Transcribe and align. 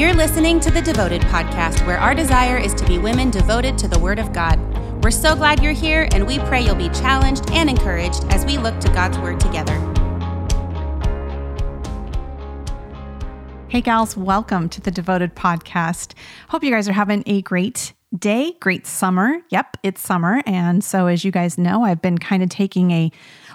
You're 0.00 0.14
listening 0.14 0.60
to 0.60 0.70
the 0.70 0.80
Devoted 0.80 1.20
Podcast, 1.20 1.86
where 1.86 1.98
our 1.98 2.14
desire 2.14 2.56
is 2.56 2.72
to 2.72 2.86
be 2.86 2.96
women 2.96 3.30
devoted 3.30 3.76
to 3.76 3.86
the 3.86 3.98
Word 3.98 4.18
of 4.18 4.32
God. 4.32 4.58
We're 5.04 5.10
so 5.10 5.36
glad 5.36 5.62
you're 5.62 5.74
here, 5.74 6.08
and 6.14 6.26
we 6.26 6.38
pray 6.38 6.62
you'll 6.62 6.74
be 6.74 6.88
challenged 6.88 7.50
and 7.50 7.68
encouraged 7.68 8.24
as 8.30 8.46
we 8.46 8.56
look 8.56 8.80
to 8.80 8.88
God's 8.88 9.18
Word 9.18 9.38
together. 9.38 9.74
Hey, 13.68 13.82
gals, 13.82 14.16
welcome 14.16 14.70
to 14.70 14.80
the 14.80 14.90
Devoted 14.90 15.34
Podcast. 15.34 16.14
Hope 16.48 16.64
you 16.64 16.70
guys 16.70 16.88
are 16.88 16.94
having 16.94 17.22
a 17.26 17.42
great 17.42 17.92
day, 18.18 18.54
great 18.60 18.86
summer. 18.86 19.38
Yep, 19.50 19.76
it's 19.82 20.00
summer. 20.00 20.42
And 20.46 20.82
so, 20.82 21.06
as 21.06 21.24
you 21.24 21.30
guys 21.30 21.58
know, 21.58 21.84
I've 21.84 22.02
been 22.02 22.18
kind 22.18 22.42
of 22.42 22.48
taking 22.48 22.90
a 22.90 23.10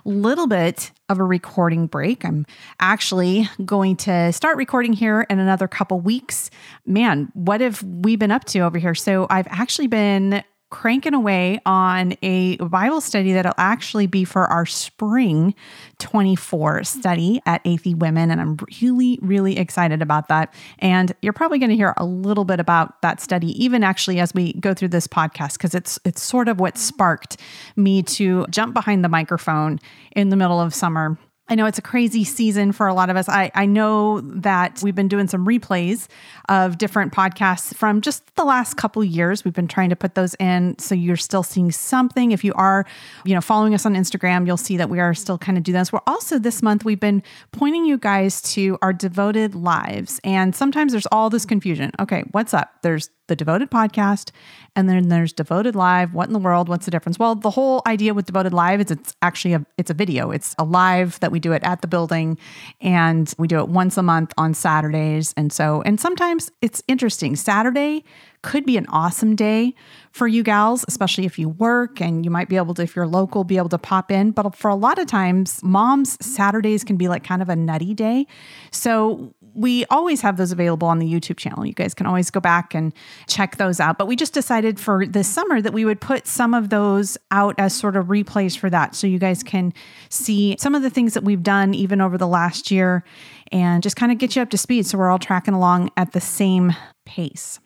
little 0.05 0.47
bit 0.47 0.91
of 1.09 1.19
a 1.19 1.23
recording 1.23 1.87
break. 1.87 2.23
I'm 2.23 2.45
actually 2.79 3.49
going 3.65 3.97
to 3.97 4.31
start 4.31 4.57
recording 4.57 4.93
here 4.93 5.21
in 5.29 5.39
another 5.39 5.67
couple 5.67 5.99
weeks. 5.99 6.49
Man, 6.85 7.31
what 7.33 7.61
have 7.61 7.83
we 7.83 8.15
been 8.15 8.31
up 8.31 8.45
to 8.45 8.59
over 8.59 8.77
here? 8.77 8.95
So, 8.95 9.27
I've 9.29 9.47
actually 9.49 9.87
been 9.87 10.43
cranking 10.69 11.13
away 11.13 11.59
on 11.65 12.13
a 12.21 12.57
Bible 12.57 13.01
study 13.01 13.33
that'll 13.33 13.53
actually 13.57 14.07
be 14.07 14.25
for 14.25 14.45
our 14.47 14.65
spring 14.65 15.53
24 15.99 16.83
study 16.83 17.41
at 17.45 17.63
Athey 17.63 17.95
Women. 17.95 18.31
And 18.31 18.41
I'm 18.41 18.57
really, 18.81 19.19
really 19.21 19.57
excited 19.57 20.01
about 20.01 20.27
that. 20.27 20.53
And 20.79 21.13
you're 21.21 21.33
probably 21.33 21.59
going 21.59 21.69
to 21.69 21.75
hear 21.75 21.93
a 21.97 22.05
little 22.05 22.45
bit 22.45 22.59
about 22.59 23.01
that 23.01 23.21
study, 23.21 23.51
even 23.63 23.83
actually 23.83 24.19
as 24.19 24.33
we 24.33 24.53
go 24.53 24.73
through 24.73 24.89
this 24.89 25.07
podcast, 25.07 25.53
because 25.53 25.75
it's 25.75 25.99
it's 26.03 26.21
sort 26.21 26.47
of 26.47 26.59
what 26.59 26.77
sparked 26.77 27.37
me 27.75 28.01
to 28.03 28.45
jump 28.49 28.73
behind 28.73 29.03
the 29.03 29.09
microphone 29.09 29.79
in 30.15 30.29
the 30.29 30.35
middle 30.35 30.59
of 30.59 30.73
summer 30.73 31.17
I 31.47 31.53
know 31.53 31.67
it's 31.67 31.77
a 31.77 31.83
crazy 31.83 32.23
season 32.23 32.71
for 32.71 32.87
a 32.87 32.93
lot 32.93 33.11
of 33.11 33.17
us. 33.17 33.29
I, 33.29 33.51
I 33.53 33.67
know 33.67 34.21
that 34.21 34.81
we've 34.81 34.95
been 34.95 35.07
doing 35.07 35.27
some 35.27 35.45
replays 35.45 36.07
of 36.49 36.79
different 36.79 37.13
podcasts 37.13 37.75
from 37.75 38.01
just 38.01 38.35
the 38.35 38.43
last 38.43 38.77
couple 38.77 39.03
years. 39.03 39.45
We've 39.45 39.53
been 39.53 39.67
trying 39.67 39.89
to 39.91 39.95
put 39.95 40.15
those 40.15 40.33
in 40.39 40.77
so 40.79 40.95
you're 40.95 41.15
still 41.15 41.43
seeing 41.43 41.71
something. 41.71 42.31
If 42.31 42.43
you 42.43 42.51
are, 42.53 42.85
you 43.25 43.35
know, 43.35 43.41
following 43.41 43.75
us 43.75 43.85
on 43.85 43.93
Instagram, 43.93 44.47
you'll 44.47 44.57
see 44.57 44.75
that 44.77 44.89
we 44.89 44.99
are 44.99 45.13
still 45.13 45.37
kind 45.37 45.55
of 45.55 45.63
doing 45.63 45.77
this. 45.77 45.93
We're 45.93 45.99
also 46.07 46.39
this 46.39 46.63
month 46.63 46.83
we've 46.83 46.99
been 46.99 47.21
pointing 47.51 47.85
you 47.85 47.99
guys 47.99 48.41
to 48.53 48.79
our 48.81 48.91
devoted 48.91 49.53
lives. 49.53 50.19
And 50.23 50.55
sometimes 50.55 50.93
there's 50.93 51.07
all 51.11 51.29
this 51.29 51.45
confusion. 51.45 51.91
Okay, 51.99 52.23
what's 52.31 52.55
up? 52.55 52.71
There's 52.81 53.11
the 53.27 53.35
Devoted 53.35 53.71
podcast, 53.71 54.31
and 54.75 54.89
then 54.89 55.09
there's 55.09 55.33
Devoted 55.33 55.75
Live. 55.75 56.13
What 56.13 56.27
in 56.27 56.33
the 56.33 56.39
world? 56.39 56.69
What's 56.69 56.85
the 56.85 56.91
difference? 56.91 57.17
Well, 57.17 57.35
the 57.35 57.49
whole 57.49 57.81
idea 57.87 58.13
with 58.13 58.25
Devoted 58.25 58.53
Live 58.53 58.81
is 58.81 58.91
it's 58.91 59.15
actually 59.21 59.53
a 59.53 59.65
it's 59.77 59.89
a 59.89 59.93
video. 59.93 60.31
It's 60.31 60.55
a 60.57 60.63
live 60.63 61.19
that 61.19 61.31
we 61.31 61.39
do 61.39 61.51
it 61.51 61.63
at 61.63 61.81
the 61.81 61.87
building, 61.87 62.37
and 62.81 63.33
we 63.37 63.47
do 63.47 63.59
it 63.59 63.67
once 63.67 63.97
a 63.97 64.03
month 64.03 64.33
on 64.37 64.53
Saturdays. 64.53 65.33
And 65.37 65.51
so, 65.51 65.81
and 65.83 65.99
sometimes 65.99 66.51
it's 66.61 66.83
interesting. 66.87 67.35
Saturday 67.35 68.03
could 68.45 68.63
be 68.63 68.77
an 68.77 68.85
awesome 68.89 69.35
day 69.35 69.73
for 70.11 70.27
you 70.27 70.43
gals, 70.43 70.85
especially 70.87 71.25
if 71.25 71.39
you 71.39 71.49
work 71.49 71.99
and 71.99 72.23
you 72.23 72.29
might 72.29 72.47
be 72.47 72.57
able 72.57 72.75
to, 72.75 72.83
if 72.83 72.95
you're 72.95 73.07
local, 73.07 73.43
be 73.43 73.57
able 73.57 73.69
to 73.69 73.77
pop 73.79 74.11
in. 74.11 74.29
But 74.29 74.55
for 74.55 74.69
a 74.69 74.75
lot 74.75 74.99
of 74.99 75.07
times, 75.07 75.59
moms, 75.63 76.15
Saturdays 76.23 76.83
can 76.83 76.95
be 76.95 77.07
like 77.07 77.23
kind 77.23 77.41
of 77.41 77.49
a 77.49 77.55
nutty 77.55 77.95
day. 77.95 78.27
So 78.69 79.33
we 79.55 79.85
always 79.85 80.21
have 80.21 80.37
those 80.37 80.51
available 80.51 80.87
on 80.87 80.99
the 80.99 81.11
YouTube 81.11 81.37
channel. 81.37 81.65
You 81.65 81.73
guys 81.73 81.93
can 81.93 82.05
always 82.05 82.29
go 82.29 82.39
back 82.39 82.75
and 82.75 82.93
check 83.27 83.57
those 83.57 83.79
out. 83.79 83.97
But 83.97 84.07
we 84.07 84.15
just 84.15 84.33
decided 84.33 84.79
for 84.79 85.05
this 85.05 85.27
summer 85.27 85.61
that 85.61 85.73
we 85.73 85.85
would 85.85 86.01
put 86.01 86.27
some 86.27 86.53
of 86.53 86.69
those 86.69 87.17
out 87.31 87.55
as 87.57 87.73
sort 87.73 87.95
of 87.95 88.07
replays 88.07 88.57
for 88.57 88.69
that. 88.69 88.95
So 88.95 89.07
you 89.07 89.17
guys 89.17 89.43
can 89.43 89.73
see 90.09 90.55
some 90.59 90.75
of 90.75 90.81
the 90.81 90.89
things 90.89 91.13
that 91.13 91.23
we've 91.23 91.43
done 91.43 91.73
even 91.73 92.01
over 92.01 92.17
the 92.17 92.27
last 92.27 92.69
year 92.69 93.03
and 93.51 93.81
just 93.81 93.95
kind 93.95 94.11
of 94.11 94.17
get 94.17 94.35
you 94.35 94.41
up 94.41 94.49
to 94.49 94.57
speed. 94.57 94.85
So 94.85 94.97
we're 94.97 95.09
all 95.09 95.19
tracking 95.19 95.53
along 95.53 95.91
at 95.95 96.11
the 96.11 96.21
same 96.21 96.75
pace. 97.05 97.59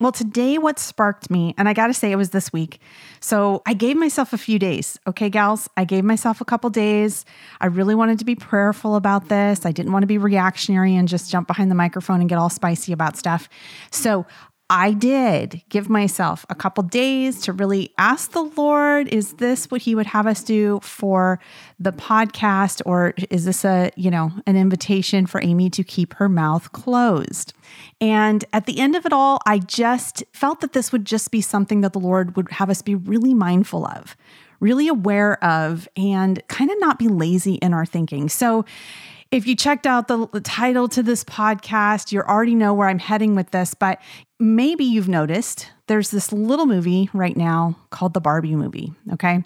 Well, 0.00 0.10
today, 0.10 0.58
what 0.58 0.80
sparked 0.80 1.30
me, 1.30 1.54
and 1.56 1.68
I 1.68 1.72
got 1.72 1.86
to 1.86 1.94
say 1.94 2.10
it 2.10 2.16
was 2.16 2.30
this 2.30 2.52
week. 2.52 2.80
So 3.20 3.62
I 3.64 3.74
gave 3.74 3.96
myself 3.96 4.32
a 4.32 4.38
few 4.38 4.58
days. 4.58 4.98
Okay, 5.06 5.30
gals, 5.30 5.68
I 5.76 5.84
gave 5.84 6.02
myself 6.02 6.40
a 6.40 6.44
couple 6.44 6.68
days. 6.68 7.24
I 7.60 7.66
really 7.66 7.94
wanted 7.94 8.18
to 8.18 8.24
be 8.24 8.34
prayerful 8.34 8.96
about 8.96 9.28
this. 9.28 9.64
I 9.64 9.70
didn't 9.70 9.92
want 9.92 10.02
to 10.02 10.08
be 10.08 10.18
reactionary 10.18 10.96
and 10.96 11.06
just 11.06 11.30
jump 11.30 11.46
behind 11.46 11.70
the 11.70 11.76
microphone 11.76 12.20
and 12.20 12.28
get 12.28 12.38
all 12.38 12.50
spicy 12.50 12.92
about 12.92 13.16
stuff. 13.16 13.48
So 13.92 14.26
I 14.76 14.90
did 14.90 15.62
give 15.68 15.88
myself 15.88 16.44
a 16.50 16.54
couple 16.56 16.82
days 16.82 17.40
to 17.42 17.52
really 17.52 17.92
ask 17.96 18.32
the 18.32 18.42
Lord, 18.42 19.06
is 19.06 19.34
this 19.34 19.70
what 19.70 19.82
he 19.82 19.94
would 19.94 20.06
have 20.06 20.26
us 20.26 20.42
do 20.42 20.80
for 20.82 21.38
the 21.78 21.92
podcast 21.92 22.82
or 22.84 23.14
is 23.30 23.44
this 23.44 23.64
a, 23.64 23.92
you 23.94 24.10
know, 24.10 24.32
an 24.48 24.56
invitation 24.56 25.26
for 25.26 25.40
Amy 25.44 25.70
to 25.70 25.84
keep 25.84 26.14
her 26.14 26.28
mouth 26.28 26.72
closed? 26.72 27.52
And 28.00 28.44
at 28.52 28.66
the 28.66 28.80
end 28.80 28.96
of 28.96 29.06
it 29.06 29.12
all, 29.12 29.38
I 29.46 29.60
just 29.60 30.24
felt 30.32 30.60
that 30.60 30.72
this 30.72 30.90
would 30.90 31.04
just 31.04 31.30
be 31.30 31.40
something 31.40 31.82
that 31.82 31.92
the 31.92 32.00
Lord 32.00 32.34
would 32.34 32.50
have 32.50 32.68
us 32.68 32.82
be 32.82 32.96
really 32.96 33.32
mindful 33.32 33.86
of, 33.86 34.16
really 34.58 34.88
aware 34.88 35.42
of 35.44 35.88
and 35.96 36.42
kind 36.48 36.72
of 36.72 36.80
not 36.80 36.98
be 36.98 37.06
lazy 37.06 37.54
in 37.54 37.72
our 37.72 37.86
thinking. 37.86 38.28
So, 38.28 38.64
if 39.34 39.48
you 39.48 39.56
checked 39.56 39.84
out 39.84 40.06
the, 40.06 40.28
the, 40.28 40.40
title 40.40 40.86
to 40.90 41.02
this 41.02 41.24
podcast, 41.24 42.12
you 42.12 42.20
already 42.20 42.54
know 42.54 42.72
where 42.72 42.86
I'm 42.86 43.00
heading 43.00 43.34
with 43.34 43.50
this, 43.50 43.74
but 43.74 44.00
maybe 44.40 44.84
you've 44.84 45.08
noticed 45.08 45.70
there's 45.86 46.10
this 46.10 46.32
little 46.32 46.66
movie 46.66 47.08
right 47.12 47.36
now 47.36 47.76
called 47.90 48.14
the 48.14 48.20
Barbie 48.20 48.56
movie. 48.56 48.92
Okay. 49.12 49.44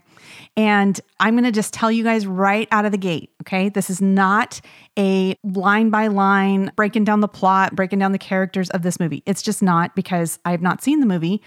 And 0.56 1.00
I'm 1.20 1.34
going 1.34 1.44
to 1.44 1.52
just 1.52 1.72
tell 1.72 1.90
you 1.90 2.04
guys 2.04 2.26
right 2.26 2.68
out 2.70 2.84
of 2.84 2.92
the 2.92 2.98
gate. 2.98 3.30
Okay. 3.42 3.68
This 3.68 3.90
is 3.90 4.00
not 4.00 4.60
a 4.98 5.36
line 5.44 5.90
by 5.90 6.06
line 6.08 6.72
breaking 6.76 7.04
down 7.04 7.20
the 7.20 7.28
plot, 7.28 7.76
breaking 7.76 7.98
down 7.98 8.12
the 8.12 8.18
characters 8.18 8.70
of 8.70 8.82
this 8.82 8.98
movie. 8.98 9.22
It's 9.26 9.42
just 9.42 9.62
not 9.62 9.94
because 9.94 10.38
I 10.44 10.52
have 10.52 10.62
not 10.62 10.82
seen 10.82 11.00
the 11.00 11.06
movie 11.06 11.42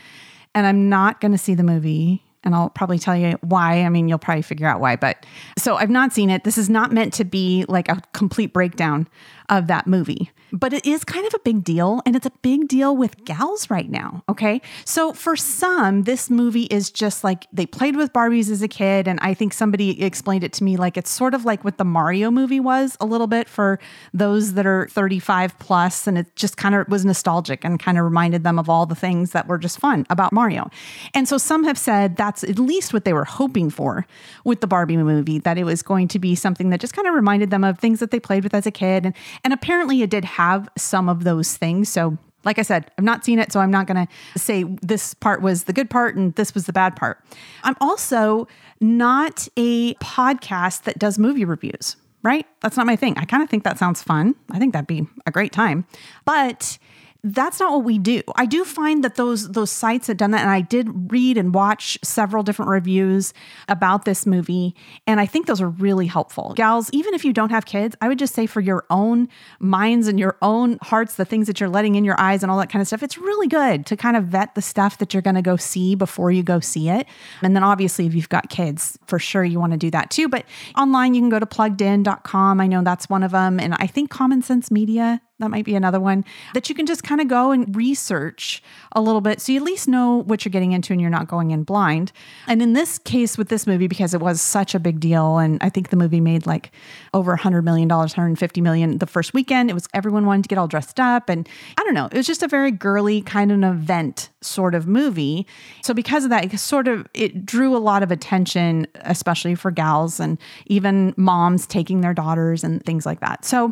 and 0.53 0.67
I'm 0.67 0.89
not 0.89 1.21
going 1.21 1.31
to 1.31 1.37
see 1.37 1.53
the 1.53 1.63
movie 1.63 2.23
and 2.43 2.55
I'll 2.55 2.69
probably 2.69 2.97
tell 2.97 3.15
you 3.15 3.37
why. 3.41 3.83
I 3.83 3.89
mean, 3.89 4.07
you'll 4.07 4.17
probably 4.17 4.41
figure 4.41 4.67
out 4.67 4.79
why, 4.79 4.95
but 4.95 5.25
so 5.57 5.75
I've 5.75 5.89
not 5.89 6.11
seen 6.11 6.29
it. 6.29 6.43
This 6.43 6.57
is 6.57 6.69
not 6.69 6.91
meant 6.91 7.13
to 7.15 7.23
be 7.23 7.65
like 7.67 7.87
a 7.87 8.01
complete 8.13 8.51
breakdown 8.51 9.07
of 9.51 9.67
that 9.67 9.85
movie 9.85 10.31
but 10.51 10.73
it 10.73 10.85
is 10.85 11.03
kind 11.03 11.25
of 11.25 11.33
a 11.33 11.39
big 11.39 11.63
deal. 11.63 12.01
And 12.05 12.15
it's 12.15 12.25
a 12.25 12.31
big 12.41 12.67
deal 12.67 12.95
with 12.95 13.23
gals 13.25 13.69
right 13.69 13.89
now. 13.89 14.23
Okay. 14.27 14.61
So 14.85 15.13
for 15.13 15.35
some, 15.35 16.03
this 16.03 16.29
movie 16.29 16.63
is 16.65 16.91
just 16.91 17.23
like 17.23 17.47
they 17.53 17.65
played 17.65 17.95
with 17.95 18.11
Barbies 18.13 18.49
as 18.51 18.61
a 18.61 18.67
kid. 18.67 19.07
And 19.07 19.19
I 19.21 19.33
think 19.33 19.53
somebody 19.53 20.03
explained 20.03 20.43
it 20.43 20.53
to 20.53 20.63
me 20.63 20.77
like 20.77 20.97
it's 20.97 21.09
sort 21.09 21.33
of 21.33 21.45
like 21.45 21.63
what 21.63 21.77
the 21.77 21.85
Mario 21.85 22.31
movie 22.31 22.59
was 22.59 22.97
a 22.99 23.05
little 23.05 23.27
bit 23.27 23.47
for 23.47 23.79
those 24.13 24.53
that 24.53 24.65
are 24.65 24.87
35 24.89 25.57
plus, 25.59 26.07
And 26.07 26.17
it 26.17 26.35
just 26.35 26.57
kind 26.57 26.75
of 26.75 26.87
was 26.89 27.05
nostalgic 27.05 27.63
and 27.63 27.79
kind 27.79 27.97
of 27.97 28.03
reminded 28.03 28.43
them 28.43 28.59
of 28.59 28.69
all 28.69 28.85
the 28.85 28.95
things 28.95 29.31
that 29.31 29.47
were 29.47 29.57
just 29.57 29.79
fun 29.79 30.05
about 30.09 30.33
Mario. 30.33 30.69
And 31.13 31.27
so 31.27 31.37
some 31.37 31.63
have 31.63 31.77
said 31.77 32.17
that's 32.17 32.43
at 32.43 32.59
least 32.59 32.93
what 32.93 33.05
they 33.05 33.13
were 33.13 33.25
hoping 33.25 33.69
for 33.69 34.05
with 34.43 34.61
the 34.61 34.67
Barbie 34.67 34.97
movie, 34.97 35.39
that 35.39 35.57
it 35.57 35.63
was 35.63 35.81
going 35.81 36.07
to 36.09 36.19
be 36.19 36.35
something 36.35 36.69
that 36.69 36.81
just 36.81 36.93
kind 36.93 37.07
of 37.07 37.13
reminded 37.13 37.51
them 37.51 37.63
of 37.63 37.79
things 37.79 37.99
that 37.99 38.11
they 38.11 38.19
played 38.19 38.43
with 38.43 38.53
as 38.53 38.65
a 38.65 38.71
kid. 38.71 39.05
And, 39.05 39.15
and 39.43 39.53
apparently 39.53 40.01
it 40.01 40.09
did 40.09 40.25
have 40.25 40.69
some 40.77 41.09
of 41.09 41.23
those 41.23 41.57
things. 41.57 41.89
So, 41.89 42.17
like 42.43 42.57
I 42.57 42.63
said, 42.63 42.89
I've 42.97 43.03
not 43.03 43.23
seen 43.23 43.37
it, 43.37 43.51
so 43.51 43.59
I'm 43.59 43.69
not 43.69 43.85
going 43.85 44.07
to 44.07 44.39
say 44.39 44.63
this 44.81 45.13
part 45.13 45.41
was 45.41 45.65
the 45.65 45.73
good 45.73 45.89
part 45.89 46.15
and 46.15 46.33
this 46.35 46.55
was 46.55 46.65
the 46.65 46.73
bad 46.73 46.95
part. 46.95 47.23
I'm 47.63 47.75
also 47.79 48.47
not 48.79 49.47
a 49.57 49.93
podcast 49.95 50.83
that 50.83 50.97
does 50.97 51.19
movie 51.19 51.45
reviews, 51.45 51.97
right? 52.23 52.47
That's 52.61 52.77
not 52.77 52.87
my 52.87 52.95
thing. 52.95 53.15
I 53.17 53.25
kind 53.25 53.43
of 53.43 53.49
think 53.49 53.63
that 53.63 53.77
sounds 53.77 54.01
fun. 54.01 54.33
I 54.49 54.57
think 54.57 54.73
that'd 54.73 54.87
be 54.87 55.07
a 55.27 55.31
great 55.31 55.51
time. 55.51 55.85
But 56.25 56.79
that's 57.23 57.59
not 57.59 57.71
what 57.71 57.83
we 57.83 57.99
do. 57.99 58.21
I 58.35 58.47
do 58.47 58.65
find 58.65 59.03
that 59.03 59.15
those 59.15 59.51
those 59.51 59.69
sites 59.69 60.07
have 60.07 60.17
done 60.17 60.31
that 60.31 60.41
and 60.41 60.49
I 60.49 60.61
did 60.61 61.11
read 61.11 61.37
and 61.37 61.53
watch 61.53 61.99
several 62.03 62.41
different 62.41 62.69
reviews 62.71 63.33
about 63.67 64.05
this 64.05 64.25
movie 64.25 64.75
and 65.05 65.19
I 65.19 65.27
think 65.27 65.45
those 65.45 65.61
are 65.61 65.69
really 65.69 66.07
helpful. 66.07 66.53
Gals, 66.55 66.89
even 66.93 67.13
if 67.13 67.23
you 67.23 67.31
don't 67.31 67.51
have 67.51 67.65
kids, 67.65 67.95
I 68.01 68.07
would 68.07 68.17
just 68.17 68.33
say 68.33 68.47
for 68.47 68.59
your 68.59 68.85
own 68.89 69.29
minds 69.59 70.07
and 70.07 70.19
your 70.19 70.37
own 70.41 70.79
hearts, 70.81 71.15
the 71.15 71.25
things 71.25 71.45
that 71.45 71.59
you're 71.59 71.69
letting 71.69 71.93
in 71.93 72.03
your 72.03 72.19
eyes 72.19 72.41
and 72.41 72.51
all 72.51 72.57
that 72.57 72.71
kind 72.71 72.81
of 72.81 72.87
stuff, 72.87 73.03
it's 73.03 73.19
really 73.19 73.47
good 73.47 73.85
to 73.85 73.95
kind 73.95 74.17
of 74.17 74.25
vet 74.25 74.55
the 74.55 74.61
stuff 74.61 74.97
that 74.97 75.13
you're 75.13 75.21
going 75.21 75.35
to 75.35 75.41
go 75.43 75.57
see 75.57 75.93
before 75.93 76.31
you 76.31 76.41
go 76.41 76.59
see 76.59 76.89
it. 76.89 77.05
And 77.43 77.55
then 77.55 77.63
obviously 77.63 78.07
if 78.07 78.15
you've 78.15 78.29
got 78.29 78.49
kids, 78.49 78.97
for 79.05 79.19
sure 79.19 79.43
you 79.43 79.59
want 79.59 79.73
to 79.73 79.77
do 79.77 79.91
that 79.91 80.09
too, 80.09 80.27
but 80.27 80.45
online 80.75 81.13
you 81.13 81.21
can 81.21 81.29
go 81.29 81.39
to 81.39 81.45
pluggedin.com. 81.45 82.59
I 82.59 82.65
know 82.65 82.83
that's 82.83 83.09
one 83.09 83.21
of 83.21 83.31
them 83.31 83.59
and 83.59 83.75
I 83.75 83.85
think 83.85 84.09
Common 84.09 84.41
Sense 84.41 84.71
Media 84.71 85.21
that 85.41 85.49
might 85.49 85.65
be 85.65 85.75
another 85.75 85.99
one 85.99 86.25
that 86.53 86.69
you 86.69 86.75
can 86.75 86.85
just 86.85 87.03
kind 87.03 87.21
of 87.21 87.27
go 87.27 87.51
and 87.51 87.75
research 87.75 88.63
a 88.93 89.01
little 89.01 89.21
bit 89.21 89.39
so 89.39 89.51
you 89.51 89.59
at 89.59 89.63
least 89.63 89.87
know 89.87 90.23
what 90.23 90.43
you're 90.43 90.51
getting 90.51 90.71
into 90.71 90.93
and 90.93 91.01
you're 91.01 91.09
not 91.09 91.27
going 91.27 91.51
in 91.51 91.63
blind. 91.63 92.11
And 92.47 92.61
in 92.61 92.73
this 92.73 92.97
case 92.97 93.37
with 93.37 93.49
this 93.49 93.67
movie, 93.67 93.87
because 93.87 94.13
it 94.13 94.21
was 94.21 94.41
such 94.41 94.75
a 94.75 94.79
big 94.79 94.99
deal, 94.99 95.37
and 95.37 95.57
I 95.61 95.69
think 95.69 95.89
the 95.89 95.95
movie 95.95 96.21
made 96.21 96.45
like 96.45 96.71
over 97.13 97.35
$100 97.37 97.63
million, 97.63 97.87
150 97.87 98.61
million 98.61 98.97
the 98.97 99.07
first 99.07 99.33
weekend, 99.33 99.69
it 99.69 99.73
was 99.73 99.87
everyone 99.93 100.25
wanted 100.25 100.43
to 100.43 100.49
get 100.49 100.57
all 100.57 100.67
dressed 100.67 100.99
up. 100.99 101.29
And 101.29 101.47
I 101.77 101.83
don't 101.83 101.93
know, 101.93 102.07
it 102.07 102.17
was 102.17 102.27
just 102.27 102.43
a 102.43 102.47
very 102.47 102.71
girly 102.71 103.21
kind 103.21 103.51
of 103.51 103.57
an 103.57 103.63
event 103.63 104.30
sort 104.41 104.75
of 104.75 104.87
movie. 104.87 105.45
So 105.83 105.93
because 105.93 106.23
of 106.23 106.29
that, 106.31 106.51
it 106.51 106.57
sort 106.57 106.87
of 106.87 107.07
it 107.13 107.45
drew 107.45 107.75
a 107.75 107.79
lot 107.79 108.03
of 108.03 108.11
attention, 108.11 108.87
especially 109.01 109.55
for 109.55 109.71
gals 109.71 110.19
and 110.19 110.37
even 110.65 111.13
moms 111.17 111.67
taking 111.67 112.01
their 112.01 112.13
daughters 112.13 112.63
and 112.63 112.83
things 112.85 113.05
like 113.05 113.19
that. 113.19 113.45
So 113.45 113.71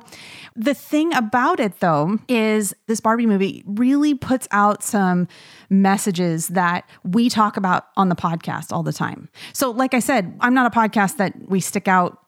the 0.55 0.73
thing 0.73 1.13
about 1.15 1.59
it 1.59 1.79
though 1.79 2.19
is 2.27 2.75
this 2.87 2.99
Barbie 2.99 3.25
movie 3.25 3.63
really 3.65 4.13
puts 4.13 4.47
out 4.51 4.83
some 4.83 5.27
messages 5.69 6.49
that 6.49 6.87
we 7.03 7.29
talk 7.29 7.57
about 7.57 7.87
on 7.97 8.09
the 8.09 8.15
podcast 8.15 8.71
all 8.71 8.83
the 8.83 8.93
time. 8.93 9.29
So 9.53 9.71
like 9.71 9.93
I 9.93 9.99
said, 9.99 10.35
I'm 10.39 10.53
not 10.53 10.65
a 10.65 10.77
podcast 10.77 11.17
that 11.17 11.33
we 11.49 11.59
stick 11.59 11.87
out 11.87 12.19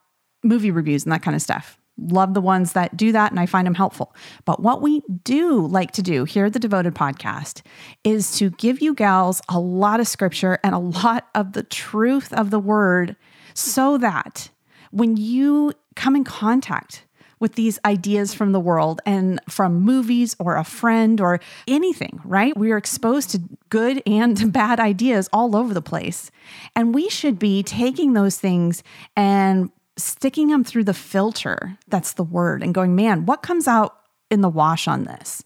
movie 0.42 0.70
reviews 0.70 1.04
and 1.04 1.12
that 1.12 1.22
kind 1.22 1.34
of 1.34 1.42
stuff. 1.42 1.78
Love 1.98 2.34
the 2.34 2.40
ones 2.40 2.72
that 2.72 2.96
do 2.96 3.12
that 3.12 3.30
and 3.30 3.38
I 3.38 3.46
find 3.46 3.66
them 3.66 3.74
helpful. 3.74 4.14
But 4.44 4.60
what 4.60 4.82
we 4.82 5.02
do 5.24 5.66
like 5.66 5.92
to 5.92 6.02
do 6.02 6.24
here 6.24 6.46
at 6.46 6.52
the 6.52 6.58
Devoted 6.58 6.94
Podcast 6.94 7.62
is 8.02 8.36
to 8.38 8.50
give 8.50 8.80
you 8.80 8.94
gals 8.94 9.42
a 9.48 9.60
lot 9.60 10.00
of 10.00 10.08
scripture 10.08 10.58
and 10.64 10.74
a 10.74 10.78
lot 10.78 11.28
of 11.34 11.52
the 11.52 11.62
truth 11.62 12.32
of 12.32 12.50
the 12.50 12.58
word 12.58 13.16
so 13.54 13.98
that 13.98 14.50
when 14.90 15.16
you 15.16 15.72
come 15.94 16.16
in 16.16 16.24
contact 16.24 17.04
with 17.42 17.56
these 17.56 17.80
ideas 17.84 18.32
from 18.32 18.52
the 18.52 18.60
world 18.60 19.00
and 19.04 19.40
from 19.48 19.80
movies 19.80 20.36
or 20.38 20.56
a 20.56 20.62
friend 20.62 21.20
or 21.20 21.40
anything, 21.66 22.20
right? 22.24 22.56
We 22.56 22.70
are 22.70 22.76
exposed 22.76 23.30
to 23.30 23.42
good 23.68 24.00
and 24.06 24.52
bad 24.52 24.78
ideas 24.78 25.28
all 25.32 25.56
over 25.56 25.74
the 25.74 25.82
place. 25.82 26.30
And 26.76 26.94
we 26.94 27.08
should 27.08 27.40
be 27.40 27.64
taking 27.64 28.12
those 28.12 28.38
things 28.38 28.84
and 29.16 29.72
sticking 29.96 30.48
them 30.48 30.64
through 30.64 30.84
the 30.84 30.94
filter, 30.94 31.76
that's 31.88 32.14
the 32.14 32.24
word, 32.24 32.62
and 32.62 32.74
going, 32.74 32.94
man, 32.94 33.26
what 33.26 33.42
comes 33.42 33.68
out 33.68 33.96
in 34.30 34.40
the 34.40 34.48
wash 34.48 34.88
on 34.88 35.04
this? 35.04 35.42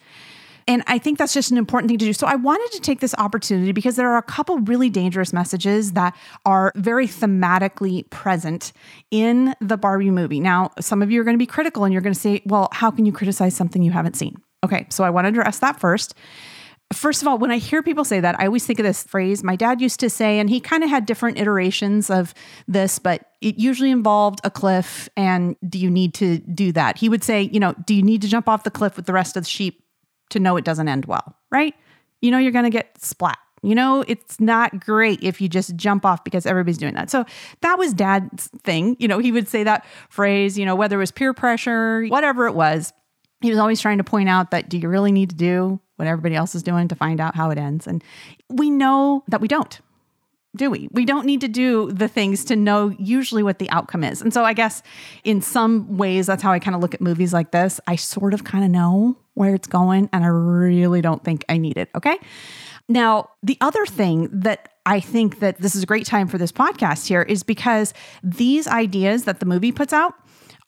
And 0.68 0.82
I 0.88 0.98
think 0.98 1.18
that's 1.18 1.32
just 1.32 1.52
an 1.52 1.58
important 1.58 1.88
thing 1.88 1.98
to 1.98 2.04
do. 2.04 2.12
So 2.12 2.26
I 2.26 2.34
wanted 2.34 2.72
to 2.72 2.80
take 2.80 2.98
this 2.98 3.14
opportunity 3.18 3.70
because 3.70 3.94
there 3.94 4.10
are 4.10 4.18
a 4.18 4.22
couple 4.22 4.58
really 4.58 4.90
dangerous 4.90 5.32
messages 5.32 5.92
that 5.92 6.16
are 6.44 6.72
very 6.74 7.06
thematically 7.06 8.08
present 8.10 8.72
in 9.12 9.54
the 9.60 9.76
Barbie 9.76 10.10
movie. 10.10 10.40
Now, 10.40 10.72
some 10.80 11.02
of 11.02 11.10
you 11.10 11.20
are 11.20 11.24
going 11.24 11.36
to 11.36 11.38
be 11.38 11.46
critical 11.46 11.84
and 11.84 11.92
you're 11.92 12.02
going 12.02 12.14
to 12.14 12.18
say, 12.18 12.42
well, 12.46 12.68
how 12.72 12.90
can 12.90 13.06
you 13.06 13.12
criticize 13.12 13.54
something 13.54 13.82
you 13.82 13.92
haven't 13.92 14.16
seen? 14.16 14.36
Okay, 14.64 14.86
so 14.90 15.04
I 15.04 15.10
want 15.10 15.26
to 15.26 15.28
address 15.28 15.60
that 15.60 15.78
first. 15.78 16.14
First 16.92 17.20
of 17.20 17.26
all, 17.26 17.36
when 17.38 17.50
I 17.50 17.58
hear 17.58 17.82
people 17.82 18.04
say 18.04 18.20
that, 18.20 18.38
I 18.38 18.46
always 18.46 18.64
think 18.64 18.78
of 18.78 18.84
this 18.84 19.02
phrase 19.02 19.42
my 19.42 19.56
dad 19.56 19.80
used 19.80 19.98
to 20.00 20.08
say, 20.08 20.38
and 20.38 20.48
he 20.48 20.60
kind 20.60 20.84
of 20.84 20.90
had 20.90 21.04
different 21.04 21.38
iterations 21.38 22.10
of 22.10 22.32
this, 22.68 23.00
but 23.00 23.32
it 23.40 23.58
usually 23.58 23.90
involved 23.90 24.40
a 24.44 24.50
cliff. 24.50 25.08
And 25.16 25.56
do 25.68 25.78
you 25.78 25.90
need 25.90 26.14
to 26.14 26.38
do 26.38 26.70
that? 26.72 26.98
He 26.98 27.08
would 27.08 27.24
say, 27.24 27.42
you 27.42 27.58
know, 27.58 27.74
do 27.86 27.94
you 27.94 28.02
need 28.02 28.22
to 28.22 28.28
jump 28.28 28.48
off 28.48 28.62
the 28.62 28.70
cliff 28.70 28.96
with 28.96 29.06
the 29.06 29.12
rest 29.12 29.36
of 29.36 29.42
the 29.42 29.48
sheep 29.48 29.82
to 30.30 30.38
know 30.38 30.56
it 30.56 30.64
doesn't 30.64 30.88
end 30.88 31.06
well, 31.06 31.36
right? 31.50 31.74
You 32.22 32.30
know, 32.30 32.38
you're 32.38 32.52
going 32.52 32.64
to 32.64 32.70
get 32.70 33.02
splat. 33.02 33.38
You 33.62 33.74
know, 33.74 34.04
it's 34.06 34.38
not 34.38 34.78
great 34.78 35.24
if 35.24 35.40
you 35.40 35.48
just 35.48 35.74
jump 35.74 36.06
off 36.06 36.22
because 36.22 36.46
everybody's 36.46 36.78
doing 36.78 36.94
that. 36.94 37.10
So 37.10 37.24
that 37.62 37.78
was 37.78 37.92
dad's 37.94 38.48
thing. 38.62 38.96
You 39.00 39.08
know, 39.08 39.18
he 39.18 39.32
would 39.32 39.48
say 39.48 39.64
that 39.64 39.84
phrase, 40.08 40.56
you 40.56 40.64
know, 40.64 40.76
whether 40.76 40.96
it 40.96 41.00
was 41.00 41.10
peer 41.10 41.34
pressure, 41.34 42.06
whatever 42.06 42.46
it 42.46 42.54
was, 42.54 42.92
he 43.40 43.50
was 43.50 43.58
always 43.58 43.80
trying 43.80 43.98
to 43.98 44.04
point 44.04 44.28
out 44.28 44.52
that 44.52 44.68
do 44.68 44.78
you 44.78 44.88
really 44.88 45.10
need 45.10 45.30
to 45.30 45.36
do 45.36 45.80
what 45.96 46.08
everybody 46.08 46.34
else 46.34 46.54
is 46.54 46.62
doing 46.62 46.88
to 46.88 46.94
find 46.94 47.20
out 47.20 47.34
how 47.34 47.50
it 47.50 47.58
ends? 47.58 47.86
And 47.86 48.02
we 48.48 48.70
know 48.70 49.24
that 49.28 49.40
we 49.40 49.48
don't. 49.48 49.80
Do 50.56 50.70
we? 50.70 50.88
We 50.90 51.04
don't 51.04 51.26
need 51.26 51.42
to 51.42 51.48
do 51.48 51.92
the 51.92 52.08
things 52.08 52.44
to 52.46 52.56
know 52.56 52.88
usually 52.98 53.42
what 53.42 53.58
the 53.58 53.68
outcome 53.68 54.02
is. 54.02 54.22
And 54.22 54.32
so 54.32 54.44
I 54.44 54.54
guess 54.54 54.82
in 55.22 55.42
some 55.42 55.98
ways 55.98 56.26
that's 56.26 56.42
how 56.42 56.52
I 56.52 56.58
kind 56.58 56.74
of 56.74 56.80
look 56.80 56.94
at 56.94 57.00
movies 57.02 57.32
like 57.32 57.50
this. 57.50 57.78
I 57.86 57.96
sort 57.96 58.32
of 58.32 58.44
kind 58.44 58.64
of 58.64 58.70
know 58.70 59.18
where 59.34 59.54
it's 59.54 59.68
going 59.68 60.08
and 60.12 60.24
I 60.24 60.28
really 60.28 61.02
don't 61.02 61.22
think 61.22 61.44
I 61.48 61.58
need 61.58 61.76
it, 61.76 61.90
okay? 61.94 62.18
Now, 62.88 63.30
the 63.42 63.58
other 63.60 63.84
thing 63.84 64.28
that 64.32 64.70
I 64.86 65.00
think 65.00 65.40
that 65.40 65.58
this 65.60 65.74
is 65.74 65.82
a 65.82 65.86
great 65.86 66.06
time 66.06 66.28
for 66.28 66.38
this 66.38 66.52
podcast 66.52 67.06
here 67.06 67.22
is 67.22 67.42
because 67.42 67.92
these 68.22 68.66
ideas 68.66 69.24
that 69.24 69.40
the 69.40 69.46
movie 69.46 69.72
puts 69.72 69.92
out 69.92 70.14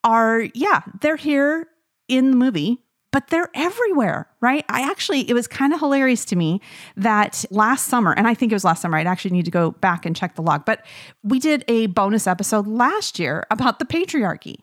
are 0.05 0.49
yeah, 0.55 0.83
they're 1.01 1.17
here 1.17 1.69
in 2.09 2.31
the 2.31 2.37
movie, 2.37 2.83
but 3.11 3.29
they're 3.29 3.51
everywhere, 3.55 4.29
right? 4.41 4.65
I 4.69 4.83
actually, 4.83 5.29
it 5.29 5.35
was 5.35 5.47
kind 5.47 5.73
of 5.73 5.81
hilarious 5.81 6.25
to 6.27 6.37
me 6.37 6.61
that 6.97 7.45
last 7.51 7.87
summer, 7.87 8.13
and 8.13 8.27
I 8.27 8.35
think 8.35 8.53
it 8.53 8.55
was 8.55 8.65
last 8.65 8.83
summer, 8.83 8.99
I'd 8.99 9.07
actually 9.07 9.33
need 9.33 9.47
to 9.47 9.51
go 9.51 9.73
back 9.73 10.05
and 10.05 10.15
check 10.15 10.35
the 10.35 10.43
log, 10.43 10.65
but 10.65 10.85
we 11.23 11.39
did 11.39 11.65
a 11.69 11.87
bonus 11.87 12.27
episode 12.27 12.67
last 12.67 13.19
year 13.19 13.47
about 13.51 13.79
the 13.79 13.85
patriarchy. 13.85 14.57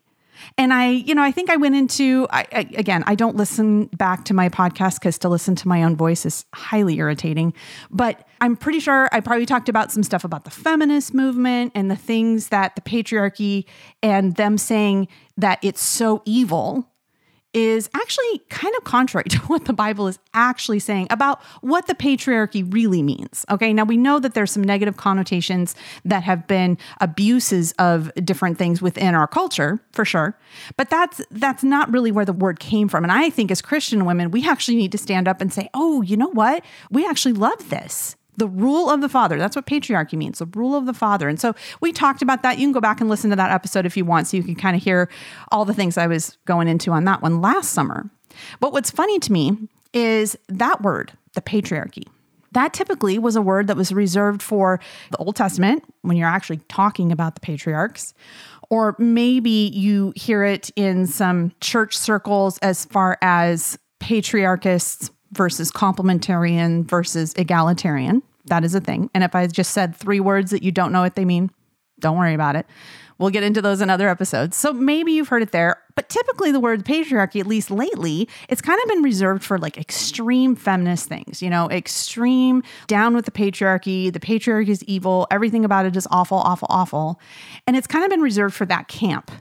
And 0.57 0.73
I, 0.73 0.89
you 0.89 1.15
know, 1.15 1.23
I 1.23 1.31
think 1.31 1.49
I 1.49 1.55
went 1.55 1.75
into, 1.75 2.27
I, 2.29 2.45
I, 2.51 2.69
again, 2.75 3.03
I 3.07 3.15
don't 3.15 3.35
listen 3.35 3.85
back 3.97 4.25
to 4.25 4.33
my 4.33 4.49
podcast 4.49 4.95
because 4.95 5.17
to 5.19 5.29
listen 5.29 5.55
to 5.55 5.67
my 5.67 5.83
own 5.83 5.95
voice 5.95 6.25
is 6.25 6.45
highly 6.53 6.97
irritating. 6.97 7.53
But 7.89 8.27
I'm 8.41 8.55
pretty 8.55 8.79
sure 8.79 9.09
I 9.11 9.21
probably 9.21 9.45
talked 9.45 9.69
about 9.69 9.91
some 9.91 10.03
stuff 10.03 10.23
about 10.23 10.43
the 10.43 10.51
feminist 10.51 11.13
movement 11.13 11.71
and 11.75 11.89
the 11.89 11.95
things 11.95 12.49
that 12.49 12.75
the 12.75 12.81
patriarchy 12.81 13.65
and 14.03 14.35
them 14.35 14.57
saying 14.57 15.07
that 15.37 15.59
it's 15.61 15.81
so 15.81 16.21
evil 16.25 16.91
is 17.55 17.89
actually 17.95 18.39
kind 18.49 18.75
of 18.77 18.83
contrary 18.83 19.23
to 19.29 19.37
what 19.39 19.65
the 19.65 19.73
Bible 19.73 20.07
is 20.07 20.19
actually 20.33 20.79
saying 20.79 21.07
about 21.09 21.41
what 21.61 21.87
the 21.87 21.95
patriarchy 21.95 22.71
really 22.71 23.01
means. 23.01 23.45
Okay, 23.49 23.73
now 23.73 23.85
we 23.85 23.97
know 23.97 24.19
that 24.19 24.33
there's 24.33 24.51
some 24.51 24.63
negative 24.63 24.97
connotations 24.97 25.73
that 26.03 26.23
have 26.23 26.45
been 26.47 26.77
abuses 26.99 27.71
of 27.79 28.13
different 28.23 28.57
things 28.57 28.81
within 28.81 29.15
our 29.15 29.27
culture, 29.27 29.79
for 29.93 30.05
sure. 30.05 30.37
But 30.77 30.89
that's 30.89 31.21
that's 31.31 31.63
not 31.63 31.91
really 31.91 32.11
where 32.11 32.25
the 32.25 32.33
word 32.33 32.59
came 32.59 32.89
from. 32.89 33.03
And 33.03 33.11
I 33.11 33.29
think 33.29 33.49
as 33.49 33.61
Christian 33.61 34.05
women, 34.05 34.31
we 34.31 34.47
actually 34.47 34.75
need 34.75 34.91
to 34.91 34.97
stand 34.97 35.27
up 35.27 35.39
and 35.39 35.51
say, 35.51 35.69
"Oh, 35.73 36.01
you 36.01 36.17
know 36.17 36.29
what? 36.29 36.63
We 36.91 37.07
actually 37.07 37.33
love 37.33 37.69
this." 37.69 38.17
The 38.37 38.47
rule 38.47 38.89
of 38.89 39.01
the 39.01 39.09
father. 39.09 39.37
That's 39.37 39.55
what 39.55 39.65
patriarchy 39.65 40.17
means, 40.17 40.39
the 40.39 40.45
rule 40.45 40.75
of 40.75 40.85
the 40.85 40.93
father. 40.93 41.29
And 41.29 41.39
so 41.39 41.53
we 41.81 41.91
talked 41.91 42.21
about 42.21 42.43
that. 42.43 42.57
You 42.57 42.65
can 42.65 42.73
go 42.73 42.81
back 42.81 43.01
and 43.01 43.09
listen 43.09 43.29
to 43.29 43.35
that 43.35 43.51
episode 43.51 43.85
if 43.85 43.95
you 43.95 44.05
want, 44.05 44.27
so 44.27 44.37
you 44.37 44.43
can 44.43 44.55
kind 44.55 44.75
of 44.75 44.83
hear 44.83 45.09
all 45.51 45.65
the 45.65 45.73
things 45.73 45.97
I 45.97 46.07
was 46.07 46.37
going 46.45 46.67
into 46.67 46.91
on 46.91 47.05
that 47.05 47.21
one 47.21 47.41
last 47.41 47.71
summer. 47.71 48.09
But 48.59 48.73
what's 48.73 48.91
funny 48.91 49.19
to 49.19 49.31
me 49.31 49.57
is 49.93 50.37
that 50.49 50.81
word, 50.81 51.13
the 51.33 51.41
patriarchy. 51.41 52.03
That 52.51 52.73
typically 52.73 53.19
was 53.19 53.35
a 53.35 53.41
word 53.41 53.67
that 53.67 53.75
was 53.75 53.91
reserved 53.91 54.41
for 54.41 54.79
the 55.11 55.17
Old 55.17 55.35
Testament 55.35 55.83
when 56.03 56.15
you're 56.15 56.27
actually 56.27 56.61
talking 56.69 57.11
about 57.11 57.35
the 57.35 57.41
patriarchs. 57.41 58.13
Or 58.69 58.95
maybe 58.97 59.71
you 59.73 60.13
hear 60.15 60.43
it 60.43 60.71
in 60.75 61.05
some 61.05 61.51
church 61.59 61.97
circles 61.97 62.57
as 62.59 62.85
far 62.85 63.17
as 63.21 63.77
patriarchists 63.99 65.11
versus 65.35 65.71
complementarian 65.71 66.85
versus 66.85 67.33
egalitarian. 67.37 68.23
That 68.45 68.63
is 68.63 68.75
a 68.75 68.79
thing. 68.79 69.09
And 69.13 69.23
if 69.23 69.35
I 69.35 69.47
just 69.47 69.71
said 69.71 69.95
three 69.95 70.19
words 70.19 70.51
that 70.51 70.63
you 70.63 70.71
don't 70.71 70.91
know 70.91 71.01
what 71.01 71.15
they 71.15 71.25
mean, 71.25 71.49
don't 71.99 72.17
worry 72.17 72.33
about 72.33 72.55
it. 72.55 72.65
We'll 73.17 73.29
get 73.29 73.43
into 73.43 73.61
those 73.61 73.79
in 73.79 73.89
other 73.89 74.09
episodes. 74.09 74.57
So 74.57 74.73
maybe 74.73 75.13
you've 75.13 75.29
heard 75.29 75.41
it 75.41 75.51
there, 75.51 75.77
but 75.95 76.09
typically 76.09 76.51
the 76.51 76.59
word 76.59 76.83
patriarchy, 76.83 77.39
at 77.39 77.47
least 77.47 77.71
lately, 77.71 78.27
it's 78.49 78.61
kind 78.61 78.79
of 78.83 78.89
been 78.89 79.03
reserved 79.03 79.41
for 79.41 79.57
like 79.57 79.77
extreme 79.77 80.55
feminist 80.55 81.07
things, 81.07 81.41
you 81.41 81.49
know, 81.49 81.69
extreme 81.69 82.61
down 82.87 83.15
with 83.15 83.23
the 83.23 83.31
patriarchy. 83.31 84.11
The 84.11 84.19
patriarchy 84.19 84.67
is 84.67 84.83
evil. 84.83 85.27
Everything 85.31 85.63
about 85.63 85.85
it 85.85 85.95
is 85.95 86.07
awful, 86.11 86.39
awful, 86.39 86.67
awful. 86.69 87.19
And 87.65 87.77
it's 87.77 87.87
kind 87.87 88.03
of 88.03 88.09
been 88.09 88.21
reserved 88.21 88.53
for 88.53 88.65
that 88.65 88.89
camp. 88.89 89.31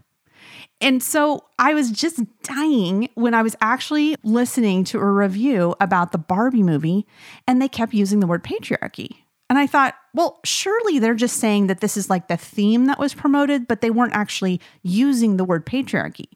And 0.85 1.03
so 1.03 1.47
I 1.59 1.73
was 1.73 1.91
just 1.91 2.21
dying 2.43 3.09
when 3.15 3.33
I 3.33 3.41
was 3.41 3.57
actually 3.63 4.17
listening 4.23 4.85
to 4.85 4.99
a 4.99 5.11
review 5.11 5.75
about 5.81 6.13
the 6.13 6.19
Barbie 6.19 6.63
movie 6.63 7.07
and 7.49 7.61
they 7.61 7.69
kept 7.69 7.95
using 7.95 8.21
the 8.21 8.27
word 8.27 8.45
patriarchy. 8.45 9.17
And 9.49 9.59
I 9.59 9.67
thought, 9.67 9.95
well, 10.13 10.41
surely 10.45 10.99
they're 10.99 11.15
just 11.15 11.39
saying 11.39 11.69
that 11.69 11.81
this 11.81 11.97
is 11.97 12.11
like 12.11 12.29
the 12.29 12.37
theme 12.37 12.85
that 12.85 12.99
was 12.99 13.15
promoted, 13.15 13.67
but 13.67 13.81
they 13.81 13.89
weren't 13.89 14.13
actually 14.13 14.61
using 14.83 15.39
the 15.39 15.45
word 15.45 15.65
patriarchy 15.65 16.27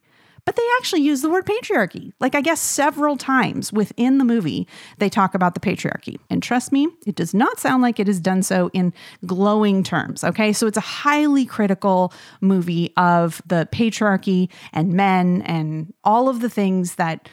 but 0.49 0.57
they 0.57 0.67
actually 0.79 1.03
use 1.03 1.21
the 1.21 1.29
word 1.29 1.45
patriarchy. 1.45 2.11
Like, 2.21 2.35
I 2.35 2.41
guess 2.41 2.59
several 2.59 3.19
times 3.19 3.71
within 3.71 4.17
the 4.17 4.25
movie, 4.25 4.67
they 4.97 5.11
talk 5.11 5.35
about 5.35 5.53
the 5.53 5.61
patriarchy. 5.61 6.17
And 6.31 6.43
trust 6.43 6.73
me, 6.73 6.89
it 7.07 7.17
does 7.17 7.35
not 7.35 7.61
sound 7.61 7.83
like 7.83 8.01
it 8.01 8.09
is 8.09 8.19
done 8.19 8.43
so 8.43 8.71
in 8.73 8.95
glowing 9.27 9.83
terms. 9.83 10.25
Okay. 10.25 10.55
So 10.55 10.67
it's 10.67 10.79
a 10.79 10.81
highly 10.81 11.45
critical 11.45 12.15
movie 12.41 12.95
of 12.97 13.43
the 13.45 13.69
patriarchy 13.73 14.49
and 14.73 14.95
men 14.95 15.43
and 15.43 15.93
all 16.03 16.31
of 16.31 16.41
the 16.41 16.49
things 16.49 16.95
that 16.95 17.29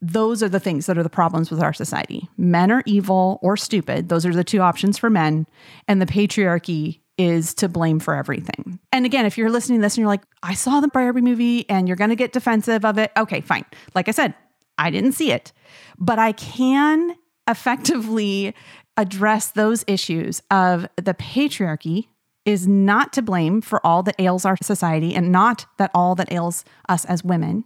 those 0.00 0.42
are 0.42 0.48
the 0.48 0.58
things 0.58 0.86
that 0.86 0.98
are 0.98 1.04
the 1.04 1.08
problems 1.08 1.52
with 1.52 1.62
our 1.62 1.72
society. 1.72 2.28
Men 2.36 2.72
are 2.72 2.82
evil 2.84 3.38
or 3.42 3.56
stupid. 3.56 4.08
Those 4.08 4.26
are 4.26 4.34
the 4.34 4.42
two 4.42 4.60
options 4.60 4.98
for 4.98 5.08
men. 5.08 5.46
And 5.86 6.02
the 6.02 6.06
patriarchy 6.06 6.98
is 7.18 7.52
to 7.54 7.68
blame 7.68 7.98
for 7.98 8.14
everything. 8.14 8.78
And 8.92 9.04
again, 9.04 9.26
if 9.26 9.36
you're 9.36 9.50
listening 9.50 9.80
to 9.80 9.82
this 9.82 9.94
and 9.94 10.02
you're 10.02 10.08
like, 10.08 10.22
I 10.42 10.54
saw 10.54 10.80
the 10.80 10.88
Barbie 10.88 11.20
movie 11.20 11.68
and 11.68 11.88
you're 11.88 11.96
going 11.96 12.10
to 12.10 12.16
get 12.16 12.32
defensive 12.32 12.84
of 12.84 12.96
it, 12.96 13.10
okay, 13.16 13.40
fine. 13.40 13.64
Like 13.94 14.08
I 14.08 14.12
said, 14.12 14.34
I 14.78 14.90
didn't 14.90 15.12
see 15.12 15.32
it, 15.32 15.52
but 15.98 16.18
I 16.18 16.32
can 16.32 17.16
effectively 17.48 18.54
address 18.96 19.50
those 19.50 19.84
issues 19.86 20.42
of 20.50 20.88
the 20.96 21.14
patriarchy 21.14 22.08
is 22.44 22.66
not 22.66 23.12
to 23.12 23.22
blame 23.22 23.60
for 23.60 23.84
all 23.84 24.02
that 24.02 24.14
ails 24.18 24.44
our 24.44 24.56
society 24.62 25.14
and 25.14 25.30
not 25.30 25.66
that 25.76 25.90
all 25.94 26.14
that 26.14 26.32
ails 26.32 26.64
us 26.88 27.04
as 27.04 27.22
women. 27.22 27.64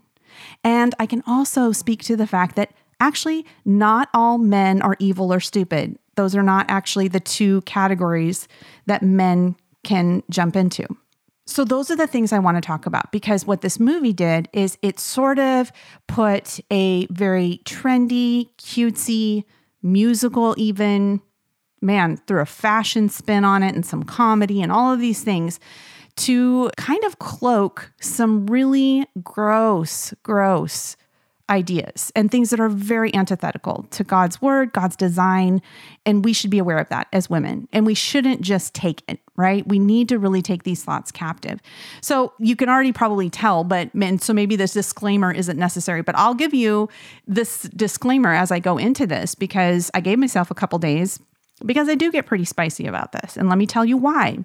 And 0.64 0.94
I 0.98 1.06
can 1.06 1.22
also 1.26 1.72
speak 1.72 2.02
to 2.04 2.16
the 2.16 2.26
fact 2.26 2.56
that 2.56 2.72
actually, 2.98 3.44
not 3.64 4.08
all 4.14 4.38
men 4.38 4.80
are 4.80 4.96
evil 4.98 5.32
or 5.32 5.40
stupid. 5.40 5.98
Those 6.16 6.36
are 6.36 6.42
not 6.42 6.66
actually 6.68 7.08
the 7.08 7.20
two 7.20 7.62
categories 7.62 8.48
that 8.86 9.02
men 9.02 9.56
can 9.84 10.22
jump 10.30 10.56
into. 10.56 10.86
So, 11.44 11.64
those 11.64 11.90
are 11.90 11.96
the 11.96 12.06
things 12.06 12.32
I 12.32 12.38
want 12.38 12.56
to 12.56 12.60
talk 12.60 12.86
about 12.86 13.10
because 13.10 13.44
what 13.44 13.62
this 13.62 13.80
movie 13.80 14.12
did 14.12 14.48
is 14.52 14.78
it 14.80 15.00
sort 15.00 15.38
of 15.40 15.72
put 16.06 16.60
a 16.70 17.06
very 17.06 17.60
trendy, 17.64 18.48
cutesy, 18.58 19.44
musical, 19.82 20.54
even 20.56 21.20
man, 21.80 22.16
threw 22.16 22.40
a 22.40 22.46
fashion 22.46 23.08
spin 23.08 23.44
on 23.44 23.64
it 23.64 23.74
and 23.74 23.84
some 23.84 24.04
comedy 24.04 24.62
and 24.62 24.70
all 24.70 24.92
of 24.92 25.00
these 25.00 25.24
things 25.24 25.58
to 26.14 26.70
kind 26.76 27.02
of 27.04 27.18
cloak 27.18 27.92
some 28.00 28.46
really 28.46 29.06
gross, 29.22 30.14
gross 30.22 30.96
ideas 31.50 32.12
and 32.14 32.30
things 32.30 32.50
that 32.50 32.60
are 32.60 32.68
very 32.68 33.14
antithetical 33.14 33.86
to 33.90 34.04
God's 34.04 34.40
word, 34.40 34.72
God's 34.72 34.96
design. 34.96 35.60
And 36.06 36.24
we 36.24 36.32
should 36.32 36.50
be 36.50 36.58
aware 36.58 36.78
of 36.78 36.88
that 36.88 37.08
as 37.12 37.28
women. 37.28 37.68
And 37.72 37.84
we 37.84 37.94
shouldn't 37.94 38.40
just 38.40 38.74
take 38.74 39.02
it, 39.08 39.20
right? 39.36 39.66
We 39.66 39.78
need 39.78 40.08
to 40.08 40.18
really 40.18 40.42
take 40.42 40.62
these 40.62 40.84
thoughts 40.84 41.12
captive. 41.12 41.60
So 42.00 42.32
you 42.38 42.56
can 42.56 42.68
already 42.68 42.92
probably 42.92 43.30
tell, 43.30 43.64
but 43.64 43.90
and 43.94 44.22
so 44.22 44.32
maybe 44.32 44.56
this 44.56 44.72
disclaimer 44.72 45.32
isn't 45.32 45.58
necessary, 45.58 46.02
but 46.02 46.16
I'll 46.16 46.34
give 46.34 46.54
you 46.54 46.88
this 47.26 47.62
disclaimer 47.62 48.32
as 48.32 48.50
I 48.50 48.58
go 48.58 48.78
into 48.78 49.06
this 49.06 49.34
because 49.34 49.90
I 49.94 50.00
gave 50.00 50.18
myself 50.18 50.50
a 50.50 50.54
couple 50.54 50.78
days 50.78 51.20
because 51.64 51.88
I 51.88 51.94
do 51.94 52.10
get 52.10 52.26
pretty 52.26 52.44
spicy 52.44 52.86
about 52.86 53.12
this. 53.12 53.36
And 53.36 53.48
let 53.48 53.58
me 53.58 53.66
tell 53.66 53.84
you 53.84 53.96
why 53.96 54.44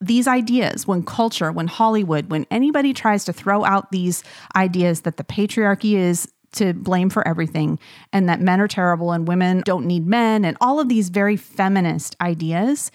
these 0.00 0.28
ideas, 0.28 0.86
when 0.86 1.02
culture, 1.02 1.50
when 1.50 1.68
Hollywood, 1.68 2.30
when 2.30 2.46
anybody 2.50 2.92
tries 2.92 3.24
to 3.24 3.32
throw 3.32 3.64
out 3.64 3.90
these 3.90 4.22
ideas 4.54 5.02
that 5.02 5.16
the 5.16 5.24
patriarchy 5.24 5.94
is 5.94 6.30
to 6.56 6.74
blame 6.74 7.10
for 7.10 7.26
everything 7.26 7.78
and 8.12 8.28
that 8.28 8.40
men 8.40 8.60
are 8.60 8.68
terrible 8.68 9.12
and 9.12 9.28
women 9.28 9.62
don't 9.64 9.86
need 9.86 10.06
men 10.06 10.44
and 10.44 10.56
all 10.60 10.80
of 10.80 10.88
these 10.88 11.08
very 11.08 11.36
feminist 11.36 12.16
ideas, 12.20 12.90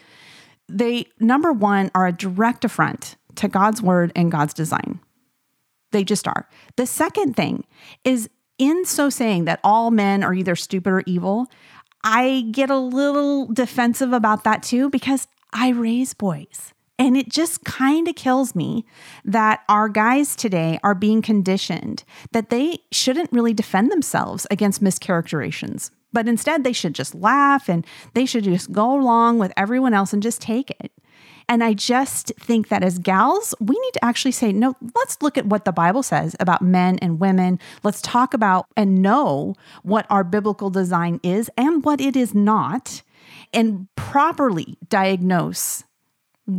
they, 0.68 1.06
number 1.20 1.52
one, 1.52 1.92
are 1.96 2.08
a 2.08 2.12
direct 2.12 2.66
affront 2.66 3.16
to 3.36 3.48
God's 3.48 3.82
word 3.82 4.12
and 4.16 4.32
God's 4.32 4.54
design. 4.54 5.00
They 5.92 6.04
just 6.04 6.28
are. 6.28 6.48
The 6.78 6.86
second 6.86 7.36
thing 7.36 7.66
is 8.04 8.30
in 8.58 8.86
so 8.86 9.10
saying 9.10 9.46
that 9.46 9.60
all 9.64 9.92
men 9.92 10.24
are 10.24 10.34
either 10.34 10.56
stupid 10.56 10.92
or 10.92 11.04
evil, 11.06 11.48
I 12.04 12.46
get 12.52 12.70
a 12.70 12.78
little 12.78 13.48
defensive 13.48 14.14
about 14.14 14.44
that 14.44 14.64
too 14.64 14.90
because 14.90 15.28
I 15.54 15.70
raise 15.70 16.14
boys. 16.14 16.74
And 17.02 17.18
it 17.18 17.30
just 17.30 17.64
kind 17.64 18.08
of 18.08 18.14
kills 18.14 18.54
me 18.54 18.86
that 19.26 19.64
our 19.68 19.90
guys 19.90 20.36
today 20.36 20.78
are 20.84 20.94
being 20.94 21.24
conditioned 21.24 22.04
that 22.32 22.52
they 22.52 22.78
shouldn't 22.92 23.32
really 23.32 23.56
defend 23.56 23.92
themselves 23.92 24.46
against 24.52 24.84
mischaracterizations, 24.84 25.90
but 26.14 26.28
instead 26.28 26.64
they 26.64 26.74
should 26.74 26.94
just 26.94 27.16
laugh 27.16 27.68
and 27.68 27.88
they 28.14 28.28
should 28.28 28.44
just 28.44 28.72
go 28.72 28.94
along 28.94 29.40
with 29.40 29.52
everyone 29.58 29.96
else 29.96 30.14
and 30.14 30.22
just 30.22 30.42
take 30.42 30.70
it. 30.80 30.92
And 31.50 31.64
I 31.64 31.74
just 31.74 32.34
think 32.40 32.68
that 32.68 32.84
as 32.84 33.00
gals, 33.00 33.56
we 33.60 33.80
need 33.80 33.94
to 33.94 34.06
actually 34.06 34.34
say, 34.34 34.54
no, 34.54 34.76
let's 34.96 35.20
look 35.24 35.40
at 35.40 35.48
what 35.48 35.66
the 35.66 35.72
Bible 35.72 36.04
says 36.04 36.36
about 36.40 36.62
men 36.62 37.00
and 37.00 37.20
women. 37.20 37.58
Let's 37.82 38.04
talk 38.04 38.36
about 38.36 38.68
and 38.78 39.02
know 39.02 39.56
what 39.82 40.06
our 40.12 40.24
biblical 40.24 40.70
design 40.70 41.20
is 41.24 41.50
and 41.58 41.84
what 41.84 42.00
it 42.00 42.16
is 42.16 42.36
not, 42.36 43.02
and 43.52 43.88
properly 43.96 44.78
diagnose 44.88 45.84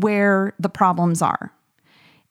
where 0.00 0.54
the 0.58 0.68
problems 0.68 1.22
are. 1.22 1.52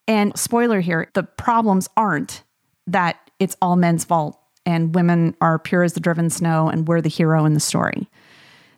And 0.08 0.38
spoiler 0.38 0.80
here 0.82 1.10
the 1.14 1.24
problems 1.24 1.88
aren't 1.96 2.44
that 2.88 3.18
it's 3.40 3.56
all 3.62 3.76
men's 3.76 4.04
fault 4.04 4.38
and 4.66 4.94
women 4.96 5.36
are 5.42 5.60
pure 5.60 5.84
as 5.84 5.94
the 5.94 6.00
driven 6.00 6.30
snow 6.30 6.70
and 6.70 6.88
we're 6.88 7.02
the 7.02 7.10
hero 7.10 7.46
in 7.46 7.54
the 7.54 7.60
story. 7.60 8.10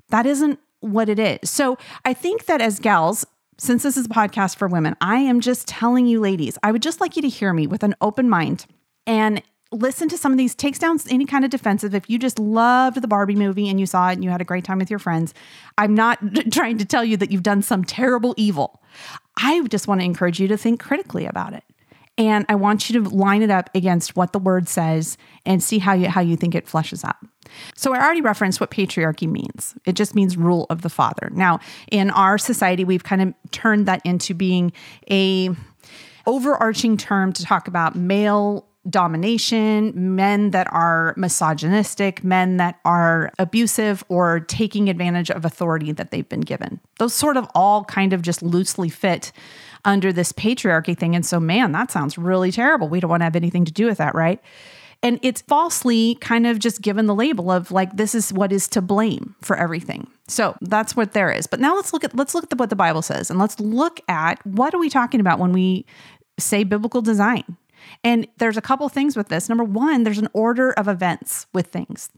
That 0.10 0.26
isn't 0.26 0.60
what 0.80 1.10
it 1.10 1.20
is. 1.20 1.50
So 1.50 1.78
I 2.06 2.14
think 2.14 2.46
that 2.46 2.62
as 2.62 2.80
gals, 2.80 3.26
since 3.58 3.84
this 3.84 3.98
is 3.98 4.06
a 4.06 4.10
podcast 4.10 4.58
for 4.58 4.68
women, 4.68 4.96
I 5.02 5.18
am 5.18 5.40
just 5.40 5.68
telling 5.68 6.06
you, 6.06 6.20
ladies, 6.20 6.58
I 6.64 6.72
would 6.72 6.82
just 6.82 7.00
like 7.00 7.16
you 7.16 7.22
to 7.22 7.30
hear 7.30 7.54
me 7.54 7.68
with 7.68 7.84
an 7.84 7.96
open 8.02 8.30
mind 8.30 8.66
and 9.08 9.42
listen 9.74 10.08
to 10.10 10.18
some 10.18 10.32
of 10.32 10.38
these 10.38 10.56
takes 10.56 10.80
down 10.80 10.98
any 11.10 11.26
kind 11.26 11.44
of 11.44 11.52
defensive. 11.52 11.94
If 11.96 12.10
you 12.10 12.20
just 12.20 12.40
loved 12.40 13.02
the 13.02 13.08
barbie 13.08 13.36
movie 13.36 13.70
and 13.70 13.80
you 13.80 13.86
saw 13.86 14.10
it 14.10 14.14
and 14.14 14.24
you 14.24 14.30
had 14.30 14.42
a 14.42 14.46
great 14.46 14.64
time 14.64 14.80
with 14.80 14.90
your 14.90 15.00
friends 15.00 15.34
i'm 15.78 15.94
not 15.94 16.20
trying 16.52 16.78
to 16.78 16.86
tell 16.86 17.04
you 17.04 17.18
that 17.18 17.32
you've 17.32 17.44
done 17.44 17.62
some 17.62 17.84
terrible 17.84 18.34
evil. 18.38 18.82
I 19.38 19.62
just 19.68 19.88
want 19.88 20.02
to 20.02 20.06
encourage 20.06 20.40
you 20.40 20.48
to 20.48 20.58
think 20.58 20.80
critically 20.80 21.26
about 21.26 21.54
it. 21.54 21.64
And 22.18 22.46
i 22.50 22.56
want 22.56 22.90
you 22.90 23.02
to 23.02 23.10
line 23.10 23.42
it 23.42 23.50
up 23.50 23.70
against 23.76 24.16
what 24.16 24.34
the 24.34 24.40
word 24.40 24.70
says 24.70 25.18
and 25.46 25.64
see 25.64 25.80
how 25.80 25.94
you 25.94 26.10
how 26.10 26.22
you 26.22 26.38
think 26.38 26.56
it 26.56 26.66
fleshes 26.66 27.04
out. 27.04 27.18
So 27.76 27.94
i 27.94 28.00
already 28.04 28.22
referenced 28.22 28.62
what 28.62 28.72
patriarchy 28.72 29.28
means. 29.28 29.76
It 29.86 29.94
just 29.94 30.16
means 30.16 30.38
rule 30.38 30.68
of 30.70 30.82
the 30.82 30.90
father. 30.90 31.30
Now 31.32 31.60
in 31.92 32.10
our 32.12 32.38
society 32.38 32.84
we've 32.84 33.04
kind 33.04 33.22
of 33.22 33.34
turned 33.52 33.88
that 33.88 34.02
into 34.06 34.34
being 34.34 34.72
a 35.10 35.50
overarching 36.26 36.96
term 36.96 37.34
to 37.34 37.44
talk 37.44 37.68
about 37.68 37.96
male 37.96 38.66
domination, 38.90 40.16
men 40.16 40.52
that 40.52 40.68
are 40.72 41.14
misogynistic, 41.18 42.24
men 42.24 42.58
that 42.58 42.80
are 42.84 43.32
abusive 43.40 44.04
or 44.10 44.42
taking 44.42 44.90
advantage 44.90 45.30
of 45.30 45.46
authority 45.46 45.92
that 45.92 46.12
they've 46.12 46.28
been 46.28 46.42
given. 46.42 46.80
Those 47.00 47.14
sort 47.14 47.38
of 47.38 47.48
all 47.56 47.86
kind 47.86 48.14
of 48.14 48.22
just 48.22 48.44
loosely 48.44 48.90
fit 48.90 49.32
under 49.86 50.12
this 50.12 50.32
patriarchy 50.32 50.98
thing. 50.98 51.16
And 51.16 51.26
so, 51.26 51.40
man, 51.40 51.72
that 51.72 51.92
sounds 51.92 52.18
really 52.18 52.52
terrible. 52.52 52.90
We 52.90 53.00
don't 53.00 53.10
want 53.10 53.22
to 53.22 53.26
have 53.26 53.36
anything 53.36 53.66
to 53.66 53.72
do 53.72 53.86
with 53.86 53.98
that, 53.98 54.16
right? 54.16 54.42
And 55.02 55.20
it's 55.22 55.42
falsely 55.42 56.16
kind 56.22 56.48
of 56.48 56.60
just 56.60 56.82
given 56.82 57.08
the 57.08 57.16
label 57.16 57.52
of 57.52 57.72
like 57.72 57.98
this 57.98 58.16
is 58.16 58.32
what 58.32 58.54
is 58.54 58.70
to 58.70 58.82
blame 58.82 59.36
for 59.42 59.58
everything. 59.58 60.08
So 60.30 60.56
that's 60.62 60.96
what 60.96 61.12
there 61.12 61.30
is. 61.30 61.46
But 61.46 61.60
now 61.60 61.76
let's 61.76 61.92
look 61.92 62.06
at 62.06 62.16
let's 62.16 62.34
look 62.34 62.46
at 62.50 62.58
what 62.58 62.70
the 62.70 62.78
Bible 62.78 63.02
says 63.02 63.30
and 63.30 63.38
let's 63.38 63.60
look 63.60 64.00
at 64.08 64.46
what 64.46 64.74
are 64.74 64.80
we 64.80 64.90
talking 64.90 65.20
about 65.20 65.40
when 65.40 65.52
we 65.52 65.86
say 66.40 66.64
biblical 66.64 67.02
design 67.02 67.44
and 68.04 68.28
there's 68.38 68.58
a 68.58 68.62
couple 68.62 68.88
things 68.90 69.16
with 69.16 69.30
this. 69.30 69.48
Number 69.48 69.64
one, 69.64 70.04
there's 70.04 70.18
an 70.18 70.28
order 70.34 70.72
of 70.72 70.88
events 70.88 71.48
with 71.54 71.68
things. 71.68 72.10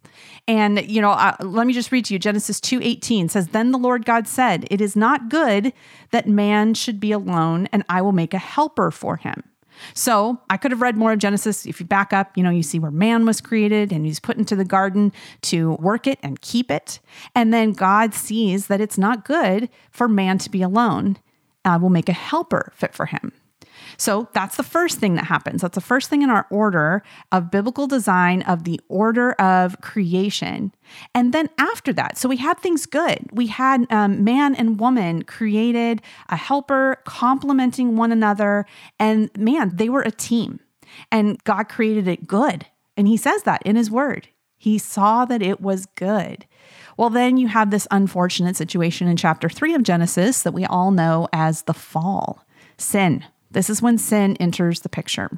And, 0.48 0.90
you 0.90 1.02
know, 1.02 1.12
uh, 1.12 1.36
let 1.42 1.68
me 1.68 1.74
just 1.74 1.92
read 1.92 2.06
to 2.06 2.14
you 2.14 2.20
Genesis 2.20 2.60
2:18 2.60 3.30
says, 3.30 3.50
Then 3.50 3.72
the 3.72 3.78
Lord 3.78 4.06
God 4.06 4.28
said, 4.28 4.68
It 4.72 4.82
is 4.82 4.96
not 4.96 5.30
good 5.30 5.74
that 6.12 6.28
man 6.28 6.74
should 6.74 7.00
be 7.00 7.12
alone, 7.12 7.68
and 7.72 7.84
I 7.88 8.02
will 8.02 8.12
make 8.12 8.34
a 8.34 8.40
helper 8.40 8.90
for 8.92 9.18
him. 9.18 9.44
So 9.94 10.40
I 10.50 10.58
could 10.58 10.72
have 10.72 10.82
read 10.82 10.98
more 10.98 11.12
of 11.12 11.20
Genesis. 11.20 11.66
If 11.66 11.80
you 11.80 11.86
back 11.86 12.14
up, 12.14 12.36
you 12.38 12.44
know, 12.44 12.50
you 12.50 12.64
see 12.64 12.80
where 12.80 12.92
man 12.92 13.26
was 13.26 13.42
created 13.42 13.92
and 13.92 14.06
he's 14.06 14.20
put 14.20 14.38
into 14.38 14.56
the 14.56 14.66
garden 14.66 15.12
to 15.44 15.74
work 15.74 16.08
it 16.08 16.18
and 16.24 16.40
keep 16.42 16.72
it. 16.72 17.00
And 17.36 17.54
then 17.54 17.74
God 17.74 18.14
sees 18.14 18.68
that 18.68 18.82
it's 18.82 18.98
not 18.98 19.26
good 19.26 19.70
for 19.92 20.08
man 20.08 20.38
to 20.40 20.50
be 20.50 20.62
alone. 20.62 21.18
I 21.64 21.78
will 21.78 21.90
make 21.90 22.10
a 22.10 22.14
helper 22.14 22.72
fit 22.76 22.94
for 22.94 23.08
him. 23.08 23.34
So 23.98 24.28
that's 24.34 24.58
the 24.58 24.64
first 24.64 25.00
thing 25.00 25.16
that 25.16 25.26
happens. 25.26 25.62
That's 25.62 25.76
the 25.76 25.82
first 25.82 26.10
thing 26.10 26.22
in 26.22 26.30
our 26.30 26.48
order 26.50 27.04
of 27.32 27.52
biblical 27.52 27.88
design 27.88 28.42
of 28.44 28.64
the 28.64 28.80
order 28.88 29.34
of 29.34 29.80
creation. 29.82 30.74
And 31.14 31.34
then 31.34 31.50
after 31.58 31.94
that, 31.94 32.18
so 32.18 32.30
we 32.30 32.38
had 32.38 32.60
things 32.60 32.86
good. 32.86 33.20
We 33.32 33.48
had 33.48 33.92
um, 33.92 34.24
man 34.24 34.56
and 34.56 34.80
woman 34.80 35.24
created 35.24 36.02
a 36.30 36.36
helper 36.36 36.98
complementing 37.06 37.98
one 37.98 38.12
another. 38.12 38.66
And 39.00 39.30
man, 39.38 39.76
they 39.76 39.90
were 39.90 40.02
a 40.02 40.12
team. 40.12 40.60
And 41.12 41.44
God 41.44 41.70
created 41.70 42.08
it 42.08 42.28
good. 42.28 42.66
And 42.98 43.08
he 43.08 43.18
says 43.18 43.44
that 43.44 43.62
in 43.64 43.76
his 43.76 43.92
word. 43.92 44.30
He 44.58 44.78
saw 44.78 45.26
that 45.26 45.42
it 45.42 45.62
was 45.62 45.86
good. 45.86 46.46
Well, 46.98 47.10
then 47.10 47.38
you 47.38 47.48
have 47.48 47.72
this 47.72 47.88
unfortunate 47.92 48.56
situation 48.56 49.08
in 49.08 49.18
chapter 49.18 49.50
three 49.50 49.76
of 49.76 49.84
Genesis 49.84 50.42
that 50.44 50.54
we 50.54 50.66
all 50.66 50.92
know 50.92 51.28
as 51.34 51.64
the 51.64 51.74
fall, 51.74 52.46
sin. 52.78 53.26
This 53.56 53.70
is 53.70 53.82
when 53.82 53.98
sin 53.98 54.36
enters 54.36 54.82
the 54.82 54.90
picture. 54.90 55.32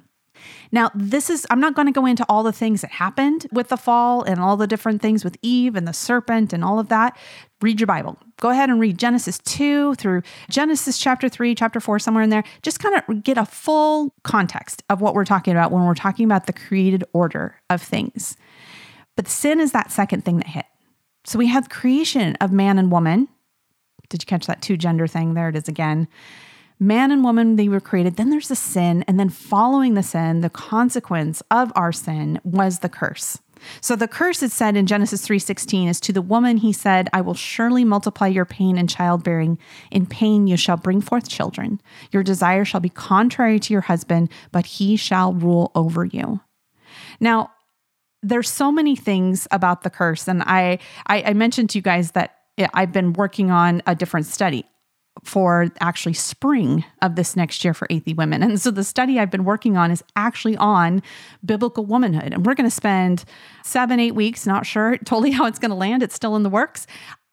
Now, 0.72 0.90
this 0.96 1.30
is, 1.30 1.46
I'm 1.52 1.60
not 1.60 1.76
going 1.76 1.86
to 1.86 1.92
go 1.92 2.08
into 2.08 2.26
all 2.28 2.42
the 2.42 2.52
things 2.52 2.82
that 2.82 2.90
happened 2.90 3.46
with 3.52 3.68
the 3.68 3.78
fall 3.78 4.24
and 4.24 4.40
all 4.40 4.58
the 4.58 4.66
different 4.66 5.04
things 5.04 5.24
with 5.24 5.38
Eve 5.44 5.76
and 5.76 5.88
the 5.88 5.94
serpent 5.94 6.52
and 6.52 6.64
all 6.64 6.80
of 6.80 6.90
that. 6.90 7.16
Read 7.62 7.80
your 7.80 7.86
Bible. 7.86 8.18
Go 8.40 8.50
ahead 8.50 8.72
and 8.72 8.80
read 8.80 8.98
Genesis 8.98 9.38
2 9.46 9.94
through 9.96 10.24
Genesis 10.50 10.98
chapter 10.98 11.30
3, 11.30 11.54
chapter 11.54 11.80
4, 11.80 12.00
somewhere 12.00 12.24
in 12.24 12.32
there. 12.32 12.44
Just 12.64 12.80
kind 12.80 12.96
of 12.96 13.24
get 13.24 13.38
a 13.38 13.46
full 13.46 14.16
context 14.24 14.82
of 14.90 15.00
what 15.00 15.14
we're 15.14 15.24
talking 15.24 15.54
about 15.54 15.72
when 15.72 15.86
we're 15.86 15.94
talking 15.94 16.26
about 16.26 16.48
the 16.48 16.54
created 16.54 17.04
order 17.14 17.62
of 17.70 17.84
things. 17.84 18.36
But 19.16 19.28
sin 19.28 19.60
is 19.60 19.74
that 19.74 19.92
second 19.92 20.26
thing 20.26 20.38
that 20.38 20.48
hit. 20.48 20.66
So 21.24 21.38
we 21.38 21.48
have 21.48 21.70
creation 21.70 22.36
of 22.42 22.52
man 22.52 22.80
and 22.80 22.92
woman. 22.92 23.28
Did 24.10 24.24
you 24.24 24.26
catch 24.26 24.48
that 24.48 24.64
two 24.64 24.76
gender 24.76 25.06
thing? 25.06 25.36
There 25.36 25.50
it 25.50 25.56
is 25.56 25.68
again 25.68 26.08
man 26.80 27.12
and 27.12 27.24
woman 27.24 27.56
they 27.56 27.70
were 27.70 27.80
created. 27.80 28.16
Then 28.16 28.30
there's 28.30 28.50
the 28.50 28.56
sin 28.56 29.04
and 29.08 29.20
then 29.20 29.30
following 29.30 29.94
the 29.94 30.04
sin 30.04 30.42
the 30.42 30.50
consequence 30.50 31.42
of 31.50 31.72
our 31.76 31.92
sin 31.92 32.40
was 32.44 32.80
the 32.80 32.90
curse. 32.90 33.40
So 33.82 33.96
the 33.96 34.08
curse 34.08 34.44
is 34.44 34.54
said 34.54 34.76
in 34.76 34.86
Genesis 34.86 35.26
3:16 35.26 35.88
is 35.88 36.00
to 36.02 36.14
the 36.14 36.22
woman 36.22 36.58
he 36.58 36.72
said 36.72 37.10
I 37.12 37.22
will 37.22 37.34
surely 37.34 37.84
multiply 37.84 38.28
your 38.28 38.46
pain 38.46 38.78
in 38.78 38.88
childbearing. 38.88 39.58
In 39.92 40.06
pain 40.06 40.46
you 40.46 40.58
shall 40.58 40.78
bring 40.78 41.02
forth 41.02 41.28
children. 41.28 41.82
Your 42.12 42.24
desire 42.24 42.66
shall 42.66 42.82
be 42.82 42.90
contrary 42.90 43.60
to 43.62 43.74
your 43.74 43.82
husband 43.82 44.30
but 44.52 44.66
he 44.66 44.96
shall 44.96 45.34
rule 45.34 45.72
over 45.74 46.06
you. 46.06 46.42
Now 47.20 47.52
there's 48.24 48.50
so 48.50 48.72
many 48.72 48.96
things 48.96 49.48
about 49.52 49.84
the 49.84 49.90
curse. 49.90 50.28
And 50.28 50.44
I, 50.44 50.80
I, 51.06 51.22
I 51.22 51.34
mentioned 51.34 51.70
to 51.72 51.78
you 51.78 51.82
guys 51.82 52.12
that 52.12 52.36
I've 52.74 52.92
been 52.92 53.14
working 53.14 53.52
on 53.52 53.84
a 53.86 53.94
different 53.96 54.26
study 54.26 54.66
for 55.24 55.68
actually 55.80 56.14
spring 56.14 56.84
of 57.02 57.16
this 57.16 57.36
next 57.36 57.64
year 57.64 57.74
for 57.74 57.88
Athey 57.88 58.16
women. 58.16 58.44
And 58.44 58.60
so 58.60 58.72
the 58.72 58.84
study 58.84 59.20
I've 59.20 59.32
been 59.32 59.46
working 59.46 59.78
on 59.78 59.92
is 59.92 60.04
actually 60.16 60.58
on 60.58 61.02
biblical 61.46 61.86
womanhood. 61.86 62.34
And 62.34 62.46
we're 62.46 62.56
going 62.56 62.70
to 62.70 62.76
spend 62.76 63.24
seven, 63.64 64.00
eight 64.00 64.16
weeks, 64.16 64.46
not 64.46 64.66
sure 64.66 64.98
totally 65.06 65.32
how 65.32 65.46
it's 65.46 65.60
going 65.60 65.72
to 65.72 65.76
land. 65.76 66.04
It's 66.04 66.16
still 66.16 66.36
in 66.36 66.44
the 66.44 66.50
works 66.50 66.88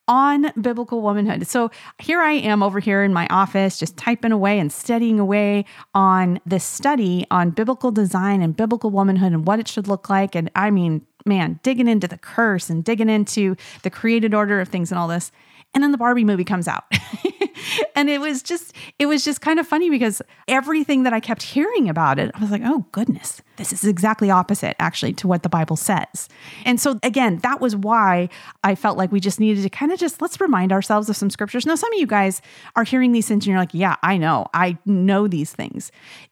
on 0.06 0.52
biblical 0.60 1.00
womanhood. 1.00 1.46
So 1.46 1.70
here 1.98 2.20
I 2.20 2.32
am 2.32 2.62
over 2.62 2.78
here 2.78 3.02
in 3.02 3.12
my 3.12 3.26
office, 3.28 3.78
just 3.78 3.96
typing 3.96 4.32
away 4.32 4.58
and 4.58 4.70
studying 4.70 5.18
away 5.18 5.64
on 5.94 6.40
this 6.44 6.64
study 6.64 7.26
on 7.30 7.50
biblical 7.50 7.90
design 7.90 8.42
and 8.42 8.54
biblical 8.54 8.90
womanhood 8.90 9.32
and 9.32 9.46
what 9.46 9.60
it 9.60 9.68
should 9.68 9.88
look 9.88 10.10
like. 10.10 10.34
And 10.34 10.50
I 10.54 10.70
mean, 10.70 11.06
man, 11.24 11.58
digging 11.62 11.88
into 11.88 12.06
the 12.06 12.18
curse 12.18 12.68
and 12.68 12.84
digging 12.84 13.08
into 13.08 13.56
the 13.82 13.90
created 13.90 14.34
order 14.34 14.60
of 14.60 14.68
things 14.68 14.92
and 14.92 14.98
all 14.98 15.08
this. 15.08 15.32
And 15.72 15.82
then 15.82 15.90
the 15.90 15.98
Barbie 15.98 16.24
movie 16.24 16.44
comes 16.44 16.68
out. 16.68 16.84
and 17.96 18.10
it 18.10 18.20
was 18.20 18.42
just 18.42 18.74
it 18.98 19.06
was 19.06 19.24
just 19.24 19.40
kind 19.40 19.58
of 19.58 19.66
funny 19.66 19.90
because 19.90 20.22
everything 20.48 21.02
that 21.04 21.12
I 21.12 21.20
kept 21.20 21.42
hearing 21.42 21.88
about 21.88 22.18
it, 22.18 22.30
I 22.34 22.40
was 22.40 22.50
like, 22.50 22.62
"Oh 22.64 22.86
goodness, 22.92 23.42
this 23.56 23.72
is 23.72 23.84
exactly 23.84 24.30
opposite 24.30 24.76
actually 24.78 25.12
to 25.14 25.28
what 25.28 25.42
the 25.42 25.48
Bible 25.48 25.76
says." 25.76 26.28
And 26.64 26.80
so 26.80 26.98
again, 27.02 27.38
that 27.38 27.60
was 27.60 27.76
why 27.76 28.28
I 28.62 28.74
felt 28.74 28.98
like 28.98 29.12
we 29.12 29.20
just 29.20 29.40
needed 29.40 29.62
to 29.62 29.70
kind 29.70 29.92
of 29.92 29.98
just 29.98 30.20
let's 30.20 30.40
remind 30.40 30.72
ourselves 30.72 31.08
of 31.08 31.16
some 31.16 31.30
scriptures. 31.30 31.66
Now, 31.66 31.74
some 31.74 31.92
of 31.92 31.98
you 31.98 32.06
guys 32.06 32.42
are 32.76 32.84
hearing 32.84 33.12
these 33.12 33.28
things 33.28 33.44
and 33.44 33.52
you're 33.52 33.58
like, 33.58 33.74
"Yeah, 33.74 33.96
I 34.02 34.16
know. 34.16 34.46
I 34.54 34.78
know 34.84 35.28
these 35.28 35.52
things." 35.52 35.90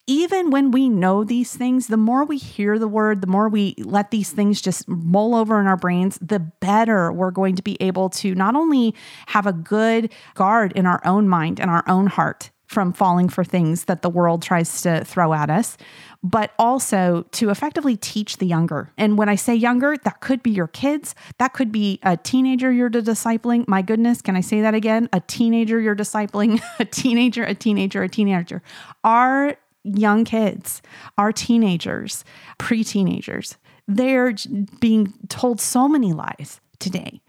Even 0.09 0.51
when 0.51 0.73
we 0.73 0.89
know 0.89 1.23
these 1.23 1.57
things, 1.57 1.87
the 1.87 1.97
more 1.97 2.25
we 2.25 2.37
hear 2.37 2.79
the 2.79 2.89
word, 2.89 3.21
the 3.21 3.29
more 3.29 3.49
we 3.49 3.77
let 3.79 4.11
these 4.11 4.31
things 4.33 4.61
just 4.61 4.89
mull 4.89 5.35
over 5.35 5.61
in 5.61 5.67
our 5.67 5.77
brains, 5.77 6.19
the 6.21 6.41
better 6.41 7.13
we're 7.13 7.31
going 7.31 7.55
to 7.55 7.63
be 7.63 7.81
able 7.81 8.11
to 8.11 8.35
not 8.35 8.57
only 8.57 8.95
have 9.29 9.47
a 9.47 9.53
good 9.53 10.13
guard 10.35 10.73
in 10.73 10.87
our 10.87 11.01
own 11.05 11.29
mind 11.29 11.61
and 11.61 11.71
our 11.71 11.85
own 11.87 12.09
heart 12.09 12.51
from 12.73 12.93
falling 12.93 13.29
for 13.29 13.45
things 13.45 13.85
that 13.85 14.03
the 14.03 14.11
world 14.11 14.43
tries 14.43 14.83
to 14.83 15.05
throw 15.05 15.35
at 15.35 15.51
us, 15.51 15.77
but 16.23 16.53
also 16.59 17.25
to 17.33 17.51
effectively 17.51 17.97
teach 17.97 18.39
the 18.39 18.47
younger. 18.47 18.93
And 18.97 19.19
when 19.19 19.29
I 19.29 19.35
say 19.35 19.55
younger, 19.55 19.97
that 20.05 20.21
could 20.21 20.43
be 20.43 20.51
your 20.51 20.69
kids, 20.69 21.15
that 21.39 21.53
could 21.53 21.71
be 21.71 21.99
a 22.03 22.17
teenager 22.17 22.73
you're 22.73 22.91
discipling. 22.91 23.67
My 23.69 23.83
goodness, 23.83 24.23
can 24.23 24.37
I 24.37 24.41
say 24.41 24.61
that 24.63 24.75
again? 24.75 25.09
A 25.13 25.21
teenager 25.21 25.79
you're 25.81 25.97
discipling, 25.97 26.63
a 26.79 26.85
teenager, 26.85 27.45
a 27.45 27.55
teenager, 27.55 28.03
a 28.03 28.09
teenager. 28.09 28.63
Our 29.05 29.57
young 29.85 30.25
kids, 30.25 30.81
our 31.19 31.33
teenagers, 31.33 32.25
pre 32.59 32.85
teenagers, 32.85 33.59
they're 33.89 34.35
being 34.81 35.13
told 35.29 35.61
so 35.61 35.89
many 35.89 36.13
lies 36.13 36.61
today. 36.79 37.21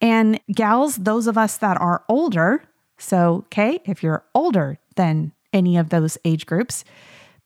And 0.00 0.40
gals, 0.52 0.96
those 0.96 1.26
of 1.26 1.38
us 1.38 1.56
that 1.58 1.80
are 1.80 2.04
older, 2.08 2.64
so, 2.98 3.44
okay, 3.46 3.80
if 3.84 4.02
you're 4.02 4.24
older 4.34 4.78
than 4.96 5.32
any 5.52 5.76
of 5.76 5.90
those 5.90 6.18
age 6.24 6.46
groups, 6.46 6.84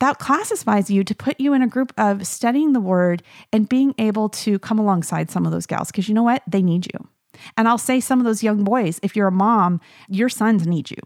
that 0.01 0.19
classifies 0.19 0.91
you 0.91 1.05
to 1.05 1.15
put 1.15 1.39
you 1.39 1.53
in 1.53 1.63
a 1.63 1.69
group 1.69 1.93
of 1.99 2.27
studying 2.27 2.73
the 2.73 2.81
word 2.81 3.23
and 3.53 3.69
being 3.69 3.95
able 3.99 4.29
to 4.31 4.59
come 4.59 4.79
alongside 4.79 5.31
some 5.31 5.45
of 5.45 5.53
those 5.53 5.67
gals 5.67 5.91
because 5.91 6.09
you 6.09 6.15
know 6.15 6.23
what? 6.23 6.43
They 6.47 6.63
need 6.63 6.87
you. 6.93 7.09
And 7.57 7.69
I'll 7.69 7.79
say 7.79 8.01
some 8.01 8.19
of 8.19 8.25
those 8.25 8.43
young 8.43 8.65
boys, 8.65 8.99
if 9.03 9.15
you're 9.15 9.29
a 9.29 9.33
mom, 9.33 9.81
your 10.09 10.29
sons 10.29 10.67
need 10.67 10.91
you. 10.91 10.99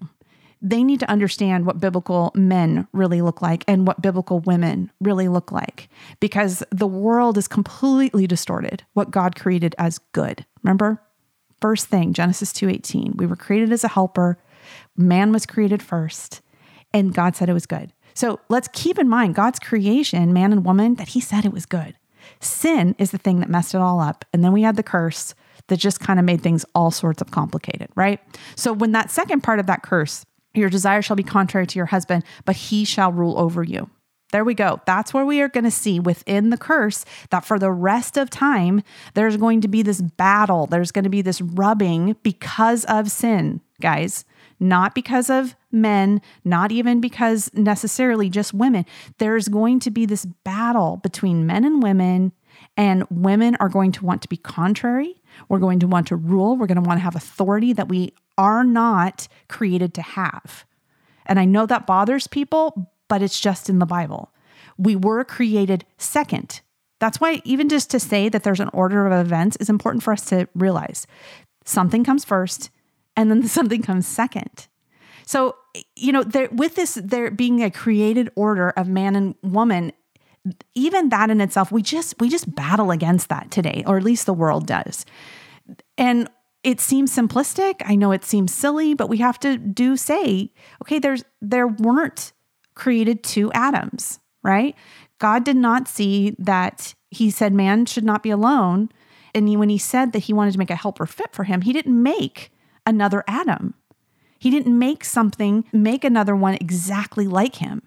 They 0.63 0.83
need 0.83 1.01
to 1.01 1.11
understand 1.11 1.67
what 1.67 1.81
biblical 1.81 2.33
men 2.35 2.89
really 2.93 3.21
look 3.21 3.43
like 3.43 3.65
and 3.69 3.87
what 3.87 4.01
biblical 4.01 4.41
women 4.41 4.91
really 5.01 5.29
look 5.29 5.53
like 5.53 5.91
because 6.21 6.63
the 6.71 6.87
world 6.87 7.37
is 7.37 7.47
completely 7.47 8.27
distorted 8.27 8.83
what 8.95 9.11
God 9.11 9.37
created 9.37 9.75
as 9.77 9.99
good. 10.13 10.47
Remember? 10.63 11.03
First 11.65 11.87
thing, 11.87 12.13
Genesis 12.13 12.53
2:18. 12.53 13.17
We 13.17 13.25
were 13.25 13.37
created 13.37 13.73
as 13.73 13.85
a 13.85 13.89
helper. 13.89 14.37
Man 14.99 15.33
was 15.33 15.47
created 15.47 15.83
first, 15.83 16.43
and 16.93 17.15
God 17.15 17.35
said 17.35 17.49
it 17.49 17.55
was 17.55 17.65
good. 17.65 17.91
So 18.13 18.39
let's 18.51 18.69
keep 18.75 18.99
in 18.99 19.09
mind 19.09 19.35
God's 19.35 19.59
creation, 19.59 20.35
man 20.35 20.53
and 20.53 20.63
woman, 20.63 20.97
that 20.97 21.09
he 21.09 21.21
said 21.21 21.47
it 21.47 21.55
was 21.55 21.65
good. 21.65 21.95
Sin 22.39 22.95
is 22.99 23.13
the 23.13 23.17
thing 23.17 23.41
that 23.41 23.49
messed 23.49 23.75
it 23.75 23.81
all 23.81 23.99
up. 23.99 24.27
And 24.31 24.45
then 24.45 24.53
we 24.53 24.61
had 24.61 24.77
the 24.77 24.83
curse 24.83 25.35
that 25.69 25.79
just 25.79 26.01
kind 26.01 26.19
of 26.19 26.27
made 26.27 26.43
things 26.43 26.67
all 26.75 26.91
sorts 26.91 27.23
of 27.23 27.31
complicated, 27.31 27.89
right? 27.95 28.21
So 28.57 28.75
when 28.75 28.93
that 28.93 29.11
second 29.11 29.41
part 29.41 29.59
of 29.59 29.65
that 29.65 29.83
curse, 29.83 30.27
your 30.53 30.69
desire 30.69 31.01
shall 31.01 31.17
be 31.17 31.23
contrary 31.23 31.67
to 31.67 31.79
your 31.79 31.87
husband, 31.87 32.25
but 32.45 32.57
he 32.57 32.85
shall 32.85 33.11
rule 33.11 33.39
over 33.39 33.63
you. 33.63 33.89
There 34.35 34.45
we 34.45 34.55
go. 34.55 34.81
That's 34.85 35.15
where 35.15 35.25
we 35.25 35.41
are 35.43 35.49
going 35.49 35.63
to 35.63 35.71
see 35.71 36.01
within 36.01 36.51
the 36.51 36.57
curse 36.57 37.05
that 37.31 37.45
for 37.45 37.57
the 37.57 37.71
rest 37.71 38.17
of 38.17 38.31
time, 38.31 38.83
there's 39.15 39.37
going 39.37 39.61
to 39.61 39.69
be 39.69 39.81
this 39.81 40.03
battle. 40.03 40.67
There's 40.67 40.91
going 40.91 41.05
to 41.05 41.09
be 41.09 41.23
this 41.23 41.41
rubbing 41.41 42.17
because 42.25 42.85
of 42.87 43.13
sin, 43.13 43.61
guys, 43.81 44.25
not 44.59 44.93
because 44.93 45.31
of 45.31 45.55
men, 45.71 46.21
not 46.45 46.73
even 46.73 47.01
because 47.01 47.49
necessarily 47.55 48.29
just 48.29 48.53
women. 48.53 48.87
There's 49.19 49.47
going 49.47 49.79
to 49.79 49.93
be 49.93 50.05
this 50.05 50.25
battle 50.25 50.97
between 50.97 51.47
men 51.47 51.65
and 51.65 51.81
women, 51.81 52.33
and 52.77 53.05
women 53.11 53.57
are 53.61 53.69
going 53.69 53.93
to 53.93 54.05
want 54.05 54.21
to 54.23 54.29
be 54.29 54.37
contrary. 54.37 55.23
We're 55.49 55.61
going 55.61 55.79
to 55.79 55.87
want 55.87 56.09
to 56.09 56.17
rule. 56.17 56.57
We're 56.57 56.67
going 56.67 56.83
to 56.83 56.89
want 56.89 56.99
to 56.99 57.05
have 57.05 57.15
authority 57.15 57.73
that 57.75 57.89
we 57.89 58.15
are 58.37 58.65
not 58.65 59.29
created 59.49 59.95
to 59.95 60.03
have. 60.03 60.65
And 61.27 61.39
I 61.39 61.45
know 61.45 61.67
that 61.67 61.87
bothers 61.87 62.27
people, 62.27 62.91
but 63.09 63.23
it's 63.23 63.41
just 63.41 63.69
in 63.69 63.79
the 63.79 63.87
Bible. 63.87 64.33
We 64.77 64.97
were 64.97 65.25
created 65.25 65.85
second. 65.99 66.61
That's 67.01 67.21
why, 67.21 67.43
even 67.45 67.69
just 67.69 67.91
to 67.91 68.01
say 68.01 68.29
that 68.29 68.45
there's 68.45 68.61
an 68.61 68.71
order 68.73 69.07
of 69.07 69.13
events 69.27 69.57
is 69.57 69.69
important 69.69 70.03
for 70.03 70.13
us 70.13 70.25
to 70.27 70.49
realize 70.55 71.07
something 71.65 72.05
comes 72.05 72.25
first 72.25 72.71
and 73.17 73.31
then 73.31 73.43
something 73.49 73.83
comes 73.83 74.07
second. 74.07 74.69
So, 75.27 75.57
you 75.97 76.13
know, 76.13 76.23
there, 76.23 76.49
with 76.53 76.75
this, 76.75 76.99
there 77.03 77.31
being 77.31 77.63
a 77.63 77.71
created 77.71 78.31
order 78.37 78.71
of 78.71 78.89
man 78.89 79.17
and 79.17 79.35
woman, 79.43 79.93
even 80.75 81.09
that 81.09 81.31
in 81.31 81.41
itself, 81.41 81.73
we 81.73 81.83
just 81.83 82.15
we 82.21 82.29
just 82.29 82.55
battle 82.55 82.91
against 82.91 83.31
that 83.31 83.51
today, 83.51 83.83
or 83.87 83.97
at 83.97 84.03
least 84.03 84.27
the 84.27 84.35
world 84.35 84.67
does. 84.67 85.07
And 85.97 86.29
it 86.63 86.81
seems 86.81 87.15
simplistic. 87.15 87.77
I 87.85 87.95
know 87.95 88.13
it 88.13 88.25
seems 88.25 88.53
silly, 88.53 88.95
but 88.95 89.09
we 89.09 89.19
have 89.19 89.39
to 89.41 89.57
do 89.57 89.97
say, 89.97 90.53
okay, 90.83 90.99
there's 90.99 91.25
there 91.41 91.67
weren't 91.67 92.33
created 92.75 93.23
two 93.23 93.53
Adams, 93.53 94.21
right? 94.43 94.75
God 95.19 95.45
did 95.45 95.57
not 95.57 95.89
see 95.89 96.35
that 96.39 96.95
he 97.11 97.31
said 97.31 97.53
man 97.53 97.87
should 97.87 98.05
not 98.05 98.23
be 98.23 98.31
alone. 98.31 98.91
And 99.35 99.59
when 99.59 99.69
he 99.69 99.79
said 99.79 100.13
that 100.13 100.25
he 100.25 100.33
wanted 100.33 100.53
to 100.53 100.59
make 100.59 100.71
a 100.71 100.77
helper 100.77 101.07
fit 101.07 101.33
for 101.33 101.45
him, 101.45 101.63
he 101.63 101.73
didn't 101.73 102.03
make 102.03 102.51
another 102.87 103.25
Adam. 103.27 103.75
He 104.39 104.51
didn't 104.51 104.79
make 104.79 105.05
something, 105.05 105.65
make 105.73 106.05
another 106.05 106.37
one 106.37 106.55
exactly 106.55 107.27
like 107.27 107.57
him. 107.57 107.83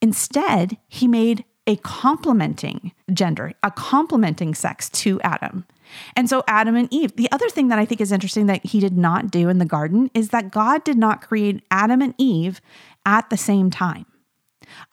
Instead, 0.00 0.78
he 0.88 1.06
made 1.06 1.44
a 1.66 1.76
complementing 1.76 2.92
gender, 3.12 3.52
a 3.62 3.70
complementing 3.70 4.54
sex 4.54 4.88
to 4.88 5.20
Adam. 5.20 5.66
And 6.16 6.28
so 6.28 6.42
Adam 6.48 6.76
and 6.76 6.88
Eve. 6.90 7.16
The 7.16 7.30
other 7.30 7.48
thing 7.50 7.68
that 7.68 7.78
I 7.78 7.84
think 7.84 8.00
is 8.00 8.12
interesting 8.12 8.46
that 8.46 8.64
he 8.64 8.80
did 8.80 8.96
not 8.96 9.30
do 9.30 9.48
in 9.48 9.58
the 9.58 9.64
garden 9.64 10.10
is 10.14 10.30
that 10.30 10.50
God 10.50 10.82
did 10.84 10.96
not 10.96 11.20
create 11.20 11.62
Adam 11.70 12.00
and 12.00 12.14
Eve 12.16 12.60
at 13.04 13.28
the 13.28 13.36
same 13.36 13.70
time. 13.70 14.06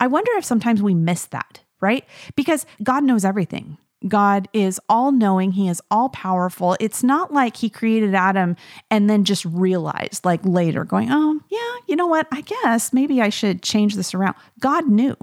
I 0.00 0.06
wonder 0.06 0.32
if 0.36 0.44
sometimes 0.44 0.82
we 0.82 0.94
miss 0.94 1.26
that, 1.26 1.60
right? 1.80 2.04
Because 2.34 2.66
God 2.82 3.04
knows 3.04 3.24
everything. 3.24 3.78
God 4.06 4.48
is 4.52 4.80
all 4.88 5.10
knowing, 5.10 5.52
He 5.52 5.68
is 5.68 5.82
all 5.90 6.10
powerful. 6.10 6.76
It's 6.80 7.02
not 7.02 7.32
like 7.32 7.56
He 7.56 7.70
created 7.70 8.14
Adam 8.14 8.56
and 8.90 9.08
then 9.08 9.24
just 9.24 9.44
realized, 9.44 10.24
like 10.24 10.40
later, 10.44 10.84
going, 10.84 11.08
oh, 11.10 11.40
yeah, 11.48 11.80
you 11.86 11.96
know 11.96 12.06
what? 12.06 12.26
I 12.30 12.42
guess 12.42 12.92
maybe 12.92 13.20
I 13.22 13.30
should 13.30 13.62
change 13.62 13.96
this 13.96 14.14
around. 14.14 14.34
God 14.60 14.86
knew. 14.86 15.16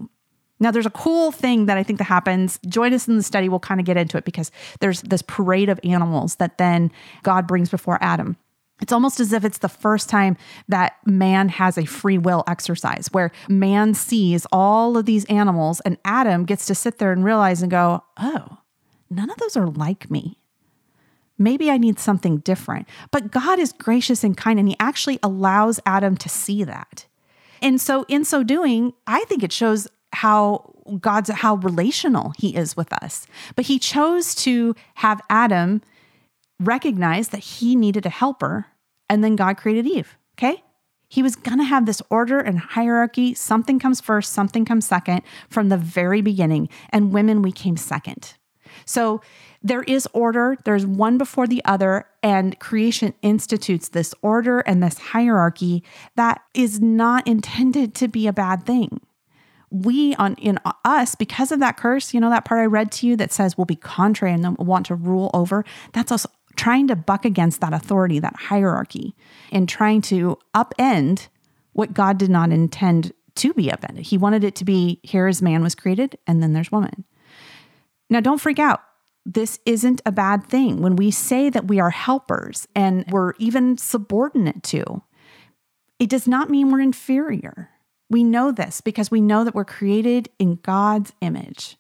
Now, 0.60 0.72
there's 0.72 0.86
a 0.86 0.92
cool 0.92 1.32
thing 1.32 1.66
that 1.66 1.78
I 1.78 1.84
think 1.84 2.00
that 2.00 2.06
happens. 2.06 2.58
Join 2.68 2.94
us 2.94 3.08
in 3.08 3.18
the 3.18 3.24
study. 3.24 3.50
We'll 3.50 3.60
kind 3.60 3.82
of 3.82 3.86
get 3.86 3.98
into 3.98 4.18
it 4.18 4.24
because 4.24 4.50
there's 4.80 5.02
this 5.02 5.22
parade 5.22 5.68
of 5.68 5.80
animals 5.84 6.36
that 6.36 6.58
then 6.58 6.92
God 7.22 7.48
brings 7.48 7.70
before 7.70 7.98
Adam. 8.02 8.38
It's 8.82 8.92
almost 8.92 9.20
as 9.20 9.32
if 9.32 9.46
it's 9.46 9.60
the 9.60 9.70
first 9.70 10.10
time 10.10 10.36
that 10.68 10.96
man 11.06 11.50
has 11.50 11.78
a 11.78 11.86
free 11.86 12.18
will 12.18 12.44
exercise 12.48 13.08
where 13.12 13.32
man 13.48 13.94
sees 13.94 14.46
all 14.52 14.98
of 14.98 15.06
these 15.06 15.26
animals 15.26 15.80
and 15.82 15.98
Adam 16.04 16.44
gets 16.44 16.66
to 16.66 16.76
sit 16.76 16.98
there 16.98 17.12
and 17.12 17.24
realize 17.24 17.62
and 17.62 17.72
go, 17.72 18.04
oh, 18.18 18.58
none 19.10 19.30
of 19.30 19.38
those 19.38 19.56
are 19.56 19.68
like 19.68 20.12
me. 20.12 20.38
Maybe 21.38 21.70
I 21.72 21.78
need 21.78 22.00
something 22.00 22.38
different. 22.38 22.88
But 23.12 23.32
God 23.32 23.60
is 23.60 23.74
gracious 23.74 24.24
and 24.24 24.38
kind, 24.38 24.60
and 24.60 24.68
He 24.68 24.76
actually 24.80 25.20
allows 25.24 25.80
Adam 25.86 26.16
to 26.18 26.30
see 26.30 26.64
that. 26.64 27.06
And 27.62 27.82
so, 27.82 28.06
in 28.08 28.24
so 28.24 28.44
doing, 28.44 28.94
I 29.08 29.24
think 29.26 29.44
it 29.44 29.52
shows 29.52 29.88
how 30.14 30.74
God's 31.00 31.30
how 31.30 31.56
relational 31.56 32.34
He 32.38 32.56
is 32.56 32.78
with 32.78 32.94
us. 32.94 33.26
But 33.56 33.66
He 33.66 33.80
chose 33.80 34.36
to 34.36 34.76
have 34.96 35.22
Adam 35.30 35.82
recognize 36.60 37.30
that 37.30 37.40
he 37.40 37.76
needed 37.76 38.06
a 38.06 38.10
helper 38.10 38.68
and 39.10 39.24
then 39.24 39.36
God 39.36 39.58
created 39.58 39.86
Eve. 39.86 40.18
Okay. 40.38 40.64
He 41.08 41.22
was 41.22 41.36
going 41.36 41.60
to 41.60 41.64
have 41.64 41.86
this 41.86 42.02
order 42.10 42.40
and 42.40 42.58
hierarchy. 42.58 43.36
Something 43.36 43.78
comes 43.78 44.02
first, 44.02 44.34
something 44.34 44.66
comes 44.66 44.88
second 44.88 45.22
from 45.48 45.70
the 45.70 45.78
very 45.78 46.22
beginning. 46.22 46.70
And 46.90 47.14
women, 47.14 47.44
we 47.44 47.52
came 47.52 47.78
second. 47.78 48.34
So 48.86 49.22
there 49.62 49.84
is 49.84 50.08
order, 50.14 50.58
there's 50.66 50.86
one 50.86 51.20
before 51.20 51.46
the 51.46 51.64
other, 51.66 52.08
and 52.24 52.60
creation 52.60 53.14
institutes 53.22 53.90
this 53.90 54.16
order 54.22 54.62
and 54.62 54.82
this 54.82 54.98
hierarchy 54.98 55.84
that 56.16 56.42
is 56.54 56.82
not 56.82 57.28
intended 57.28 57.94
to 57.96 58.08
be 58.08 58.26
a 58.26 58.34
bad 58.34 58.66
thing. 58.66 59.00
We 59.70 60.16
on 60.16 60.36
in 60.36 60.60
us 60.86 61.16
because 61.16 61.52
of 61.52 61.60
that 61.60 61.78
curse, 61.78 62.14
you 62.14 62.20
know 62.20 62.30
that 62.30 62.46
part 62.46 62.62
I 62.62 62.66
read 62.66 62.92
to 62.94 63.08
you 63.08 63.16
that 63.18 63.32
says 63.32 63.58
we'll 63.58 63.66
be 63.66 63.76
contrary 63.76 64.34
and 64.34 64.58
want 64.58 64.88
to 64.88 64.96
rule 64.96 65.32
over. 65.34 65.64
That's 65.94 66.12
us 66.12 66.28
trying 66.56 66.88
to 66.88 66.96
buck 66.96 67.26
against 67.26 67.62
that 67.62 67.74
authority, 67.74 68.20
that 68.20 68.36
hierarchy, 68.36 69.16
and 69.52 69.68
trying 69.68 70.02
to 70.02 70.38
upend 70.56 71.28
what 71.74 71.94
God 71.94 72.18
did 72.18 72.30
not 72.30 72.52
intend 72.52 73.14
to 73.36 73.54
be 73.54 73.72
upended. 73.72 74.06
He 74.06 74.18
wanted 74.18 74.44
it 74.44 74.56
to 74.56 74.66
be 74.66 75.00
here 75.04 75.28
as 75.28 75.42
man 75.42 75.64
was 75.64 75.76
created, 75.76 76.18
and 76.28 76.44
then 76.44 76.54
there's 76.54 76.72
woman. 76.72 77.06
Now, 78.10 78.20
don't 78.20 78.42
freak 78.42 78.60
out 78.60 78.82
this 79.26 79.60
isn't 79.66 80.02
a 80.06 80.12
bad 80.12 80.46
thing. 80.46 80.82
When 80.82 80.96
we 80.96 81.12
say 81.12 81.50
that 81.50 81.68
we 81.68 81.80
are 81.80 81.90
helpers 81.90 82.68
and 82.76 83.06
we're 83.10 83.34
even 83.40 83.78
subordinate 83.78 84.64
to, 84.64 85.02
it 86.00 86.10
does 86.10 86.28
not 86.28 86.50
mean 86.50 86.72
we're 86.72 86.82
inferior. 86.82 87.70
We 88.10 88.24
know 88.24 88.52
this 88.52 88.82
because 88.82 89.10
we 89.10 89.22
know 89.22 89.44
that 89.44 89.56
we're 89.56 89.66
created 89.66 90.30
in 90.40 90.56
God's 90.56 91.14
image. 91.22 91.78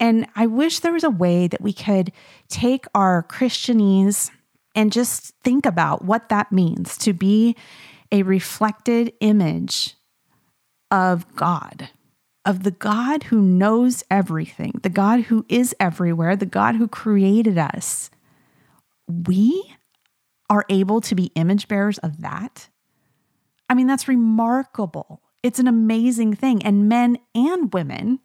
And 0.00 0.26
I 0.36 0.46
wish 0.46 0.80
there 0.80 0.92
was 0.92 1.04
a 1.04 1.10
way 1.10 1.48
that 1.48 1.60
we 1.60 1.72
could 1.72 2.12
take 2.48 2.86
our 2.94 3.24
Christianese 3.24 4.30
and 4.74 4.92
just 4.92 5.34
think 5.42 5.66
about 5.66 6.04
what 6.04 6.28
that 6.28 6.52
means 6.52 6.96
to 6.98 7.12
be 7.12 7.56
a 8.12 8.22
reflected 8.22 9.12
image 9.20 9.96
of 10.90 11.34
God 11.34 11.90
of 12.48 12.62
the 12.62 12.70
God 12.70 13.24
who 13.24 13.42
knows 13.42 14.02
everything, 14.10 14.72
the 14.82 14.88
God 14.88 15.24
who 15.24 15.44
is 15.50 15.76
everywhere, 15.78 16.34
the 16.34 16.46
God 16.46 16.76
who 16.76 16.88
created 16.88 17.58
us, 17.58 18.08
we 19.06 19.74
are 20.48 20.64
able 20.70 21.02
to 21.02 21.14
be 21.14 21.30
image 21.34 21.68
bearers 21.68 21.98
of 21.98 22.22
that. 22.22 22.70
I 23.68 23.74
mean, 23.74 23.86
that's 23.86 24.08
remarkable. 24.08 25.20
It's 25.42 25.58
an 25.58 25.68
amazing 25.68 26.36
thing. 26.36 26.64
And 26.64 26.88
men 26.88 27.18
and 27.34 27.70
women 27.74 28.20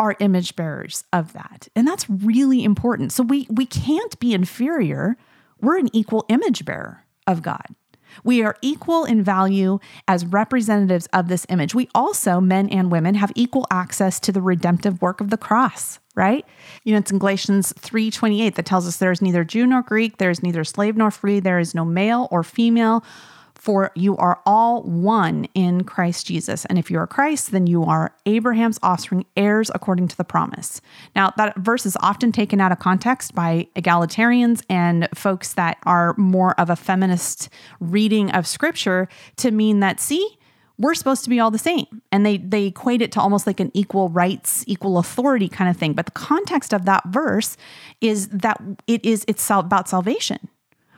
are 0.00 0.16
image 0.18 0.56
bearers 0.56 1.04
of 1.12 1.34
that. 1.34 1.68
And 1.76 1.86
that's 1.86 2.08
really 2.08 2.64
important. 2.64 3.12
So 3.12 3.22
we 3.22 3.46
we 3.50 3.66
can't 3.66 4.18
be 4.18 4.32
inferior. 4.32 5.16
We're 5.60 5.78
an 5.78 5.94
equal 5.94 6.24
image 6.28 6.64
bearer 6.64 7.04
of 7.26 7.42
God. 7.42 7.66
We 8.24 8.42
are 8.42 8.56
equal 8.60 9.04
in 9.04 9.22
value 9.22 9.78
as 10.08 10.26
representatives 10.26 11.06
of 11.12 11.28
this 11.28 11.46
image. 11.48 11.76
We 11.76 11.88
also, 11.94 12.40
men 12.40 12.68
and 12.70 12.90
women, 12.90 13.14
have 13.14 13.30
equal 13.36 13.66
access 13.70 14.18
to 14.20 14.32
the 14.32 14.42
redemptive 14.42 15.00
work 15.00 15.20
of 15.20 15.30
the 15.30 15.36
cross, 15.36 16.00
right? 16.16 16.44
You 16.82 16.92
know, 16.92 16.98
it's 16.98 17.12
in 17.12 17.18
Galatians 17.18 17.72
3:28 17.74 18.54
that 18.54 18.66
tells 18.66 18.88
us 18.88 18.96
there 18.96 19.12
is 19.12 19.22
neither 19.22 19.44
Jew 19.44 19.66
nor 19.66 19.82
Greek, 19.82 20.16
there 20.16 20.30
is 20.30 20.42
neither 20.42 20.64
slave 20.64 20.96
nor 20.96 21.10
free, 21.10 21.40
there 21.40 21.58
is 21.58 21.74
no 21.74 21.84
male 21.84 22.26
or 22.30 22.42
female 22.42 23.04
for 23.60 23.90
you 23.94 24.16
are 24.16 24.40
all 24.46 24.82
one 24.82 25.46
in 25.54 25.84
Christ 25.84 26.26
Jesus. 26.26 26.64
And 26.64 26.78
if 26.78 26.90
you 26.90 26.98
are 26.98 27.06
Christ, 27.06 27.52
then 27.52 27.66
you 27.66 27.84
are 27.84 28.14
Abraham's 28.24 28.78
offspring, 28.82 29.26
heirs 29.36 29.70
according 29.74 30.08
to 30.08 30.16
the 30.16 30.24
promise. 30.24 30.80
Now, 31.14 31.32
that 31.36 31.56
verse 31.58 31.84
is 31.84 31.96
often 32.00 32.32
taken 32.32 32.58
out 32.58 32.72
of 32.72 32.78
context 32.78 33.34
by 33.34 33.68
egalitarians 33.76 34.64
and 34.70 35.08
folks 35.14 35.52
that 35.54 35.76
are 35.84 36.14
more 36.16 36.58
of 36.58 36.70
a 36.70 36.76
feminist 36.76 37.50
reading 37.80 38.30
of 38.30 38.46
scripture 38.46 39.08
to 39.36 39.50
mean 39.50 39.80
that, 39.80 40.00
see, 40.00 40.38
we're 40.78 40.94
supposed 40.94 41.24
to 41.24 41.30
be 41.30 41.38
all 41.38 41.50
the 41.50 41.58
same. 41.58 41.86
And 42.10 42.24
they 42.24 42.38
they 42.38 42.64
equate 42.64 43.02
it 43.02 43.12
to 43.12 43.20
almost 43.20 43.46
like 43.46 43.60
an 43.60 43.70
equal 43.74 44.08
rights, 44.08 44.64
equal 44.66 44.96
authority 44.96 45.48
kind 45.48 45.68
of 45.68 45.76
thing. 45.76 45.92
But 45.92 46.06
the 46.06 46.12
context 46.12 46.72
of 46.72 46.86
that 46.86 47.02
verse 47.08 47.58
is 48.00 48.28
that 48.28 48.58
it 48.86 49.04
is 49.04 49.26
it's 49.28 49.50
about 49.50 49.90
salvation 49.90 50.48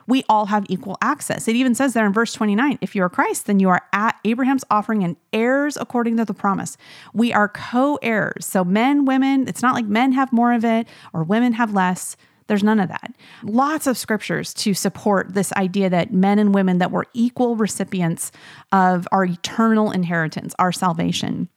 we 0.06 0.24
all 0.28 0.46
have 0.46 0.66
equal 0.68 0.98
access. 1.02 1.48
It 1.48 1.56
even 1.56 1.74
says 1.74 1.94
there 1.94 2.06
in 2.06 2.12
verse 2.12 2.32
29 2.32 2.78
if 2.80 2.94
you 2.94 3.02
are 3.02 3.08
Christ, 3.08 3.46
then 3.46 3.60
you 3.60 3.68
are 3.68 3.82
at 3.92 4.18
Abraham's 4.24 4.64
offering 4.70 5.04
and 5.04 5.16
heirs 5.32 5.76
according 5.76 6.16
to 6.16 6.24
the 6.24 6.34
promise. 6.34 6.76
We 7.12 7.32
are 7.32 7.48
co 7.48 7.98
heirs. 8.02 8.46
So, 8.46 8.64
men, 8.64 9.04
women, 9.04 9.48
it's 9.48 9.62
not 9.62 9.74
like 9.74 9.86
men 9.86 10.12
have 10.12 10.32
more 10.32 10.52
of 10.52 10.64
it 10.64 10.86
or 11.12 11.22
women 11.22 11.54
have 11.54 11.74
less. 11.74 12.16
There's 12.48 12.64
none 12.64 12.80
of 12.80 12.88
that. 12.88 13.14
Lots 13.42 13.86
of 13.86 13.96
scriptures 13.96 14.52
to 14.54 14.74
support 14.74 15.32
this 15.32 15.52
idea 15.54 15.88
that 15.90 16.12
men 16.12 16.38
and 16.38 16.54
women 16.54 16.78
that 16.78 16.90
were 16.90 17.06
equal 17.14 17.56
recipients 17.56 18.32
of 18.72 19.06
our 19.12 19.24
eternal 19.24 19.90
inheritance, 19.90 20.54
our 20.58 20.72
salvation. 20.72 21.48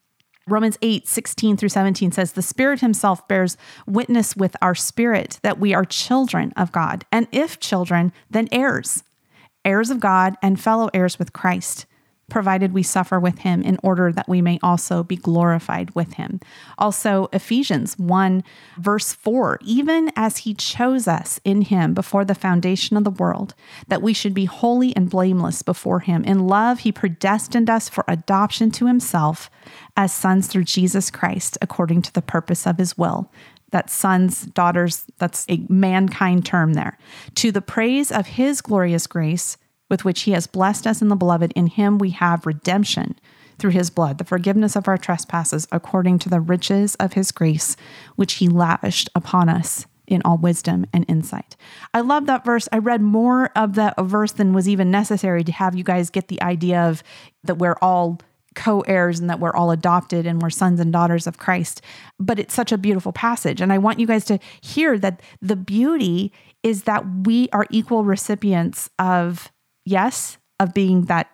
Romans 0.48 0.78
8, 0.84 1.08
16 1.08 1.58
through 1.58 1.70
17 1.70 2.12
says, 2.12 2.34
The 2.34 2.44
Spirit 2.44 2.82
Himself 2.82 3.28
bears 3.28 3.58
witness 3.88 4.36
with 4.36 4.56
our 4.62 4.76
spirit 4.76 5.40
that 5.42 5.60
we 5.60 5.74
are 5.74 5.86
children 5.86 6.54
of 6.56 6.72
God. 6.72 7.04
And 7.12 7.28
if 7.32 7.60
children, 7.60 8.14
then 8.30 8.48
heirs, 8.52 9.04
heirs 9.64 9.90
of 9.90 10.00
God 10.00 10.36
and 10.44 10.60
fellow 10.60 10.92
heirs 10.94 11.18
with 11.18 11.34
Christ 11.34 11.88
provided 12.30 12.74
we 12.74 12.84
suffer 12.84 13.20
with 13.20 13.40
him 13.40 13.62
in 13.62 13.78
order 13.84 14.12
that 14.12 14.28
we 14.28 14.42
may 14.42 14.60
also 14.64 15.04
be 15.04 15.16
glorified 15.16 15.94
with 15.94 16.14
him. 16.14 16.40
Also, 16.78 17.30
Ephesians 17.32 17.98
1, 18.00 18.44
verse 18.78 19.14
4 19.14 19.60
even 19.62 20.12
as 20.16 20.38
he 20.40 20.54
chose 20.54 21.08
us 21.08 21.40
in 21.44 21.62
him 21.62 21.94
before 21.94 22.26
the 22.26 22.36
foundation 22.36 22.98
of 22.98 23.04
the 23.04 23.12
world, 23.12 23.54
that 23.88 24.02
we 24.02 24.14
should 24.14 24.34
be 24.34 24.46
holy 24.46 24.96
and 24.96 25.10
blameless 25.10 25.62
before 25.62 26.00
him. 26.00 26.24
In 26.24 26.48
love, 26.48 26.80
he 26.80 26.92
predestined 26.92 27.70
us 27.70 27.90
for 27.90 28.04
adoption 28.08 28.72
to 28.72 28.88
himself 28.88 29.50
as 29.96 30.14
sons 30.14 30.48
through 30.48 30.64
Jesus 30.64 31.12
Christ, 31.12 31.58
according 31.62 32.02
to 32.04 32.14
the 32.14 32.22
purpose 32.22 32.66
of 32.66 32.78
his 32.78 32.98
will 32.98 33.32
that 33.72 33.90
sons, 33.90 34.46
daughters, 34.46 35.06
that's 35.18 35.46
a 35.50 35.66
mankind 35.68 36.46
term 36.46 36.76
there, 36.76 36.98
to 37.36 37.52
the 37.52 37.62
praise 37.62 38.10
of 38.10 38.26
his 38.26 38.62
glorious 38.62 39.06
grace 39.06 39.58
with 39.96 40.04
which 40.04 40.24
he 40.24 40.32
has 40.32 40.46
blessed 40.46 40.86
us 40.86 41.02
in 41.02 41.08
the 41.08 41.16
beloved. 41.16 41.54
In 41.56 41.68
him 41.68 41.98
we 41.98 42.10
have 42.10 42.46
redemption 42.46 43.18
through 43.58 43.72
his 43.72 43.90
blood, 43.90 44.18
the 44.18 44.26
forgiveness 44.26 44.76
of 44.76 44.90
our 44.90 44.98
trespasses, 44.98 45.70
according 45.72 46.20
to 46.20 46.28
the 46.28 46.42
riches 46.42 46.96
of 46.96 47.14
his 47.14 47.32
grace, 47.32 47.78
which 48.18 48.34
he 48.34 48.50
lavished 48.50 49.10
upon 49.16 49.48
us 49.48 49.86
in 50.06 50.22
all 50.26 50.38
wisdom 50.38 50.86
and 50.92 51.06
insight. 51.08 51.56
I 51.94 52.02
love 52.02 52.26
that 52.26 52.44
verse. 52.44 52.68
I 52.74 52.80
read 52.80 53.02
more 53.02 53.52
of 53.56 53.76
that 53.76 53.94
verse 54.02 54.34
than 54.34 54.52
was 54.52 54.68
even 54.68 54.92
necessary 54.92 55.46
to 55.46 55.54
have 55.54 55.78
you 55.78 55.86
guys 55.86 56.10
get 56.10 56.28
the 56.28 56.42
idea 56.42 56.82
of 56.82 57.02
that 57.46 57.56
we're 57.56 57.78
all 57.82 58.20
co 58.54 58.82
heirs 58.82 59.22
and 59.22 59.30
that 59.30 59.40
we're 59.40 59.56
all 59.56 59.72
adopted 59.72 60.28
and 60.28 60.42
we're 60.42 60.50
sons 60.50 60.82
and 60.82 60.92
daughters 60.92 61.26
of 61.26 61.38
Christ. 61.38 61.82
But 62.20 62.38
it's 62.38 62.54
such 62.54 62.74
a 62.74 62.78
beautiful 62.78 63.14
passage. 63.14 63.62
And 63.62 63.72
I 63.72 63.78
want 63.78 64.02
you 64.02 64.08
guys 64.08 64.26
to 64.26 64.40
hear 64.60 65.00
that 65.00 65.22
the 65.42 65.56
beauty 65.56 66.34
is 66.64 66.84
that 66.84 67.06
we 67.26 67.48
are 67.54 67.66
equal 67.70 68.04
recipients 68.04 68.90
of 69.00 69.52
yes, 69.86 70.38
of 70.60 70.74
being 70.74 71.06
that 71.06 71.30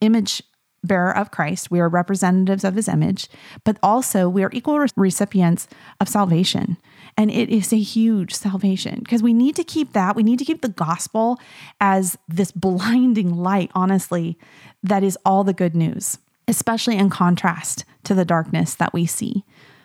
image 0.00 0.42
bearer 0.84 1.16
of 1.16 1.30
Christ. 1.30 1.70
We 1.70 1.80
are 1.80 1.88
representatives 1.88 2.62
of 2.62 2.74
his 2.74 2.88
image, 2.88 3.28
but 3.64 3.78
also 3.82 4.28
we 4.28 4.44
are 4.44 4.50
equal 4.52 4.84
recipients 4.96 5.66
of 6.00 6.08
salvation. 6.08 6.76
And 7.16 7.30
it 7.30 7.48
is 7.48 7.72
a 7.72 7.78
huge 7.78 8.34
salvation 8.34 9.00
because 9.00 9.22
we 9.22 9.32
need 9.32 9.56
to 9.56 9.64
keep 9.64 9.92
that. 9.92 10.16
We 10.16 10.22
need 10.22 10.38
to 10.40 10.44
keep 10.44 10.62
the 10.62 10.68
gospel 10.68 11.38
as 11.80 12.18
this 12.28 12.52
blinding 12.52 13.34
light, 13.34 13.70
honestly, 13.74 14.38
that 14.82 15.02
is 15.02 15.16
all 15.24 15.44
the 15.44 15.52
good 15.52 15.74
news, 15.74 16.18
especially 16.46 16.96
in 16.96 17.08
contrast 17.08 17.84
to 18.04 18.14
the 18.14 18.24
darkness 18.24 18.74
that 18.74 18.92
we 18.92 19.06
see. 19.06 19.44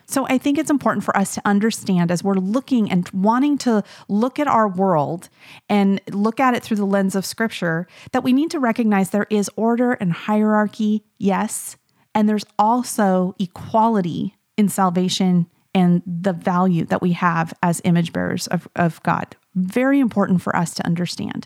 So 0.10 0.26
I 0.26 0.40
think 0.40 0.58
it's 0.58 0.72
important 0.72 1.04
for 1.04 1.16
us 1.16 1.36
to 1.36 1.42
understand 1.46 2.10
as 2.10 2.24
we're 2.24 2.34
looking 2.34 2.90
and 2.90 3.08
wanting 3.12 3.60
to 3.60 3.84
look 4.08 4.40
at 4.40 4.48
our 4.48 4.68
world 4.68 5.30
and 5.70 6.02
look 6.12 6.40
at 6.40 6.56
it 6.56 6.64
through 6.64 6.78
the 6.78 6.86
lens 6.86 7.14
of 7.14 7.28
scripture 7.28 7.88
that 8.12 8.24
we 8.24 8.34
need 8.34 8.50
to 8.50 8.60
recognize 8.60 9.12
there 9.12 9.28
is 9.30 9.52
order 9.56 9.94
and 9.94 10.12
hierarchy, 10.12 11.04
yes, 11.20 11.78
and 12.16 12.28
there's 12.28 12.46
also 12.58 13.36
equality 13.38 14.36
in 14.58 14.68
salvation 14.68 15.46
and 15.76 16.02
the 16.08 16.34
value 16.34 16.86
that 16.86 17.04
we 17.04 17.12
have 17.12 17.54
as 17.62 17.80
image 17.84 18.12
bearers 18.12 18.48
of, 18.48 18.68
of 18.76 19.02
God. 19.04 19.36
Very 19.54 20.00
important 20.00 20.42
for 20.42 20.56
us 20.56 20.74
to 20.74 20.86
understand. 20.88 21.46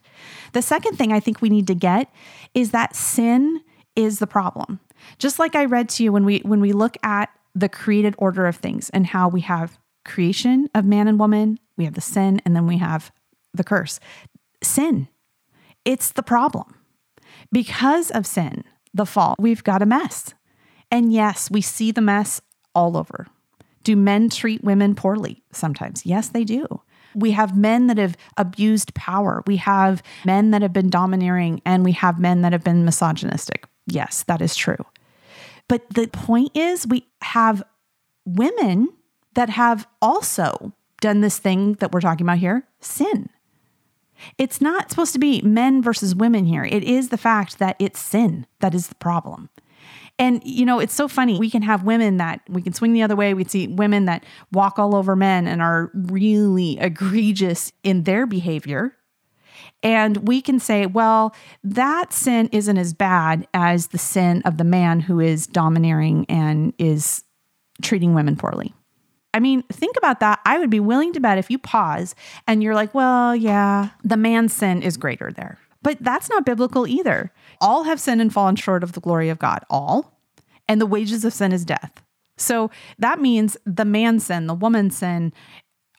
The 0.54 0.62
second 0.62 0.96
thing 0.96 1.12
I 1.12 1.20
think 1.20 1.42
we 1.42 1.50
need 1.50 1.68
to 1.68 1.76
get 1.76 2.10
is 2.54 2.72
that 2.72 2.96
sin 2.96 3.60
is 3.98 4.20
the 4.20 4.28
problem. 4.28 4.80
Just 5.20 5.38
like 5.38 5.54
I 5.54 5.66
read 5.66 5.90
to 5.90 6.04
you 6.04 6.14
when 6.14 6.24
we 6.24 6.40
when 6.40 6.62
we 6.62 6.72
look 6.72 6.96
at 7.04 7.30
the 7.56 7.70
created 7.70 8.16
order 8.18 8.46
of 8.48 8.58
things 8.58 8.90
and 8.90 9.08
how 9.08 9.28
we 9.28 9.42
have 9.42 9.78
creation 10.06 10.70
of 10.74 10.86
man 10.86 11.08
and 11.08 11.20
woman, 11.20 11.60
we 11.78 11.86
have 11.86 11.94
the 11.94 12.02
sin, 12.02 12.42
and 12.46 12.56
then 12.56 12.68
we 12.68 12.78
have 12.78 13.12
the 13.54 13.64
curse. 13.64 14.00
Sin, 14.62 15.08
it's 15.86 16.12
the 16.12 16.24
problem. 16.24 16.76
Because 17.52 18.12
of 18.12 18.26
sin, 18.26 18.64
the 18.94 19.06
fall, 19.06 19.36
we've 19.40 19.64
got 19.64 19.82
a 19.82 19.86
mess. 19.86 20.34
And 20.92 21.12
yes, 21.12 21.50
we 21.50 21.62
see 21.62 21.92
the 21.92 22.02
mess 22.02 22.42
all 22.76 22.98
over. 22.98 23.28
Do 23.84 23.96
men 23.96 24.30
treat 24.30 24.64
women 24.64 24.96
poorly? 24.96 25.44
Sometimes. 25.52 26.06
Yes, 26.06 26.30
they 26.30 26.44
do. 26.44 26.82
We 27.16 27.32
have 27.32 27.56
men 27.56 27.88
that 27.88 27.98
have 27.98 28.18
abused 28.38 28.94
power. 28.96 29.44
We 29.46 29.58
have 29.58 30.02
men 30.26 30.52
that 30.52 30.62
have 30.62 30.74
been 30.74 30.90
domineering, 30.90 31.62
and 31.66 31.84
we 31.84 31.92
have 31.94 32.20
men 32.20 32.42
that 32.42 32.54
have 32.54 32.64
been 32.64 32.86
misogynistic. 32.86 33.66
Yes, 33.86 34.24
that 34.24 34.42
is 34.42 34.56
true. 34.56 34.84
But 35.68 35.90
the 35.90 36.08
point 36.08 36.56
is, 36.56 36.88
we 36.88 37.08
have 37.22 37.64
women 38.26 38.90
that 39.34 39.50
have 39.50 39.88
also 40.02 40.74
done 41.02 41.22
this 41.22 41.40
thing 41.40 41.74
that 41.76 41.92
we're 41.92 42.02
talking 42.02 42.26
about 42.26 42.38
here 42.38 42.68
sin. 42.80 43.30
It's 44.38 44.62
not 44.62 44.90
supposed 44.90 45.14
to 45.14 45.20
be 45.20 45.42
men 45.42 45.82
versus 45.82 46.16
women 46.16 46.46
here. 46.46 46.64
It 46.64 46.84
is 46.84 47.10
the 47.10 47.18
fact 47.18 47.60
that 47.60 47.76
it's 47.80 48.00
sin 48.00 48.46
that 48.60 48.74
is 48.74 48.88
the 48.88 48.96
problem. 48.96 49.50
And, 50.20 50.42
you 50.46 50.66
know, 50.66 50.80
it's 50.80 50.94
so 50.94 51.08
funny. 51.08 51.40
We 51.40 51.50
can 51.50 51.64
have 51.64 51.84
women 51.84 52.18
that 52.18 52.42
we 52.48 52.62
can 52.62 52.74
swing 52.74 52.94
the 52.94 53.02
other 53.02 53.16
way. 53.16 53.34
We 53.34 53.46
see 53.46 53.68
women 53.68 54.06
that 54.06 54.26
walk 54.52 54.78
all 54.78 54.96
over 54.96 55.16
men 55.16 55.48
and 55.48 55.62
are 55.62 55.92
really 55.94 56.78
egregious 56.80 57.72
in 57.84 58.04
their 58.04 58.26
behavior. 58.26 58.96
And 59.84 60.28
we 60.28 60.42
can 60.42 60.60
say, 60.60 60.86
well, 60.86 61.36
that 61.64 62.14
sin 62.14 62.50
isn't 62.52 62.78
as 62.78 62.94
bad 62.94 63.48
as 63.54 63.88
the 63.88 63.98
sin 63.98 64.42
of 64.46 64.58
the 64.58 64.64
man 64.64 65.02
who 65.02 65.20
is 65.20 65.46
domineering 65.46 66.26
and 66.30 66.74
is 66.78 67.24
treating 67.82 68.14
women 68.14 68.38
poorly. 68.38 68.74
I 69.34 69.40
mean, 69.40 69.64
think 69.64 69.98
about 69.98 70.20
that. 70.22 70.40
I 70.46 70.58
would 70.58 70.70
be 70.70 70.80
willing 70.80 71.12
to 71.14 71.20
bet 71.20 71.38
if 71.38 71.50
you 71.50 71.58
pause 71.58 72.16
and 72.48 72.64
you're 72.64 72.76
like, 72.76 72.94
well, 72.94 73.36
yeah, 73.36 73.90
the 74.04 74.18
man's 74.18 74.54
sin 74.54 74.82
is 74.82 74.96
greater 74.96 75.32
there. 75.32 75.58
But 75.82 75.98
that's 76.00 76.30
not 76.30 76.46
biblical 76.46 76.88
either. 76.88 77.34
All 77.60 77.84
have 77.84 78.00
sinned 78.00 78.22
and 78.22 78.32
fallen 78.32 78.56
short 78.56 78.84
of 78.84 78.94
the 78.94 79.02
glory 79.02 79.30
of 79.30 79.40
God. 79.40 79.66
All. 79.70 80.18
And 80.68 80.80
the 80.80 80.86
wages 80.86 81.26
of 81.26 81.34
sin 81.34 81.52
is 81.52 81.66
death. 81.66 82.02
So 82.38 82.72
that 83.00 83.20
means 83.20 83.58
the 83.66 83.86
man's 83.86 84.28
sin, 84.28 84.48
the 84.48 84.54
woman's 84.54 84.98
sin, 84.98 85.34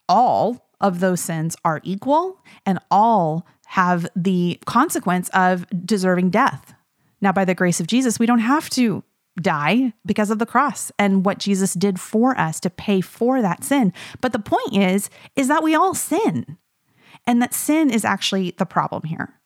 all 0.09 0.69
of 0.81 0.99
those 0.99 1.21
sins 1.21 1.55
are 1.63 1.81
equal 1.83 2.43
and 2.65 2.79
all 2.89 3.45
have 3.75 4.07
the 4.15 4.57
consequence 4.65 5.27
of 5.33 5.65
deserving 5.85 6.29
death. 6.29 6.73
Now, 7.19 7.33
by 7.33 7.43
the 7.43 7.53
grace 7.53 7.81
of 7.81 7.87
Jesus, 7.87 8.17
we 8.17 8.25
don't 8.25 8.39
have 8.39 8.69
to 8.69 9.03
die 9.41 9.91
because 10.05 10.29
of 10.29 10.39
the 10.39 10.45
cross 10.45 10.93
and 10.97 11.25
what 11.25 11.39
Jesus 11.39 11.73
did 11.73 11.99
for 11.99 12.39
us 12.39 12.61
to 12.61 12.69
pay 12.69 13.01
for 13.01 13.41
that 13.41 13.65
sin. 13.65 13.91
But 14.21 14.31
the 14.31 14.39
point 14.39 14.77
is 14.77 15.09
is 15.35 15.49
that 15.49 15.61
we 15.61 15.75
all 15.75 15.93
sin. 15.93 16.57
And 17.27 17.41
that 17.41 17.53
sin 17.53 17.89
is 17.89 18.05
actually 18.05 18.51
the 18.51 18.65
problem 18.65 19.03
here. 19.03 19.41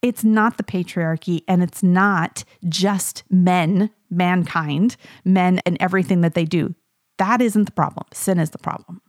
It's 0.00 0.24
not 0.24 0.56
the 0.56 0.62
patriarchy 0.62 1.42
and 1.46 1.62
it's 1.62 1.82
not 1.82 2.44
just 2.66 3.24
men, 3.28 3.90
mankind, 4.08 4.96
men 5.22 5.60
and 5.66 5.76
everything 5.80 6.22
that 6.22 6.32
they 6.32 6.46
do. 6.46 6.74
That 7.18 7.42
isn't 7.42 7.64
the 7.64 7.72
problem. 7.72 8.06
Sin 8.14 8.38
is 8.38 8.50
the 8.50 8.58
problem. 8.58 9.02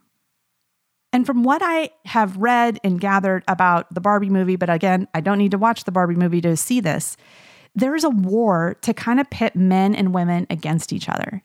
And 1.12 1.24
from 1.24 1.42
what 1.42 1.62
I 1.64 1.90
have 2.04 2.36
read 2.36 2.78
and 2.84 3.00
gathered 3.00 3.42
about 3.48 3.92
the 3.94 4.00
Barbie 4.00 4.30
movie, 4.30 4.56
but 4.56 4.68
again, 4.68 5.08
I 5.14 5.20
don't 5.20 5.38
need 5.38 5.52
to 5.52 5.58
watch 5.58 5.84
the 5.84 5.92
Barbie 5.92 6.14
movie 6.14 6.40
to 6.42 6.56
see 6.56 6.80
this, 6.80 7.16
there's 7.74 8.04
a 8.04 8.10
war 8.10 8.76
to 8.82 8.92
kind 8.92 9.20
of 9.20 9.30
pit 9.30 9.56
men 9.56 9.94
and 9.94 10.12
women 10.12 10.46
against 10.50 10.92
each 10.92 11.08
other. 11.08 11.42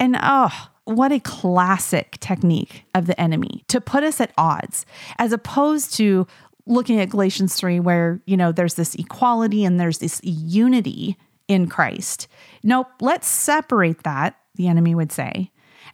And 0.00 0.16
oh, 0.20 0.68
what 0.84 1.12
a 1.12 1.20
classic 1.20 2.18
technique 2.20 2.84
of 2.94 3.06
the 3.06 3.20
enemy 3.20 3.64
to 3.68 3.80
put 3.80 4.02
us 4.02 4.20
at 4.20 4.32
odds, 4.38 4.86
as 5.18 5.32
opposed 5.32 5.94
to 5.94 6.26
looking 6.66 7.00
at 7.00 7.10
Galatians 7.10 7.54
3, 7.54 7.80
where, 7.80 8.20
you 8.26 8.36
know, 8.36 8.52
there's 8.52 8.74
this 8.74 8.94
equality 8.96 9.64
and 9.64 9.78
there's 9.78 9.98
this 9.98 10.20
unity 10.24 11.16
in 11.48 11.68
Christ. 11.68 12.26
Nope, 12.62 12.88
let's 13.00 13.28
separate 13.28 14.02
that, 14.02 14.36
the 14.56 14.68
enemy 14.68 14.94
would 14.94 15.12
say, 15.12 15.50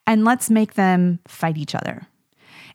and 0.06 0.24
let's 0.24 0.48
make 0.48 0.74
them 0.74 1.18
fight 1.26 1.58
each 1.58 1.74
other. 1.74 2.06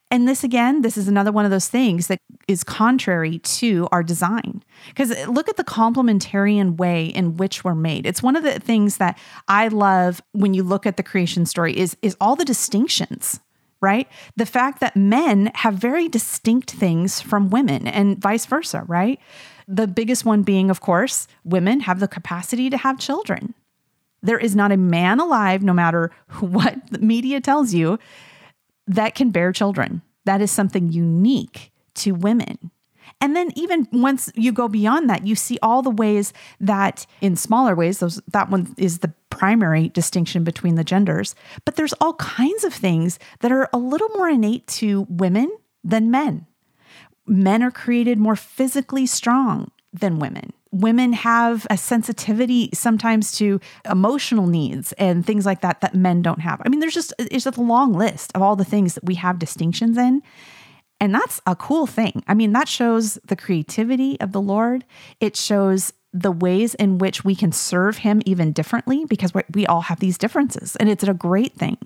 And 0.09 0.27
this 0.27 0.43
again, 0.43 0.81
this 0.81 0.97
is 0.97 1.07
another 1.07 1.33
one 1.33 1.43
of 1.43 1.51
those 1.51 1.67
things 1.67 2.07
that 2.07 2.19
is 2.47 2.63
contrary 2.63 3.39
to 3.39 3.89
our 3.91 4.03
design. 4.03 4.63
Because 4.87 5.27
look 5.27 5.49
at 5.49 5.57
the 5.57 5.65
complementarian 5.65 6.77
way 6.77 7.07
in 7.07 7.35
which 7.35 7.63
we're 7.63 7.75
made. 7.75 8.05
It's 8.05 8.23
one 8.23 8.37
of 8.37 8.43
the 8.43 8.59
things 8.59 8.97
that 8.97 9.19
I 9.49 9.67
love 9.67 10.21
when 10.31 10.53
you 10.53 10.63
look 10.63 10.85
at 10.85 10.95
the 10.95 11.03
creation 11.03 11.45
story 11.45 11.77
is, 11.77 11.97
is 12.01 12.15
all 12.21 12.37
the 12.37 12.45
distinctions, 12.45 13.41
right? 13.81 14.07
The 14.37 14.45
fact 14.45 14.79
that 14.79 14.95
men 14.95 15.51
have 15.55 15.73
very 15.73 16.07
distinct 16.07 16.71
things 16.71 17.19
from 17.19 17.49
women 17.49 17.85
and 17.85 18.17
vice 18.17 18.45
versa, 18.45 18.85
right? 18.87 19.19
The 19.67 19.87
biggest 19.87 20.23
one 20.23 20.43
being, 20.43 20.69
of 20.69 20.79
course, 20.79 21.27
women 21.43 21.81
have 21.81 21.99
the 21.99 22.07
capacity 22.07 22.69
to 22.69 22.77
have 22.77 22.97
children. 22.97 23.53
There 24.23 24.39
is 24.39 24.55
not 24.55 24.71
a 24.71 24.77
man 24.77 25.19
alive, 25.19 25.63
no 25.63 25.73
matter 25.73 26.11
what 26.39 26.75
the 26.91 26.99
media 26.99 27.41
tells 27.41 27.73
you, 27.73 27.99
that 28.87 29.15
can 29.15 29.31
bear 29.31 29.51
children. 29.51 30.01
That 30.25 30.41
is 30.41 30.51
something 30.51 30.91
unique 30.91 31.71
to 31.95 32.13
women. 32.13 32.71
And 33.19 33.35
then 33.35 33.51
even 33.55 33.87
once 33.91 34.31
you 34.35 34.51
go 34.51 34.67
beyond 34.67 35.09
that, 35.09 35.25
you 35.25 35.35
see 35.35 35.57
all 35.61 35.81
the 35.81 35.89
ways 35.89 36.33
that 36.59 37.05
in 37.21 37.35
smaller 37.35 37.75
ways, 37.75 37.99
those 37.99 38.21
that 38.31 38.49
one 38.49 38.75
is 38.77 38.99
the 38.99 39.13
primary 39.29 39.89
distinction 39.89 40.43
between 40.43 40.75
the 40.75 40.83
genders. 40.83 41.33
But 41.65 41.75
there's 41.75 41.93
all 41.93 42.13
kinds 42.15 42.63
of 42.63 42.73
things 42.73 43.17
that 43.39 43.51
are 43.51 43.69
a 43.73 43.77
little 43.77 44.09
more 44.09 44.29
innate 44.29 44.67
to 44.67 45.07
women 45.09 45.49
than 45.83 46.11
men. 46.11 46.45
Men 47.25 47.63
are 47.63 47.71
created 47.71 48.19
more 48.19 48.35
physically 48.35 49.05
strong 49.05 49.71
than 49.93 50.19
women 50.19 50.53
women 50.71 51.13
have 51.13 51.65
a 51.69 51.77
sensitivity 51.77 52.69
sometimes 52.73 53.31
to 53.37 53.59
emotional 53.89 54.47
needs 54.47 54.93
and 54.93 55.25
things 55.25 55.45
like 55.45 55.61
that 55.61 55.81
that 55.81 55.95
men 55.95 56.21
don't 56.21 56.41
have. 56.41 56.61
I 56.65 56.69
mean, 56.69 56.79
there's 56.79 56.93
just 56.93 57.13
it's 57.17 57.43
just 57.43 57.57
a 57.57 57.61
long 57.61 57.93
list 57.93 58.31
of 58.35 58.41
all 58.41 58.55
the 58.55 58.65
things 58.65 58.95
that 58.95 59.03
we 59.03 59.15
have 59.15 59.39
distinctions 59.39 59.97
in. 59.97 60.21
And 60.99 61.13
that's 61.13 61.41
a 61.45 61.55
cool 61.55 61.85
thing. 61.85 62.23
I 62.27 62.33
mean, 62.33 62.53
that 62.53 62.67
shows 62.67 63.19
the 63.25 63.35
creativity 63.35 64.19
of 64.19 64.31
the 64.31 64.41
Lord. 64.41 64.83
It 65.19 65.35
shows 65.35 65.93
the 66.11 66.31
ways 66.31 66.73
in 66.75 66.97
which 66.97 67.23
we 67.23 67.35
can 67.35 67.51
serve 67.51 67.97
him 67.97 68.21
even 68.25 68.51
differently 68.51 69.05
because 69.05 69.31
we 69.53 69.67
all 69.67 69.81
have 69.81 69.99
these 69.99 70.17
differences 70.17 70.75
and 70.77 70.89
it's 70.89 71.03
a 71.03 71.13
great 71.13 71.53
thing. 71.53 71.77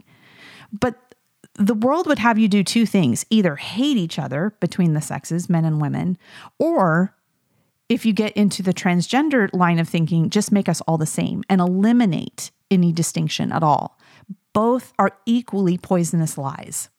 But 0.72 0.96
the 1.56 1.74
world 1.74 2.08
would 2.08 2.20
have 2.20 2.40
you 2.40 2.48
do 2.48 2.64
two 2.64 2.86
things 2.86 3.26
either 3.30 3.56
hate 3.56 3.98
each 3.98 4.18
other 4.18 4.56
between 4.60 4.94
the 4.94 5.02
sexes, 5.02 5.50
men 5.50 5.66
and 5.66 5.82
women, 5.82 6.18
or 6.60 7.14
if 7.92 8.06
you 8.06 8.14
get 8.14 8.32
into 8.38 8.64
the 8.64 8.74
transgender 8.74 9.54
line 9.54 9.78
of 9.78 9.90
thinking, 9.90 10.30
just 10.30 10.50
make 10.50 10.70
us 10.70 10.80
all 10.88 10.98
the 10.98 11.06
same 11.06 11.44
and 11.50 11.60
eliminate 11.60 12.50
any 12.72 12.94
distinction 12.94 13.52
at 13.52 13.64
all. 13.64 14.00
Both 14.54 14.94
are 14.98 15.18
equally 15.26 15.78
poisonous 15.78 16.38
lies. 16.38 16.90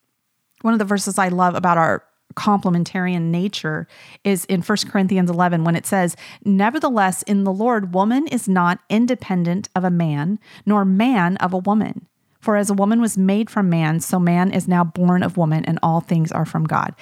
One 0.61 0.75
of 0.75 0.79
the 0.79 0.85
verses 0.85 1.19
I 1.19 1.29
love 1.29 1.55
about 1.55 1.79
our 1.79 2.05
complementarian 2.35 3.31
nature 3.31 3.89
is 4.23 4.45
in 4.47 4.61
1 4.61 4.79
Corinthians 4.91 5.31
11 5.31 5.65
when 5.65 5.77
it 5.77 5.87
says, 5.87 6.15
Nevertheless, 6.45 7.23
in 7.23 7.45
the 7.45 7.53
Lord, 7.53 7.95
woman 7.95 8.27
is 8.27 8.47
not 8.47 8.81
independent 8.91 9.71
of 9.75 9.85
a 9.85 9.91
man, 9.91 10.39
nor 10.67 10.85
man 10.85 11.39
of 11.39 11.55
a 11.55 11.59
woman. 11.59 12.07
For 12.39 12.57
as 12.57 12.69
a 12.69 12.75
woman 12.75 13.01
was 13.01 13.17
made 13.17 13.49
from 13.49 13.71
man, 13.71 14.01
so 14.01 14.19
man 14.19 14.51
is 14.51 14.69
now 14.69 14.85
born 14.85 15.23
of 15.23 15.39
woman, 15.39 15.65
and 15.65 15.79
all 15.83 16.01
things 16.01 16.33
are 16.33 16.45
from 16.45 16.65
God 16.65 16.95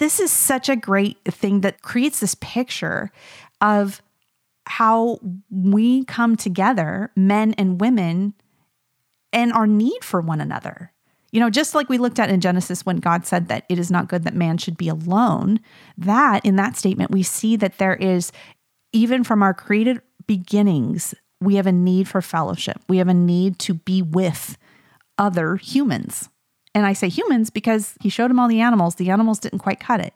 this 0.00 0.18
is 0.18 0.32
such 0.32 0.70
a 0.70 0.76
great 0.76 1.18
thing 1.24 1.60
that 1.60 1.82
creates 1.82 2.20
this 2.20 2.34
picture 2.36 3.12
of 3.60 4.00
how 4.66 5.18
we 5.50 6.04
come 6.06 6.36
together, 6.36 7.12
men 7.14 7.54
and 7.58 7.80
women, 7.80 8.32
and 9.30 9.52
our 9.52 9.66
need 9.66 10.02
for 10.02 10.22
one 10.22 10.40
another. 10.40 10.92
You 11.32 11.38
know, 11.38 11.50
just 11.50 11.74
like 11.74 11.90
we 11.90 11.98
looked 11.98 12.18
at 12.18 12.30
in 12.30 12.40
Genesis 12.40 12.86
when 12.86 12.96
God 12.96 13.26
said 13.26 13.48
that 13.48 13.66
it 13.68 13.78
is 13.78 13.90
not 13.90 14.08
good 14.08 14.24
that 14.24 14.34
man 14.34 14.56
should 14.56 14.78
be 14.78 14.88
alone, 14.88 15.60
that 15.98 16.44
in 16.46 16.56
that 16.56 16.76
statement, 16.76 17.10
we 17.10 17.22
see 17.22 17.56
that 17.56 17.76
there 17.76 17.94
is, 17.94 18.32
even 18.94 19.22
from 19.22 19.42
our 19.42 19.52
created 19.52 20.00
beginnings, 20.26 21.14
we 21.42 21.56
have 21.56 21.66
a 21.66 21.72
need 21.72 22.08
for 22.08 22.22
fellowship. 22.22 22.80
We 22.88 22.96
have 22.98 23.08
a 23.08 23.14
need 23.14 23.58
to 23.60 23.74
be 23.74 24.00
with 24.00 24.56
other 25.18 25.56
humans. 25.56 26.30
And 26.74 26.86
I 26.86 26.92
say 26.92 27.08
humans 27.08 27.50
because 27.50 27.94
he 28.00 28.08
showed 28.08 28.30
him 28.30 28.38
all 28.38 28.48
the 28.48 28.60
animals. 28.60 28.94
The 28.94 29.10
animals 29.10 29.38
didn't 29.38 29.58
quite 29.58 29.80
cut 29.80 30.00
it. 30.00 30.14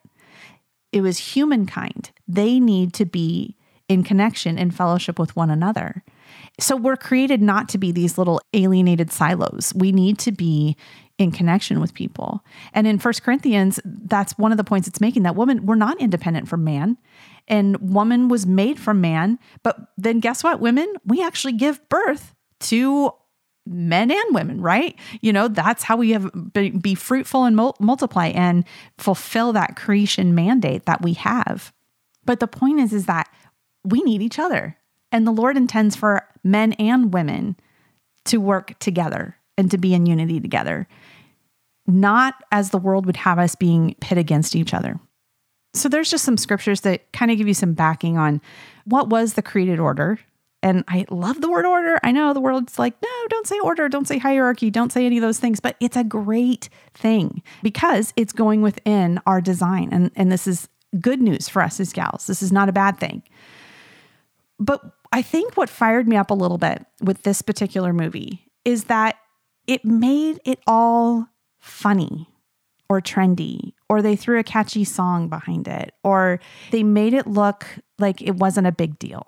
It 0.93 1.01
was 1.01 1.19
humankind. 1.19 2.13
They 2.29 2.61
need 2.61 2.93
to 2.95 3.05
be 3.05 3.57
in 3.89 4.05
connection 4.05 4.57
and 4.59 4.75
fellowship 4.75 5.19
with 5.19 5.35
one 5.37 5.51
another. 5.51 6.05
So 6.59 6.77
we're 6.77 6.97
created 6.97 7.43
not 7.43 7.69
to 7.71 7.79
be 7.79 7.93
these 7.93 8.17
little 8.17 8.41
alienated 8.53 9.11
silos. 9.11 9.73
We 9.75 9.93
need 9.93 10.19
to 10.21 10.33
be 10.33 10.77
in 11.19 11.31
connection 11.33 11.81
with 11.81 11.95
people. 11.95 12.45
And 12.73 12.87
in 12.87 12.99
First 12.99 13.23
Corinthians, 13.23 13.79
that's 13.85 14.39
one 14.39 14.53
of 14.53 14.59
the 14.59 14.65
points 14.65 14.89
it's 14.89 15.01
making 15.01 15.25
that 15.25 15.37
woman, 15.37 15.67
we're 15.67 15.75
not 15.75 16.01
independent 16.01 16.49
from 16.49 16.65
man. 16.65 16.97
And 17.47 17.77
woman 17.79 18.29
was 18.29 18.47
made 18.47 18.79
from 18.79 19.01
man. 19.01 19.39
But 19.63 19.93
then 19.97 20.21
guess 20.21 20.43
what, 20.43 20.61
women? 20.61 20.93
We 21.05 21.23
actually 21.23 21.53
give 21.53 21.87
birth 21.89 22.35
to 22.61 23.13
men 23.67 24.11
and 24.11 24.35
women, 24.35 24.61
right? 24.61 24.99
You 25.21 25.33
know, 25.33 25.49
that's 25.49 25.83
how 25.83 25.97
we 25.97 26.11
have 26.11 26.53
be, 26.53 26.71
be 26.71 26.95
fruitful 26.95 27.45
and 27.45 27.57
mul- 27.57 27.77
multiply 27.81 28.29
and 28.29 28.65
fulfill 28.99 29.53
that 29.55 29.77
creation 29.77 30.35
mandate 30.35 30.87
that 30.87 31.03
we 31.03 31.15
have. 31.15 31.73
But 32.25 32.41
the 32.41 32.47
point 32.47 32.81
is 32.81 32.93
is 32.93 33.07
that 33.07 33.29
we 33.85 34.03
need 34.03 34.23
each 34.23 34.39
other. 34.39 34.77
And 35.13 35.27
the 35.27 35.33
Lord 35.33 35.57
intends 35.57 35.97
for 35.97 36.27
men 36.43 36.73
and 36.75 37.13
women 37.13 37.57
to 38.27 38.39
work 38.39 38.79
together 38.79 39.37
and 39.57 39.71
to 39.71 39.79
be 39.79 39.95
in 39.95 40.07
unity 40.07 40.41
together, 40.41 40.89
not 41.87 42.35
as 42.51 42.71
the 42.71 42.79
world 42.79 43.07
would 43.07 43.17
have 43.17 43.39
us 43.39 43.55
being 43.55 43.95
pit 44.01 44.19
against 44.19 44.57
each 44.57 44.75
other. 44.75 44.99
So 45.75 45.89
there's 45.89 46.11
just 46.11 46.25
some 46.25 46.37
scriptures 46.37 46.83
that 46.83 47.13
kind 47.13 47.31
of 47.31 47.39
give 47.39 47.49
you 47.49 47.55
some 47.55 47.75
backing 47.75 48.17
on 48.17 48.41
what 48.85 49.09
was 49.09 49.35
the 49.35 49.43
created 49.43 49.79
order 49.79 50.19
And 50.65 50.83
I 50.89 51.05
love 51.11 51.43
the 51.43 51.51
word 51.51 51.67
order. 51.67 52.01
I 52.03 52.11
know 52.11 52.33
the 52.33 52.41
world's 52.41 52.79
like, 52.79 52.95
no, 53.03 53.09
don't 53.29 53.47
say 53.47 53.59
order, 53.61 53.87
don't 53.91 54.09
say 54.09 54.17
hierarchy, 54.17 54.71
don't 54.71 54.91
say 54.91 55.05
any 55.05 55.19
of 55.19 55.23
those 55.23 55.39
things, 55.39 55.61
but 55.61 55.77
it's 55.79 55.97
a 55.97 56.03
great 56.03 56.71
thing 56.95 57.43
because 57.63 58.15
it's 58.17 58.33
going 58.33 58.63
within 58.63 59.21
our 59.27 59.43
design. 59.43 59.91
And, 59.93 60.11
and 60.17 60.33
this 60.33 60.47
is 60.47 60.71
good 60.99 61.21
news 61.21 61.51
for 61.51 61.61
us 61.61 61.81
as 61.81 61.93
gals. 61.93 62.27
This 62.27 62.43
is 62.43 62.51
not 62.51 62.71
a 62.71 62.73
bad 62.73 62.99
thing. 62.99 63.23
But 64.59 64.81
I 65.13 65.21
think 65.21 65.55
what 65.55 65.69
fired 65.69 66.09
me 66.09 66.17
up 66.17 66.31
a 66.31 66.35
little 66.35 66.57
bit 66.57 66.83
with 67.03 67.25
this 67.25 67.43
particular 67.43 67.93
movie 67.93 68.51
is 68.65 68.85
that 68.85 69.17
it 69.67 69.85
made 69.85 70.41
it 70.47 70.61
all 70.67 71.29
funny 71.61 72.27
or 72.89 73.03
trendy, 73.03 73.75
or 73.91 74.01
they 74.01 74.17
threw 74.17 74.39
a 74.39 74.45
catchy 74.45 74.85
song 74.85 75.29
behind 75.29 75.69
it, 75.69 75.93
or 76.03 76.41
they 76.71 76.83
made 76.83 77.13
it 77.13 77.27
look 77.27 77.67
like 77.99 78.23
it 78.23 78.37
wasn't 78.37 78.67
a 78.67 78.73
big 78.73 78.99
deal. 78.99 79.27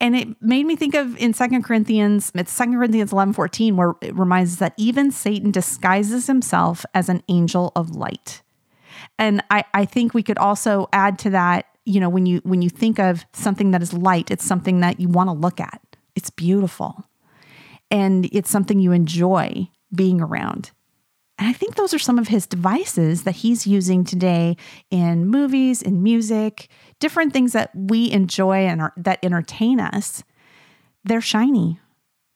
And 0.00 0.14
it 0.14 0.28
made 0.42 0.66
me 0.66 0.76
think 0.76 0.94
of 0.94 1.16
in 1.16 1.32
Second 1.32 1.62
Corinthians, 1.62 2.30
it's 2.34 2.52
Second 2.52 2.74
Corinthians 2.74 3.12
11 3.12 3.32
14, 3.34 3.76
where 3.76 3.94
it 4.02 4.14
reminds 4.14 4.52
us 4.52 4.58
that 4.58 4.74
even 4.76 5.10
Satan 5.10 5.50
disguises 5.50 6.26
himself 6.26 6.84
as 6.94 7.08
an 7.08 7.22
angel 7.28 7.72
of 7.74 7.96
light. 7.96 8.42
And 9.18 9.42
I, 9.50 9.64
I 9.72 9.84
think 9.86 10.12
we 10.12 10.22
could 10.22 10.38
also 10.38 10.88
add 10.92 11.18
to 11.20 11.30
that, 11.30 11.66
you 11.84 12.00
know, 12.00 12.08
when 12.08 12.26
you 12.26 12.40
when 12.44 12.60
you 12.60 12.68
think 12.68 12.98
of 12.98 13.24
something 13.32 13.70
that 13.70 13.82
is 13.82 13.94
light, 13.94 14.30
it's 14.30 14.44
something 14.44 14.80
that 14.80 15.00
you 15.00 15.08
want 15.08 15.28
to 15.28 15.32
look 15.32 15.60
at. 15.60 15.80
It's 16.14 16.30
beautiful. 16.30 17.04
And 17.90 18.28
it's 18.32 18.50
something 18.50 18.80
you 18.80 18.92
enjoy 18.92 19.68
being 19.94 20.20
around. 20.20 20.72
And 21.38 21.48
I 21.48 21.52
think 21.52 21.74
those 21.74 21.92
are 21.92 21.98
some 21.98 22.18
of 22.18 22.28
his 22.28 22.46
devices 22.46 23.24
that 23.24 23.36
he's 23.36 23.66
using 23.66 24.04
today 24.04 24.56
in 24.90 25.26
movies, 25.26 25.82
in 25.82 26.02
music, 26.02 26.68
different 26.98 27.32
things 27.32 27.52
that 27.52 27.70
we 27.74 28.10
enjoy 28.10 28.66
and 28.66 28.80
are, 28.80 28.92
that 28.96 29.18
entertain 29.22 29.78
us. 29.78 30.24
They're 31.04 31.20
shiny, 31.20 31.78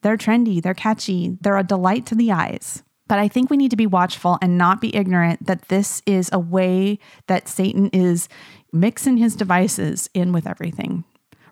they're 0.03 0.19
trendy, 0.19 0.63
they're 0.63 0.75
catchy, 0.75 1.39
they're 1.41 1.57
a 1.57 1.65
delight 1.65 2.05
to 2.07 2.15
the 2.15 2.31
eyes. 2.31 2.83
But 3.09 3.19
I 3.19 3.27
think 3.27 3.51
we 3.51 3.57
need 3.57 3.71
to 3.71 3.77
be 3.77 3.87
watchful 3.87 4.39
and 4.41 4.59
not 4.59 4.81
be 4.81 4.95
ignorant 4.95 5.47
that 5.47 5.69
this 5.69 6.03
is 6.07 6.31
a 6.33 6.39
way 6.39 6.99
that 7.27 7.49
Satan 7.49 7.89
is 7.93 8.29
mixing 8.73 9.17
his 9.17 9.35
devices 9.35 10.09
in 10.15 10.33
with 10.33 10.47
everything. 10.47 11.05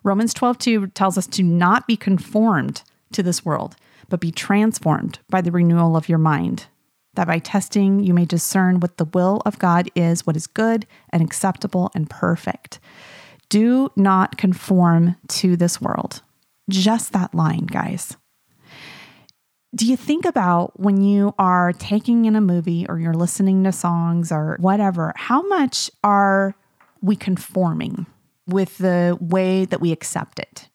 Romans 0.03 0.33
12:2 0.33 0.93
tells 0.93 1.17
us 1.17 1.27
to 1.27 1.43
not 1.43 1.87
be 1.87 1.97
conformed 1.97 2.83
to 3.11 3.21
this 3.21 3.43
world, 3.43 3.75
but 4.07 4.21
be 4.21 4.31
transformed 4.31 5.19
by 5.29 5.41
the 5.41 5.51
renewal 5.51 5.97
of 5.97 6.07
your 6.07 6.17
mind 6.17 6.67
that 7.19 7.27
by 7.27 7.37
testing 7.37 7.99
you 7.99 8.13
may 8.13 8.23
discern 8.23 8.79
what 8.79 8.95
the 8.95 9.03
will 9.03 9.41
of 9.45 9.59
God 9.59 9.89
is, 9.93 10.25
what 10.25 10.37
is 10.37 10.47
good 10.47 10.87
and 11.09 11.21
acceptable 11.21 11.91
and 11.93 12.09
perfect. 12.09 12.79
Do 13.49 13.91
not 13.97 14.37
conform 14.37 15.17
to 15.27 15.57
this 15.57 15.81
world. 15.81 16.21
Just 16.69 17.11
that 17.11 17.35
line, 17.35 17.65
guys. 17.65 18.15
Do 19.75 19.85
you 19.85 19.97
think 19.97 20.23
about 20.23 20.79
when 20.79 21.01
you 21.01 21.35
are 21.37 21.73
taking 21.73 22.23
in 22.23 22.37
a 22.37 22.41
movie 22.41 22.85
or 22.87 22.99
you're 22.99 23.13
listening 23.13 23.65
to 23.65 23.73
songs 23.73 24.31
or 24.31 24.55
whatever, 24.61 25.11
how 25.17 25.41
much 25.41 25.91
are 26.05 26.55
we 27.01 27.17
conforming 27.17 28.05
with 28.47 28.77
the 28.77 29.17
way 29.19 29.65
that 29.65 29.81
we 29.81 29.91
accept 29.91 30.39
it? 30.39 30.69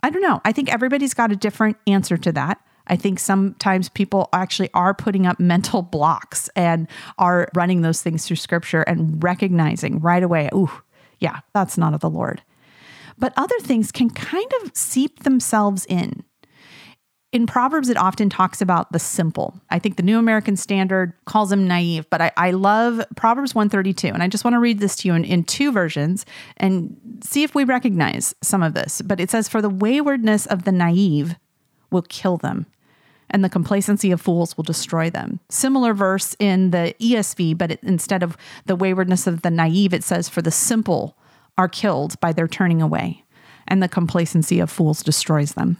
I 0.00 0.10
don't 0.10 0.22
know. 0.22 0.40
I 0.44 0.52
think 0.52 0.72
everybody's 0.72 1.12
got 1.12 1.32
a 1.32 1.36
different 1.36 1.76
answer 1.88 2.16
to 2.18 2.30
that. 2.32 2.60
I 2.86 2.96
think 2.96 3.18
sometimes 3.18 3.88
people 3.88 4.28
actually 4.32 4.70
are 4.74 4.94
putting 4.94 5.26
up 5.26 5.38
mental 5.38 5.82
blocks 5.92 6.48
and 6.56 6.88
are 7.18 7.48
running 7.54 7.82
those 7.82 8.02
things 8.02 8.26
through 8.26 8.36
scripture 8.36 8.82
and 8.82 9.22
recognizing 9.22 10.00
right 10.00 10.22
away, 10.22 10.48
ooh, 10.54 10.70
yeah, 11.18 11.40
that's 11.54 11.78
not 11.78 11.94
of 11.94 12.00
the 12.00 12.10
Lord. 12.10 12.42
But 13.18 13.32
other 13.36 13.58
things 13.60 13.92
can 13.92 14.10
kind 14.10 14.50
of 14.62 14.72
seep 14.74 15.20
themselves 15.20 15.86
in. 15.86 16.24
In 17.32 17.46
Proverbs, 17.46 17.88
it 17.88 17.96
often 17.96 18.28
talks 18.28 18.60
about 18.60 18.92
the 18.92 18.98
simple. 18.98 19.58
I 19.70 19.78
think 19.78 19.96
the 19.96 20.02
New 20.02 20.18
American 20.18 20.54
Standard 20.54 21.14
calls 21.24 21.48
them 21.48 21.66
naive, 21.66 22.08
but 22.10 22.20
I, 22.20 22.30
I 22.36 22.50
love 22.50 23.02
Proverbs 23.16 23.54
132. 23.54 24.08
And 24.08 24.22
I 24.22 24.28
just 24.28 24.44
want 24.44 24.52
to 24.52 24.58
read 24.58 24.80
this 24.80 24.96
to 24.96 25.08
you 25.08 25.14
in, 25.14 25.24
in 25.24 25.44
two 25.44 25.72
versions 25.72 26.26
and 26.58 26.94
see 27.22 27.42
if 27.42 27.54
we 27.54 27.64
recognize 27.64 28.34
some 28.42 28.62
of 28.62 28.74
this. 28.74 29.00
But 29.00 29.18
it 29.18 29.30
says, 29.30 29.48
For 29.48 29.62
the 29.62 29.70
waywardness 29.70 30.44
of 30.44 30.64
the 30.64 30.72
naive 30.72 31.36
will 31.92 32.02
kill 32.02 32.36
them, 32.36 32.66
and 33.30 33.44
the 33.44 33.48
complacency 33.48 34.10
of 34.10 34.20
fools 34.20 34.56
will 34.56 34.64
destroy 34.64 35.10
them. 35.10 35.40
Similar 35.48 35.94
verse 35.94 36.36
in 36.38 36.70
the 36.70 36.94
ESV, 37.00 37.56
but 37.56 37.72
it, 37.72 37.80
instead 37.82 38.22
of 38.22 38.36
the 38.66 38.76
waywardness 38.76 39.26
of 39.26 39.42
the 39.42 39.50
naive, 39.50 39.94
it 39.94 40.04
says, 40.04 40.28
For 40.28 40.42
the 40.42 40.50
simple 40.50 41.16
are 41.56 41.68
killed 41.68 42.18
by 42.20 42.32
their 42.32 42.48
turning 42.48 42.82
away, 42.82 43.24
and 43.68 43.82
the 43.82 43.88
complacency 43.88 44.58
of 44.60 44.70
fools 44.70 45.02
destroys 45.02 45.52
them. 45.52 45.76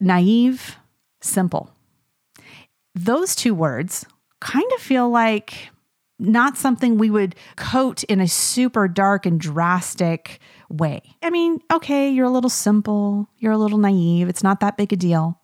Naive, 0.00 0.76
simple. 1.20 1.70
Those 2.94 3.34
two 3.34 3.54
words 3.54 4.04
kind 4.40 4.70
of 4.74 4.80
feel 4.80 5.08
like 5.08 5.70
not 6.18 6.56
something 6.56 6.98
we 6.98 7.10
would 7.10 7.34
coat 7.56 8.02
in 8.04 8.20
a 8.20 8.28
super 8.28 8.88
dark 8.88 9.24
and 9.26 9.40
drastic 9.40 10.40
way. 10.68 11.00
I 11.22 11.30
mean, 11.30 11.60
okay, 11.72 12.10
you're 12.10 12.26
a 12.26 12.30
little 12.30 12.50
simple, 12.50 13.28
you're 13.38 13.52
a 13.52 13.58
little 13.58 13.78
naive, 13.78 14.28
it's 14.28 14.42
not 14.42 14.60
that 14.60 14.76
big 14.76 14.92
a 14.92 14.96
deal. 14.96 15.40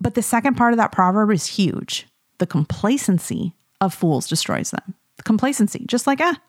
But 0.00 0.14
the 0.14 0.22
second 0.22 0.54
part 0.56 0.72
of 0.72 0.78
that 0.78 0.92
proverb 0.92 1.30
is 1.30 1.46
huge. 1.46 2.06
The 2.38 2.46
complacency 2.46 3.54
of 3.80 3.92
fools 3.92 4.28
destroys 4.28 4.70
them. 4.70 4.94
The 5.16 5.24
complacency, 5.24 5.84
just 5.86 6.06
like, 6.06 6.20
ah, 6.20 6.40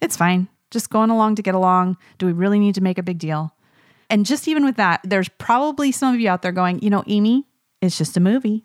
it's 0.00 0.16
fine, 0.16 0.48
just 0.70 0.90
going 0.90 1.10
along 1.10 1.36
to 1.36 1.42
get 1.42 1.54
along. 1.54 1.96
Do 2.18 2.26
we 2.26 2.32
really 2.32 2.58
need 2.58 2.74
to 2.74 2.82
make 2.82 2.98
a 2.98 3.02
big 3.02 3.18
deal? 3.18 3.54
And 4.10 4.26
just 4.26 4.48
even 4.48 4.64
with 4.64 4.76
that, 4.76 5.00
there's 5.04 5.28
probably 5.28 5.92
some 5.92 6.14
of 6.14 6.20
you 6.20 6.28
out 6.28 6.42
there 6.42 6.52
going, 6.52 6.80
you 6.82 6.90
know, 6.90 7.04
Amy, 7.06 7.46
it's 7.80 7.96
just 7.96 8.16
a 8.16 8.20
movie. 8.20 8.64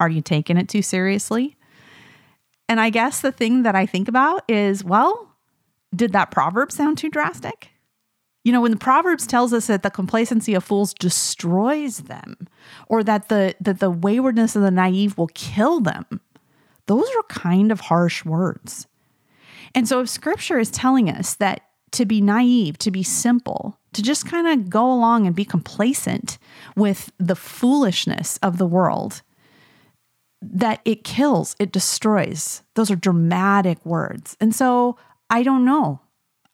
Are 0.00 0.08
you 0.08 0.22
taking 0.22 0.56
it 0.56 0.68
too 0.68 0.82
seriously? 0.82 1.57
And 2.68 2.80
I 2.80 2.90
guess 2.90 3.20
the 3.20 3.32
thing 3.32 3.62
that 3.62 3.74
I 3.74 3.86
think 3.86 4.08
about 4.08 4.44
is, 4.48 4.84
well, 4.84 5.34
did 5.94 6.12
that 6.12 6.30
proverb 6.30 6.70
sound 6.70 6.98
too 6.98 7.08
drastic? 7.08 7.70
You 8.44 8.52
know, 8.52 8.60
when 8.60 8.70
the 8.70 8.76
Proverbs 8.78 9.26
tells 9.26 9.52
us 9.52 9.66
that 9.66 9.82
the 9.82 9.90
complacency 9.90 10.54
of 10.54 10.64
fools 10.64 10.94
destroys 10.94 11.98
them, 11.98 12.48
or 12.88 13.02
that 13.04 13.28
the 13.28 13.54
that 13.60 13.80
the 13.80 13.90
waywardness 13.90 14.56
of 14.56 14.62
the 14.62 14.70
naive 14.70 15.18
will 15.18 15.28
kill 15.34 15.80
them, 15.80 16.06
those 16.86 17.08
are 17.16 17.22
kind 17.28 17.72
of 17.72 17.80
harsh 17.80 18.24
words. 18.24 18.86
And 19.74 19.86
so 19.86 20.00
if 20.00 20.08
scripture 20.08 20.58
is 20.58 20.70
telling 20.70 21.10
us 21.10 21.34
that 21.34 21.62
to 21.92 22.06
be 22.06 22.20
naive, 22.20 22.78
to 22.78 22.90
be 22.90 23.02
simple, 23.02 23.78
to 23.92 24.02
just 24.02 24.26
kind 24.26 24.46
of 24.46 24.70
go 24.70 24.90
along 24.90 25.26
and 25.26 25.34
be 25.34 25.44
complacent 25.44 26.38
with 26.76 27.10
the 27.18 27.36
foolishness 27.36 28.38
of 28.38 28.58
the 28.58 28.66
world, 28.66 29.22
that 30.40 30.80
it 30.84 31.04
kills, 31.04 31.56
it 31.58 31.72
destroys. 31.72 32.62
Those 32.74 32.90
are 32.90 32.96
dramatic 32.96 33.84
words. 33.84 34.36
And 34.40 34.54
so 34.54 34.96
I 35.30 35.42
don't 35.42 35.64
know. 35.64 36.00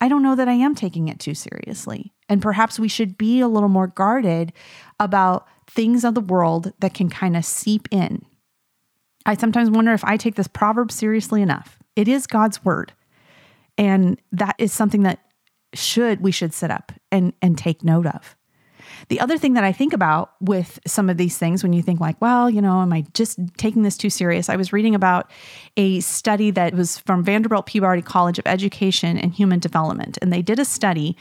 I 0.01 0.09
don't 0.09 0.23
know 0.23 0.35
that 0.35 0.49
I 0.49 0.55
am 0.55 0.75
taking 0.75 1.09
it 1.09 1.19
too 1.19 1.35
seriously. 1.35 2.13
And 2.29 2.43
perhaps 2.43 2.79
we 2.79 2.89
should 2.89 3.19
be 3.19 3.41
a 3.41 3.49
little 3.49 3.69
more 3.69 3.87
guarded 3.87 4.53
about 4.99 5.47
things 5.67 6.05
of 6.05 6.15
the 6.15 6.21
world 6.21 6.73
that 6.81 6.95
can 6.95 7.09
kind 7.09 7.37
of 7.37 7.45
seep 7.45 7.89
in. 7.91 8.25
I 9.27 9.35
sometimes 9.35 9.71
wonder 9.71 9.93
if 9.93 10.05
I 10.05 10.17
take 10.17 10.35
this 10.35 10.49
proverb 10.49 10.93
seriously 10.93 11.43
enough. 11.43 11.79
It 11.97 12.09
is 12.09 12.27
God's 12.27 12.65
word. 12.65 12.93
And 13.79 14.21
that 14.33 14.57
is 14.59 14.73
something 14.73 15.03
that 15.03 15.21
should 15.75 16.21
we 16.21 16.31
should 16.31 16.55
sit 16.55 16.71
up 16.71 16.93
and 17.11 17.33
and 17.43 17.59
take 17.59 17.83
note 17.83 18.07
of. 18.07 18.37
The 19.09 19.21
other 19.21 19.39
thing 19.39 19.55
that 19.55 19.65
I 19.65 19.73
think 19.73 19.93
about 19.93 20.33
with 20.41 20.79
some 20.87 21.11
of 21.11 21.17
these 21.17 21.39
things, 21.39 21.63
when 21.63 21.73
you 21.73 21.83
think, 21.83 22.01
like, 22.01 22.21
well, 22.21 22.49
you 22.49 22.63
know, 22.63 22.81
am 22.81 22.93
I 22.93 23.05
just 23.15 23.39
taking 23.57 23.83
this 23.83 23.97
too 23.97 24.11
serious? 24.11 24.49
I 24.49 24.57
was 24.57 24.73
reading 24.73 24.95
about 24.95 25.31
a 25.77 26.01
study 26.01 26.51
that 26.53 26.75
was 26.75 26.99
from 26.99 27.25
Vanderbilt 27.25 27.67
Peabody 27.67 28.03
College 28.03 28.39
of 28.39 28.47
Education 28.47 29.19
and 29.19 29.33
Human 29.33 29.59
Development. 29.59 30.19
And 30.23 30.33
they 30.33 30.43
did 30.43 30.59
a 30.59 30.65
study 30.65 31.17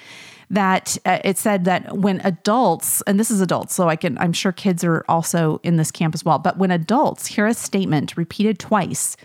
that 0.49 0.97
uh, 1.05 1.19
it 1.23 1.37
said 1.37 1.65
that 1.65 1.97
when 1.97 2.21
adults, 2.23 3.01
and 3.07 3.19
this 3.19 3.31
is 3.31 3.41
adults, 3.41 3.73
so 3.73 3.89
I 3.89 3.95
can, 3.95 4.17
I'm 4.17 4.33
sure 4.33 4.51
kids 4.51 4.83
are 4.83 5.03
also 5.09 5.59
in 5.63 5.77
this 5.77 5.91
camp 5.91 6.13
as 6.13 6.23
well, 6.23 6.39
but 6.39 6.57
when 6.57 6.71
adults 6.71 7.27
hear 7.27 7.47
a 7.47 7.53
statement 7.53 8.15
repeated 8.17 8.59
twice, 8.59 9.17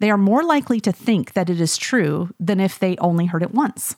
they 0.00 0.10
are 0.10 0.18
more 0.18 0.44
likely 0.44 0.80
to 0.80 0.92
think 0.92 1.32
that 1.32 1.48
it 1.48 1.60
is 1.60 1.76
true 1.76 2.30
than 2.38 2.60
if 2.60 2.78
they 2.78 2.96
only 2.98 3.26
heard 3.26 3.42
it 3.42 3.54
once. 3.54 3.96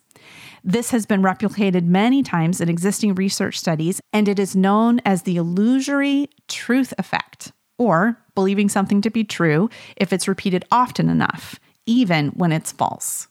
This 0.64 0.90
has 0.90 1.06
been 1.06 1.22
replicated 1.22 1.84
many 1.84 2.22
times 2.22 2.60
in 2.60 2.68
existing 2.68 3.14
research 3.14 3.58
studies, 3.58 4.00
and 4.12 4.28
it 4.28 4.38
is 4.38 4.56
known 4.56 5.00
as 5.04 5.22
the 5.22 5.36
illusory 5.36 6.28
truth 6.48 6.92
effect, 6.98 7.52
or 7.78 8.18
believing 8.34 8.68
something 8.68 9.00
to 9.02 9.10
be 9.10 9.22
true 9.22 9.70
if 9.96 10.12
it's 10.12 10.26
repeated 10.26 10.64
often 10.72 11.08
enough, 11.08 11.60
even 11.86 12.28
when 12.30 12.52
it's 12.52 12.72
false. 12.72 13.28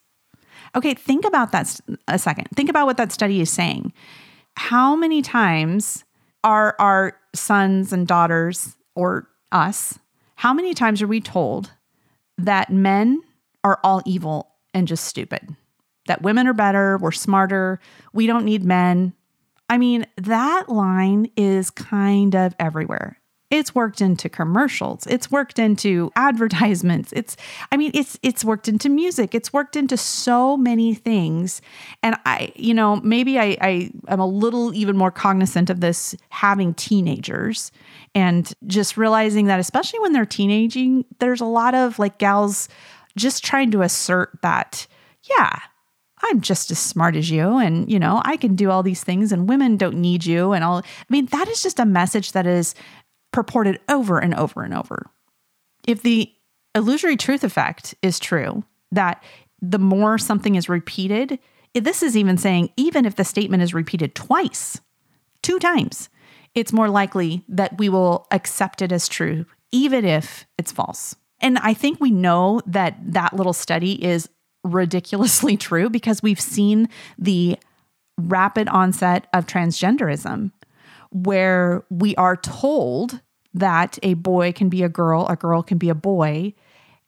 Okay, 0.75 0.93
think 0.93 1.25
about 1.25 1.51
that 1.51 1.79
a 2.07 2.19
second. 2.19 2.47
Think 2.55 2.69
about 2.69 2.85
what 2.85 2.97
that 2.97 3.11
study 3.11 3.41
is 3.41 3.49
saying. 3.49 3.93
How 4.57 4.95
many 4.95 5.21
times 5.21 6.03
are 6.43 6.75
our 6.79 7.17
sons 7.33 7.91
and 7.91 8.07
daughters, 8.07 8.77
or 8.93 9.27
us, 9.51 9.99
how 10.35 10.53
many 10.53 10.73
times 10.73 11.01
are 11.01 11.07
we 11.07 11.21
told 11.21 11.71
that 12.37 12.69
men 12.69 13.21
are 13.63 13.79
all 13.83 14.01
evil 14.05 14.51
and 14.73 14.87
just 14.87 15.05
stupid? 15.05 15.55
That 16.07 16.21
women 16.21 16.47
are 16.47 16.53
better, 16.53 16.97
we're 16.97 17.11
smarter, 17.11 17.79
we 18.13 18.27
don't 18.27 18.45
need 18.45 18.63
men. 18.63 19.13
I 19.69 19.77
mean, 19.77 20.05
that 20.17 20.69
line 20.69 21.29
is 21.35 21.69
kind 21.71 22.35
of 22.35 22.55
everywhere. 22.59 23.19
It's 23.51 23.75
worked 23.75 24.01
into 24.01 24.27
commercials. 24.27 25.05
It's 25.07 25.29
worked 25.29 25.59
into 25.59 26.11
advertisements. 26.15 27.13
It's 27.13 27.37
I 27.71 27.77
mean, 27.77 27.91
it's 27.93 28.17
it's 28.23 28.43
worked 28.43 28.67
into 28.67 28.89
music. 28.89 29.35
It's 29.35 29.53
worked 29.53 29.75
into 29.75 29.97
so 29.97 30.57
many 30.57 30.95
things. 30.95 31.61
And 32.01 32.15
I, 32.25 32.51
you 32.55 32.73
know, 32.73 32.97
maybe 32.97 33.39
I 33.39 33.57
I 33.61 33.91
am 34.07 34.19
a 34.19 34.27
little 34.27 34.73
even 34.73 34.97
more 34.97 35.11
cognizant 35.11 35.69
of 35.69 35.79
this 35.79 36.15
having 36.29 36.73
teenagers 36.73 37.71
and 38.15 38.51
just 38.65 38.97
realizing 38.97 39.45
that 39.45 39.59
especially 39.59 39.99
when 39.99 40.13
they're 40.13 40.25
teenaging, 40.25 41.05
there's 41.19 41.41
a 41.41 41.45
lot 41.45 41.75
of 41.75 41.99
like 41.99 42.17
gals 42.17 42.67
just 43.15 43.43
trying 43.43 43.71
to 43.71 43.83
assert 43.83 44.41
that 44.41 44.87
yeah, 45.29 45.59
I'm 46.23 46.41
just 46.41 46.71
as 46.71 46.79
smart 46.79 47.15
as 47.15 47.29
you 47.29 47.57
and 47.57 47.91
you 47.91 47.99
know, 47.99 48.21
I 48.25 48.37
can 48.37 48.55
do 48.55 48.71
all 48.71 48.83
these 48.83 49.03
things 49.03 49.31
and 49.31 49.49
women 49.49 49.77
don't 49.77 49.97
need 49.97 50.25
you 50.25 50.53
and 50.53 50.63
all 50.63 50.77
I 50.77 50.83
mean, 51.09 51.25
that 51.27 51.47
is 51.47 51.61
just 51.61 51.79
a 51.79 51.85
message 51.85 52.31
that 52.31 52.47
is 52.47 52.75
purported 53.31 53.79
over 53.89 54.19
and 54.19 54.33
over 54.33 54.63
and 54.63 54.73
over. 54.73 55.09
If 55.87 56.01
the 56.01 56.31
illusory 56.73 57.17
truth 57.17 57.43
effect 57.43 57.95
is 58.01 58.19
true, 58.19 58.63
that 58.91 59.23
the 59.61 59.79
more 59.79 60.17
something 60.17 60.55
is 60.55 60.69
repeated, 60.69 61.39
this 61.73 62.01
is 62.01 62.15
even 62.15 62.37
saying, 62.37 62.69
even 62.77 63.05
if 63.05 63.15
the 63.15 63.23
statement 63.23 63.63
is 63.63 63.73
repeated 63.73 64.15
twice, 64.15 64.79
two 65.41 65.59
times, 65.59 66.09
it's 66.53 66.71
more 66.71 66.89
likely 66.89 67.43
that 67.49 67.77
we 67.77 67.89
will 67.89 68.27
accept 68.31 68.81
it 68.81 68.91
as 68.91 69.07
true, 69.09 69.45
even 69.71 70.05
if 70.05 70.45
it's 70.57 70.71
false. 70.71 71.15
And 71.41 71.57
I 71.59 71.73
think 71.73 71.99
we 71.99 72.11
know 72.11 72.61
that 72.65 72.97
that 73.11 73.35
little 73.35 73.53
study 73.53 74.03
is 74.03 74.29
ridiculously 74.65 75.55
true 75.67 75.89
because 75.89 76.21
we've 76.21 76.41
seen 76.41 76.89
the 77.17 77.57
rapid 78.17 78.67
onset 78.69 79.27
of 79.33 79.45
transgenderism, 79.45 80.51
where 81.11 81.85
we 81.89 82.15
are 82.15 82.35
told 82.35 83.21
that 83.53 83.97
a 84.03 84.15
boy 84.15 84.51
can 84.51 84.67
be 84.67 84.83
a 84.83 84.89
girl, 84.89 85.25
a 85.27 85.35
girl 85.35 85.63
can 85.63 85.77
be 85.77 85.89
a 85.89 85.95
boy, 85.95 86.53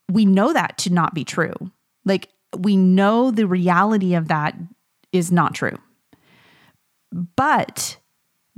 we 0.09 0.25
know 0.25 0.53
that 0.53 0.77
to 0.77 0.93
not 0.93 1.13
be 1.13 1.25
true. 1.25 1.53
Like 2.05 2.29
we 2.57 2.77
know 2.77 3.31
the 3.31 3.47
reality 3.47 4.13
of 4.15 4.29
that 4.29 4.55
is 5.11 5.31
not 5.31 5.53
true. 5.53 5.77
But 7.11 7.97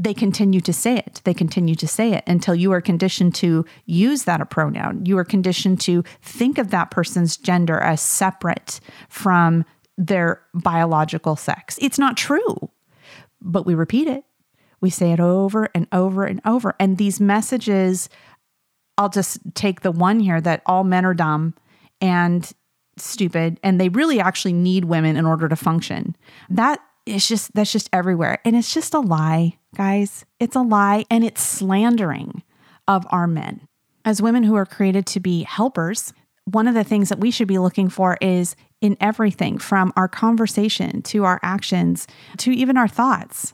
they 0.02 0.14
continue 0.14 0.62
to 0.62 0.72
say 0.72 0.96
it. 0.96 1.22
They 1.26 1.34
continue 1.34 1.76
to 1.76 1.88
say 1.88 2.14
it 2.14 2.24
until 2.26 2.56
you 2.56 2.72
are 2.72 2.80
conditioned 2.80 3.36
to 3.36 3.66
use 3.86 4.24
that 4.24 4.40
a 4.40 4.46
pronoun. 4.46 5.06
You 5.06 5.18
are 5.18 5.26
conditioned 5.26 5.82
to 5.82 6.04
think 6.22 6.58
of 6.58 6.72
that 6.72 6.90
person's 6.90 7.36
gender 7.36 7.78
as 7.78 8.02
separate 8.02 8.80
from 9.10 9.66
their 9.98 10.42
biological 10.54 11.36
sex. 11.36 11.78
It's 11.82 12.00
not 12.00 12.16
true, 12.16 12.72
but 13.42 13.66
we 13.66 13.76
repeat 13.76 14.08
it. 14.08 14.24
We 14.80 14.90
say 14.90 15.12
it 15.12 15.20
over 15.20 15.68
and 15.76 15.86
over 15.92 16.24
and 16.24 16.40
over. 16.46 16.74
And 16.80 16.98
these 16.98 17.20
messages, 17.20 18.08
I'll 18.98 19.10
just 19.10 19.40
take 19.54 19.82
the 19.82 19.92
one 19.92 20.22
here 20.22 20.40
that 20.40 20.62
all 20.66 20.86
men 20.86 21.04
are 21.04 21.14
dumb 21.14 21.54
and 22.00 22.50
stupid 22.96 23.60
and 23.64 23.80
they 23.80 23.90
really 23.90 24.22
actually 24.22 24.54
need 24.54 24.86
women 24.86 25.18
in 25.18 25.26
order 25.26 25.50
to 25.50 25.56
function. 25.58 26.16
That 26.50 26.80
is 27.06 27.28
just 27.28 27.54
that's 27.54 27.74
just 27.74 27.90
everywhere. 27.92 28.40
And 28.46 28.56
it's 28.56 28.74
just 28.74 28.94
a 28.94 29.00
lie, 29.00 29.59
guys. 29.76 30.26
It's 30.40 30.56
a 30.56 30.62
lie 30.62 31.06
and 31.10 31.24
it's 31.24 31.42
slandering 31.42 32.44
of 32.88 33.06
our 33.10 33.28
men. 33.28 33.62
As 34.06 34.22
women 34.22 34.44
who 34.44 34.56
are 34.56 34.66
created 34.66 35.06
to 35.08 35.20
be 35.20 35.44
helpers, 35.44 36.14
one 36.46 36.68
of 36.68 36.74
the 36.74 36.84
things 36.84 37.10
that 37.10 37.20
we 37.20 37.32
should 37.32 37.48
be 37.48 37.60
looking 37.60 37.90
for 37.90 38.18
is 38.22 38.56
in 38.82 38.98
everything 39.00 39.58
from 39.58 39.94
our 39.96 40.08
conversation 40.08 41.02
to 41.04 41.26
our 41.26 41.40
actions 41.44 42.08
to 42.38 42.52
even 42.52 42.78
our 42.78 42.88
thoughts 42.88 43.54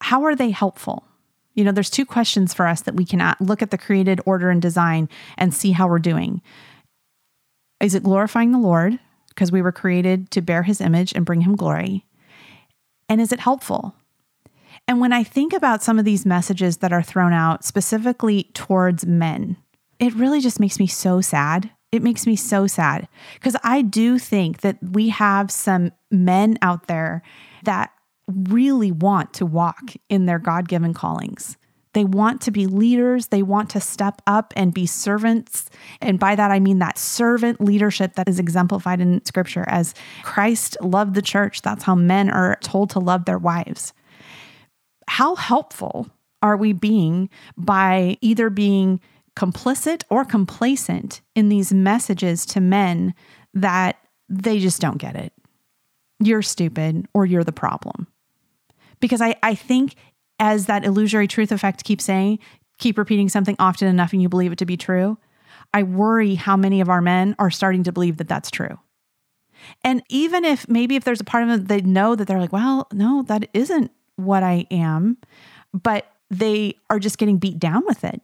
how 0.00 0.24
are 0.24 0.34
they 0.34 0.50
helpful? 0.50 1.04
You 1.54 1.64
know, 1.64 1.72
there's 1.72 1.90
two 1.90 2.06
questions 2.06 2.54
for 2.54 2.66
us 2.66 2.82
that 2.82 2.94
we 2.94 3.04
can 3.04 3.34
look 3.40 3.62
at 3.62 3.70
the 3.70 3.78
created 3.78 4.20
order 4.24 4.50
and 4.50 4.62
design 4.62 5.08
and 5.36 5.52
see 5.52 5.72
how 5.72 5.88
we're 5.88 5.98
doing. 5.98 6.42
Is 7.80 7.94
it 7.94 8.02
glorifying 8.02 8.52
the 8.52 8.58
Lord 8.58 8.98
because 9.28 9.52
we 9.52 9.62
were 9.62 9.72
created 9.72 10.30
to 10.32 10.40
bear 10.40 10.62
his 10.62 10.80
image 10.80 11.12
and 11.14 11.26
bring 11.26 11.42
him 11.42 11.56
glory? 11.56 12.06
And 13.08 13.20
is 13.20 13.32
it 13.32 13.40
helpful? 13.40 13.94
And 14.90 14.98
when 14.98 15.12
I 15.12 15.22
think 15.22 15.52
about 15.52 15.84
some 15.84 16.00
of 16.00 16.04
these 16.04 16.26
messages 16.26 16.78
that 16.78 16.92
are 16.92 17.00
thrown 17.00 17.32
out 17.32 17.64
specifically 17.64 18.50
towards 18.54 19.06
men, 19.06 19.56
it 20.00 20.12
really 20.14 20.40
just 20.40 20.58
makes 20.58 20.80
me 20.80 20.88
so 20.88 21.20
sad. 21.20 21.70
It 21.92 22.02
makes 22.02 22.26
me 22.26 22.34
so 22.34 22.66
sad 22.66 23.06
because 23.34 23.54
I 23.62 23.82
do 23.82 24.18
think 24.18 24.62
that 24.62 24.78
we 24.82 25.10
have 25.10 25.52
some 25.52 25.92
men 26.10 26.58
out 26.60 26.88
there 26.88 27.22
that 27.62 27.92
really 28.26 28.90
want 28.90 29.32
to 29.34 29.46
walk 29.46 29.92
in 30.08 30.26
their 30.26 30.40
God 30.40 30.68
given 30.68 30.92
callings. 30.92 31.56
They 31.92 32.04
want 32.04 32.40
to 32.40 32.50
be 32.50 32.66
leaders. 32.66 33.28
They 33.28 33.44
want 33.44 33.70
to 33.70 33.80
step 33.80 34.20
up 34.26 34.52
and 34.56 34.74
be 34.74 34.86
servants. 34.86 35.70
And 36.00 36.18
by 36.18 36.34
that, 36.34 36.50
I 36.50 36.58
mean 36.58 36.80
that 36.80 36.98
servant 36.98 37.60
leadership 37.60 38.16
that 38.16 38.28
is 38.28 38.40
exemplified 38.40 39.00
in 39.00 39.24
scripture 39.24 39.64
as 39.68 39.94
Christ 40.24 40.76
loved 40.82 41.14
the 41.14 41.22
church. 41.22 41.62
That's 41.62 41.84
how 41.84 41.94
men 41.94 42.28
are 42.28 42.58
told 42.60 42.90
to 42.90 42.98
love 42.98 43.24
their 43.24 43.38
wives. 43.38 43.92
How 45.10 45.34
helpful 45.34 46.08
are 46.40 46.56
we 46.56 46.72
being 46.72 47.30
by 47.56 48.16
either 48.20 48.48
being 48.48 49.00
complicit 49.34 50.04
or 50.08 50.24
complacent 50.24 51.20
in 51.34 51.48
these 51.48 51.74
messages 51.74 52.46
to 52.46 52.60
men 52.60 53.12
that 53.52 53.96
they 54.28 54.60
just 54.60 54.80
don't 54.80 54.98
get 54.98 55.16
it? 55.16 55.32
You're 56.20 56.42
stupid 56.42 57.08
or 57.12 57.26
you're 57.26 57.42
the 57.42 57.50
problem 57.50 58.06
because 59.00 59.20
I, 59.20 59.34
I 59.42 59.56
think 59.56 59.96
as 60.38 60.66
that 60.66 60.84
illusory 60.84 61.26
truth 61.26 61.50
effect 61.50 61.82
keeps 61.82 62.04
saying, 62.04 62.38
keep 62.78 62.96
repeating 62.96 63.28
something 63.28 63.56
often 63.58 63.88
enough 63.88 64.12
and 64.12 64.22
you 64.22 64.28
believe 64.28 64.52
it 64.52 64.58
to 64.58 64.64
be 64.64 64.76
true, 64.76 65.18
I 65.74 65.82
worry 65.82 66.36
how 66.36 66.56
many 66.56 66.80
of 66.80 66.88
our 66.88 67.00
men 67.02 67.34
are 67.40 67.50
starting 67.50 67.82
to 67.82 67.90
believe 67.90 68.18
that 68.18 68.28
that's 68.28 68.48
true. 68.48 68.78
And 69.82 70.04
even 70.08 70.44
if 70.44 70.68
maybe 70.68 70.94
if 70.94 71.02
there's 71.02 71.20
a 71.20 71.24
part 71.24 71.42
of 71.42 71.48
them 71.48 71.64
they 71.64 71.80
know 71.80 72.14
that 72.14 72.28
they're 72.28 72.38
like, 72.38 72.52
well, 72.52 72.86
no, 72.92 73.24
that 73.26 73.50
isn't 73.52 73.90
what 74.24 74.42
I 74.42 74.66
am, 74.70 75.16
but 75.72 76.06
they 76.30 76.74
are 76.88 76.98
just 76.98 77.18
getting 77.18 77.38
beat 77.38 77.58
down 77.58 77.84
with 77.86 78.04
it 78.04 78.20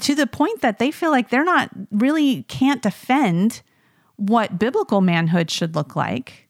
to 0.00 0.14
the 0.14 0.26
point 0.26 0.62
that 0.62 0.78
they 0.78 0.90
feel 0.90 1.10
like 1.10 1.30
they're 1.30 1.44
not 1.44 1.70
really 1.90 2.42
can't 2.44 2.82
defend 2.82 3.62
what 4.16 4.58
biblical 4.58 5.00
manhood 5.00 5.50
should 5.50 5.74
look 5.74 5.94
like 5.94 6.48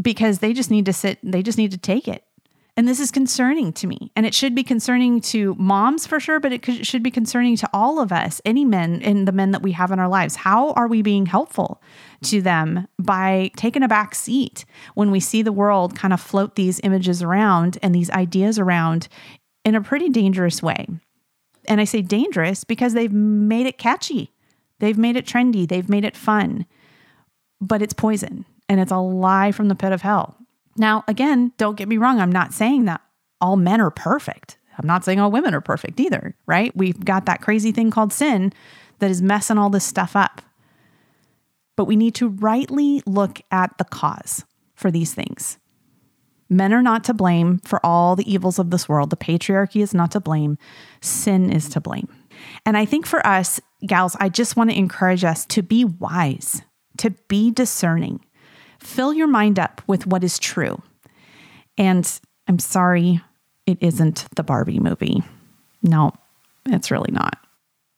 because 0.00 0.38
they 0.38 0.52
just 0.52 0.70
need 0.70 0.86
to 0.86 0.92
sit, 0.92 1.18
they 1.22 1.42
just 1.42 1.58
need 1.58 1.70
to 1.72 1.78
take 1.78 2.06
it. 2.06 2.24
And 2.74 2.88
this 2.88 3.00
is 3.00 3.10
concerning 3.10 3.74
to 3.74 3.86
me. 3.86 4.10
And 4.16 4.24
it 4.24 4.34
should 4.34 4.54
be 4.54 4.62
concerning 4.62 5.20
to 5.22 5.54
moms 5.56 6.06
for 6.06 6.18
sure, 6.18 6.40
but 6.40 6.52
it 6.52 6.86
should 6.86 7.02
be 7.02 7.10
concerning 7.10 7.54
to 7.56 7.68
all 7.72 8.00
of 8.00 8.12
us, 8.12 8.40
any 8.46 8.64
men 8.64 9.02
and 9.02 9.28
the 9.28 9.32
men 9.32 9.50
that 9.50 9.60
we 9.60 9.72
have 9.72 9.90
in 9.90 9.98
our 9.98 10.08
lives. 10.08 10.36
How 10.36 10.72
are 10.72 10.88
we 10.88 11.02
being 11.02 11.26
helpful 11.26 11.82
to 12.22 12.40
them 12.40 12.88
by 12.98 13.50
taking 13.56 13.82
a 13.82 13.88
back 13.88 14.14
seat 14.14 14.64
when 14.94 15.10
we 15.10 15.20
see 15.20 15.42
the 15.42 15.52
world 15.52 15.94
kind 15.94 16.14
of 16.14 16.20
float 16.20 16.54
these 16.54 16.80
images 16.82 17.22
around 17.22 17.76
and 17.82 17.94
these 17.94 18.10
ideas 18.10 18.58
around 18.58 19.08
in 19.66 19.74
a 19.74 19.82
pretty 19.82 20.08
dangerous 20.08 20.62
way? 20.62 20.86
And 21.68 21.78
I 21.78 21.84
say 21.84 22.00
dangerous 22.00 22.64
because 22.64 22.94
they've 22.94 23.12
made 23.12 23.66
it 23.66 23.76
catchy, 23.76 24.32
they've 24.78 24.98
made 24.98 25.16
it 25.16 25.26
trendy, 25.26 25.68
they've 25.68 25.90
made 25.90 26.06
it 26.06 26.16
fun, 26.16 26.64
but 27.60 27.82
it's 27.82 27.92
poison 27.92 28.46
and 28.66 28.80
it's 28.80 28.90
a 28.90 28.96
lie 28.96 29.52
from 29.52 29.68
the 29.68 29.74
pit 29.74 29.92
of 29.92 30.00
hell. 30.00 30.38
Now, 30.76 31.04
again, 31.06 31.52
don't 31.58 31.76
get 31.76 31.88
me 31.88 31.98
wrong. 31.98 32.20
I'm 32.20 32.32
not 32.32 32.52
saying 32.52 32.86
that 32.86 33.00
all 33.40 33.56
men 33.56 33.80
are 33.80 33.90
perfect. 33.90 34.58
I'm 34.78 34.86
not 34.86 35.04
saying 35.04 35.20
all 35.20 35.30
women 35.30 35.54
are 35.54 35.60
perfect 35.60 36.00
either, 36.00 36.34
right? 36.46 36.74
We've 36.76 37.04
got 37.04 37.26
that 37.26 37.42
crazy 37.42 37.72
thing 37.72 37.90
called 37.90 38.12
sin 38.12 38.52
that 39.00 39.10
is 39.10 39.20
messing 39.20 39.58
all 39.58 39.70
this 39.70 39.84
stuff 39.84 40.16
up. 40.16 40.40
But 41.76 41.84
we 41.84 41.96
need 41.96 42.14
to 42.16 42.28
rightly 42.28 43.02
look 43.06 43.40
at 43.50 43.76
the 43.78 43.84
cause 43.84 44.44
for 44.74 44.90
these 44.90 45.12
things. 45.14 45.58
Men 46.48 46.74
are 46.74 46.82
not 46.82 47.04
to 47.04 47.14
blame 47.14 47.58
for 47.64 47.84
all 47.84 48.14
the 48.14 48.30
evils 48.30 48.58
of 48.58 48.70
this 48.70 48.88
world. 48.88 49.10
The 49.10 49.16
patriarchy 49.16 49.82
is 49.82 49.94
not 49.94 50.10
to 50.12 50.20
blame. 50.20 50.58
Sin 51.00 51.50
is 51.50 51.68
to 51.70 51.80
blame. 51.80 52.08
And 52.66 52.76
I 52.76 52.84
think 52.84 53.06
for 53.06 53.26
us, 53.26 53.60
gals, 53.86 54.16
I 54.20 54.28
just 54.28 54.56
want 54.56 54.70
to 54.70 54.76
encourage 54.76 55.24
us 55.24 55.46
to 55.46 55.62
be 55.62 55.84
wise, 55.84 56.62
to 56.98 57.10
be 57.28 57.50
discerning, 57.50 58.20
Fill 58.82 59.14
your 59.14 59.28
mind 59.28 59.58
up 59.58 59.80
with 59.86 60.06
what 60.06 60.24
is 60.24 60.38
true. 60.38 60.82
And 61.78 62.20
I'm 62.48 62.58
sorry, 62.58 63.20
it 63.66 63.78
isn't 63.80 64.26
the 64.34 64.42
Barbie 64.42 64.80
movie. 64.80 65.22
No, 65.82 66.12
it's 66.66 66.90
really 66.90 67.12
not. 67.12 67.38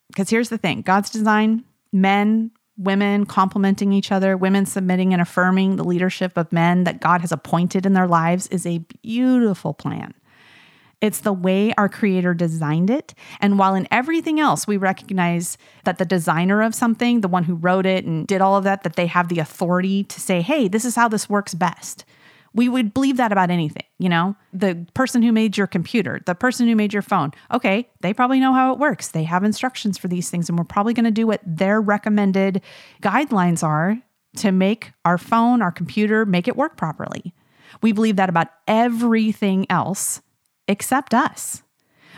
Because 0.08 0.30
here's 0.30 0.50
the 0.50 0.58
thing 0.58 0.82
God's 0.82 1.10
design, 1.10 1.64
men, 1.92 2.50
women 2.76 3.24
complementing 3.24 3.92
each 3.92 4.12
other, 4.12 4.36
women 4.36 4.66
submitting 4.66 5.12
and 5.12 5.22
affirming 5.22 5.76
the 5.76 5.84
leadership 5.84 6.36
of 6.36 6.52
men 6.52 6.84
that 6.84 7.00
God 7.00 7.20
has 7.22 7.32
appointed 7.32 7.86
in 7.86 7.94
their 7.94 8.06
lives 8.06 8.46
is 8.48 8.66
a 8.66 8.84
beautiful 9.02 9.74
plan. 9.74 10.14
It's 11.00 11.20
the 11.20 11.32
way 11.32 11.72
our 11.76 11.88
creator 11.88 12.34
designed 12.34 12.90
it. 12.90 13.14
And 13.40 13.58
while 13.58 13.74
in 13.74 13.88
everything 13.90 14.40
else 14.40 14.66
we 14.66 14.76
recognize 14.76 15.58
that 15.84 15.98
the 15.98 16.04
designer 16.04 16.62
of 16.62 16.74
something, 16.74 17.20
the 17.20 17.28
one 17.28 17.44
who 17.44 17.54
wrote 17.54 17.86
it 17.86 18.04
and 18.04 18.26
did 18.26 18.40
all 18.40 18.56
of 18.56 18.64
that, 18.64 18.82
that 18.82 18.96
they 18.96 19.06
have 19.06 19.28
the 19.28 19.38
authority 19.38 20.04
to 20.04 20.20
say, 20.20 20.40
hey, 20.40 20.68
this 20.68 20.84
is 20.84 20.96
how 20.96 21.08
this 21.08 21.28
works 21.28 21.54
best. 21.54 22.04
We 22.54 22.68
would 22.68 22.94
believe 22.94 23.16
that 23.16 23.32
about 23.32 23.50
anything, 23.50 23.82
you 23.98 24.08
know? 24.08 24.36
The 24.52 24.86
person 24.94 25.22
who 25.22 25.32
made 25.32 25.56
your 25.56 25.66
computer, 25.66 26.20
the 26.24 26.36
person 26.36 26.68
who 26.68 26.76
made 26.76 26.92
your 26.92 27.02
phone, 27.02 27.32
okay, 27.52 27.90
they 28.00 28.14
probably 28.14 28.38
know 28.38 28.54
how 28.54 28.72
it 28.72 28.78
works. 28.78 29.08
They 29.08 29.24
have 29.24 29.42
instructions 29.42 29.98
for 29.98 30.06
these 30.06 30.30
things, 30.30 30.48
and 30.48 30.56
we're 30.56 30.64
probably 30.64 30.94
to 30.94 31.10
do 31.10 31.26
what 31.26 31.40
their 31.44 31.80
recommended 31.80 32.62
guidelines 33.02 33.64
are 33.64 33.98
to 34.36 34.52
make 34.52 34.92
our 35.04 35.18
phone, 35.18 35.62
our 35.62 35.72
computer, 35.72 36.24
make 36.24 36.46
it 36.46 36.56
work 36.56 36.76
properly. 36.76 37.34
We 37.82 37.90
believe 37.90 38.16
that 38.16 38.28
about 38.28 38.48
everything 38.68 39.66
else 39.68 40.20
except 40.68 41.14
us. 41.14 41.62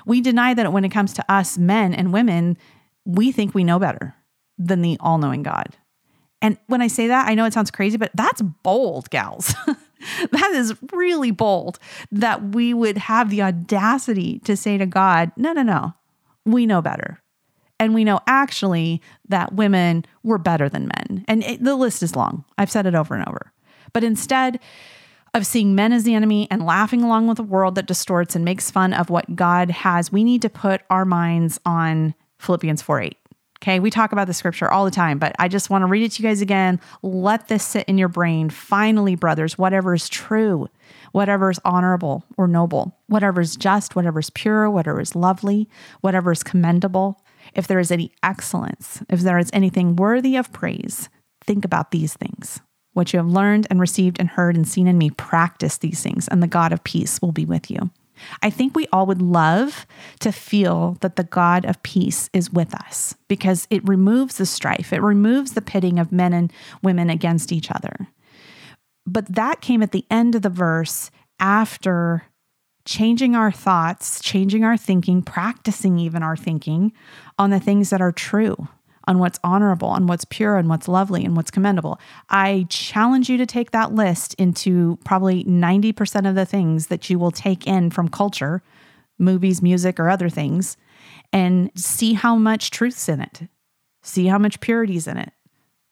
We 0.05 0.21
deny 0.21 0.55
that 0.55 0.73
when 0.73 0.85
it 0.85 0.91
comes 0.91 1.13
to 1.15 1.33
us 1.33 1.59
men 1.59 1.93
and 1.93 2.13
women, 2.13 2.57
we 3.05 3.33
think 3.33 3.55
we 3.55 3.65
know 3.65 3.79
better 3.79 4.15
than 4.59 4.83
the 4.83 4.97
all 5.01 5.19
knowing 5.19 5.43
God. 5.43 5.77
And 6.43 6.59
when 6.67 6.83
I 6.83 6.87
say 6.87 7.09
that, 7.09 7.29
I 7.29 7.35
know 7.35 7.45
it 7.45 7.53
sounds 7.53 7.71
crazy, 7.71 7.97
but 7.97 8.11
that's 8.15 8.43
bold, 8.43 9.11
gals. 9.11 9.55
that 10.31 10.51
is 10.53 10.75
really 10.93 11.31
bold 11.31 11.79
that 12.13 12.55
we 12.55 12.75
would 12.75 12.99
have 12.99 13.31
the 13.31 13.43
audacity 13.43 14.41
to 14.41 14.57
say 14.57 14.79
to 14.79 14.87
God, 14.87 15.33
no, 15.37 15.53
no, 15.53 15.63
no, 15.63 15.95
we 16.45 16.67
know 16.67 16.83
better. 16.83 17.21
And 17.79 17.95
we 17.95 18.05
know 18.05 18.21
actually 18.27 19.03
that 19.29 19.55
women 19.55 20.05
were 20.23 20.39
better 20.39 20.69
than 20.69 20.89
men. 20.89 21.25
And 21.29 21.43
it, 21.43 21.63
the 21.63 21.75
list 21.75 22.03
is 22.03 22.17
long. 22.17 22.45
I've 22.57 22.71
said 22.71 22.87
it 22.87 22.95
over 22.95 23.15
and 23.15 23.27
over. 23.29 23.53
But 23.93 24.05
instead 24.05 24.61
of 25.37 25.47
seeing 25.47 25.75
men 25.75 25.93
as 25.93 26.05
the 26.05 26.15
enemy 26.15 26.49
and 26.51 26.65
laughing 26.65 27.03
along 27.03 27.29
with 27.29 27.39
a 27.39 27.43
world 27.43 27.75
that 27.75 27.87
distorts 27.87 28.35
and 28.35 28.45
makes 28.45 28.71
fun 28.71 28.95
of 28.95 29.11
what 29.11 29.37
God 29.37 29.71
has, 29.71 30.11
we 30.11 30.25
need 30.25 30.41
to 30.43 30.49
put 30.49 30.81
our 30.89 31.05
minds 31.05 31.61
on 31.67 32.15
Philippians 32.39 32.81
4 32.81 33.03
8. 33.03 33.17
Okay, 33.63 33.81
we 33.81 33.91
talk 33.91 34.13
about 34.13 34.27
the 34.27 34.35
scripture 34.35 34.71
all 34.71 34.85
the 34.85 34.91
time, 34.91 35.19
but 35.19 35.35
I 35.39 35.49
just 35.49 35.71
want 35.71 35.83
to 35.83 35.87
read 35.87 36.03
it 36.03 36.13
to 36.13 36.23
you 36.23 36.29
guys 36.29 36.41
again. 36.41 36.81
Let 37.03 37.49
this 37.49 37.65
sit 37.65 37.89
in 37.89 37.99
your 37.99 38.09
brain. 38.09 38.51
Finally, 38.51 39.17
brothers, 39.17 39.57
whatever 39.57 39.95
is 39.95 40.09
true, 40.09 40.69
whatever 41.13 41.51
is 41.51 41.61
honorable 41.65 42.25
or 42.37 42.47
noble, 42.47 42.97
whatever 43.07 43.41
is 43.41 43.57
just, 43.57 43.97
whatever 43.97 44.21
is 44.21 44.31
pure, 44.31 44.71
whatever 44.71 45.01
is 45.01 45.15
lovely, 45.15 45.69
whatever 46.01 46.33
is 46.33 46.43
commendable, 46.43 47.23
if 47.55 47.67
there 47.67 47.79
is 47.79 47.91
any 47.91 48.13
excellence, 48.23 49.03
if 49.09 49.21
there 49.21 49.39
is 49.39 49.51
anything 49.53 49.97
worthy 49.97 50.37
of 50.37 50.53
praise, 50.53 51.09
think 51.45 51.65
about 51.65 51.91
these 51.91 52.15
things. 52.15 52.61
What 52.97 53.13
you 53.13 53.19
have 53.19 53.29
learned 53.29 53.67
and 53.69 53.79
received 53.79 54.19
and 54.19 54.27
heard 54.27 54.57
and 54.57 54.67
seen 54.67 54.87
in 54.87 54.97
me, 54.97 55.11
practice 55.11 55.77
these 55.77 56.03
things, 56.03 56.29
and 56.29 56.43
the 56.43 56.47
God 56.47 56.73
of 56.73 56.83
peace 56.83 57.21
will 57.21 57.31
be 57.31 57.45
with 57.45 57.71
you. 57.71 57.91
I 58.43 58.49
think 58.49 58.75
we 58.75 58.87
all 58.91 59.05
would 59.05 59.21
love 59.21 59.87
to 60.21 60.33
feel 60.33 60.97
that 61.03 61.17
the 61.17 61.25
God 61.25 61.67
of 61.67 61.83
peace 61.83 62.31
is 62.33 62.51
with 62.51 62.75
us 62.75 63.15
because 63.29 63.67
it 63.69 63.87
removes 63.87 64.39
the 64.39 64.47
strife, 64.47 64.95
it 64.95 65.03
removes 65.03 65.53
the 65.53 65.61
pitting 65.61 65.99
of 65.99 66.11
men 66.11 66.33
and 66.33 66.51
women 66.83 67.11
against 67.11 67.53
each 67.53 67.71
other. 67.71 68.09
But 69.07 69.27
that 69.35 69.61
came 69.61 69.83
at 69.83 69.93
the 69.93 70.07
end 70.11 70.35
of 70.35 70.41
the 70.41 70.49
verse 70.49 71.11
after 71.39 72.23
changing 72.87 73.37
our 73.37 73.53
thoughts, 73.53 74.23
changing 74.23 74.65
our 74.65 74.79
thinking, 74.79 75.21
practicing 75.21 75.99
even 75.99 76.23
our 76.23 76.35
thinking 76.35 76.95
on 77.39 77.51
the 77.51 77.61
things 77.61 77.91
that 77.91 78.01
are 78.01 78.11
true 78.11 78.69
on 79.07 79.19
what's 79.19 79.39
honorable, 79.45 79.89
on 79.89 80.07
what's 80.07 80.25
pure, 80.25 80.57
and 80.57 80.69
what's 80.69 80.89
lovely, 80.89 81.25
and 81.25 81.37
what's 81.37 81.51
commendable. 81.51 82.01
I 82.29 82.67
challenge 82.69 83.29
you 83.29 83.39
to 83.39 83.47
take 83.47 83.71
that 83.71 83.93
list 83.93 84.35
into 84.35 84.99
probably 85.05 85.45
90% 85.45 86.29
of 86.29 86.35
the 86.35 86.47
things 86.47 86.89
that 86.89 87.09
you 87.09 87.19
will 87.19 87.31
take 87.31 87.67
in 87.67 87.91
from 87.91 88.09
culture, 88.09 88.63
movies, 89.19 89.63
music, 89.63 90.01
or 90.01 90.09
other 90.09 90.29
things, 90.29 90.77
and 91.33 91.71
see 91.77 92.15
how 92.15 92.37
much 92.37 92.71
truth's 92.71 93.09
in 93.09 93.21
it. 93.21 93.43
See 94.03 94.27
how 94.27 94.39
much 94.39 94.61
purity's 94.61 95.07
in 95.07 95.17
it. 95.17 95.33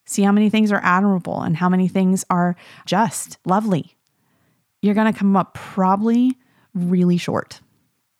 See 0.06 0.22
how 0.22 0.32
many 0.32 0.50
things 0.50 0.70
are 0.70 0.80
admirable 0.82 1.40
and 1.40 1.56
how 1.56 1.68
many 1.68 1.88
things 1.88 2.24
are 2.30 2.56
just, 2.84 3.38
lovely. 3.44 3.96
You're 4.82 4.94
going 4.94 5.12
to 5.12 5.18
come 5.18 5.36
up 5.36 5.54
probably 5.54 6.36
really 6.74 7.16
short. 7.16 7.60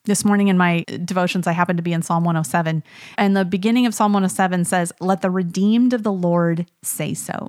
This 0.06 0.22
morning 0.22 0.48
in 0.48 0.58
my 0.58 0.84
devotions, 1.04 1.46
I 1.46 1.52
happened 1.52 1.78
to 1.78 1.82
be 1.82 1.94
in 1.94 2.02
Psalm 2.02 2.24
107. 2.24 2.82
And 3.16 3.36
the 3.36 3.44
beginning 3.44 3.86
of 3.86 3.94
Psalm 3.94 4.12
107 4.12 4.66
says, 4.66 4.92
Let 5.00 5.22
the 5.22 5.30
redeemed 5.30 5.94
of 5.94 6.02
the 6.02 6.12
Lord 6.12 6.66
say 6.82 7.14
so. 7.14 7.48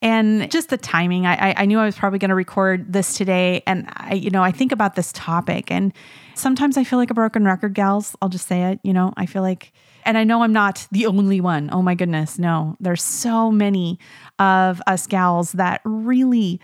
And 0.00 0.50
just 0.50 0.68
the 0.68 0.76
timing, 0.76 1.26
I, 1.26 1.54
I 1.56 1.64
knew 1.64 1.78
I 1.78 1.86
was 1.86 1.96
probably 1.96 2.18
going 2.18 2.28
to 2.28 2.34
record 2.34 2.92
this 2.92 3.16
today. 3.16 3.62
And 3.66 3.88
I, 3.96 4.14
you 4.14 4.30
know, 4.30 4.44
I 4.44 4.52
think 4.52 4.70
about 4.70 4.94
this 4.94 5.10
topic 5.12 5.70
and 5.70 5.92
sometimes 6.34 6.76
I 6.76 6.84
feel 6.84 6.98
like 6.98 7.10
a 7.10 7.14
broken 7.14 7.44
record, 7.44 7.74
gals. 7.74 8.14
I'll 8.20 8.28
just 8.28 8.46
say 8.46 8.64
it. 8.70 8.80
You 8.84 8.92
know, 8.92 9.12
I 9.16 9.26
feel 9.26 9.42
like, 9.42 9.72
and 10.04 10.18
I 10.18 10.24
know 10.24 10.42
I'm 10.42 10.52
not 10.52 10.86
the 10.92 11.06
only 11.06 11.40
one. 11.40 11.70
Oh 11.72 11.82
my 11.82 11.94
goodness. 11.94 12.38
No, 12.38 12.76
there's 12.80 13.02
so 13.02 13.50
many 13.50 13.98
of 14.38 14.82
us 14.86 15.06
gals 15.06 15.52
that 15.52 15.80
really 15.84 16.60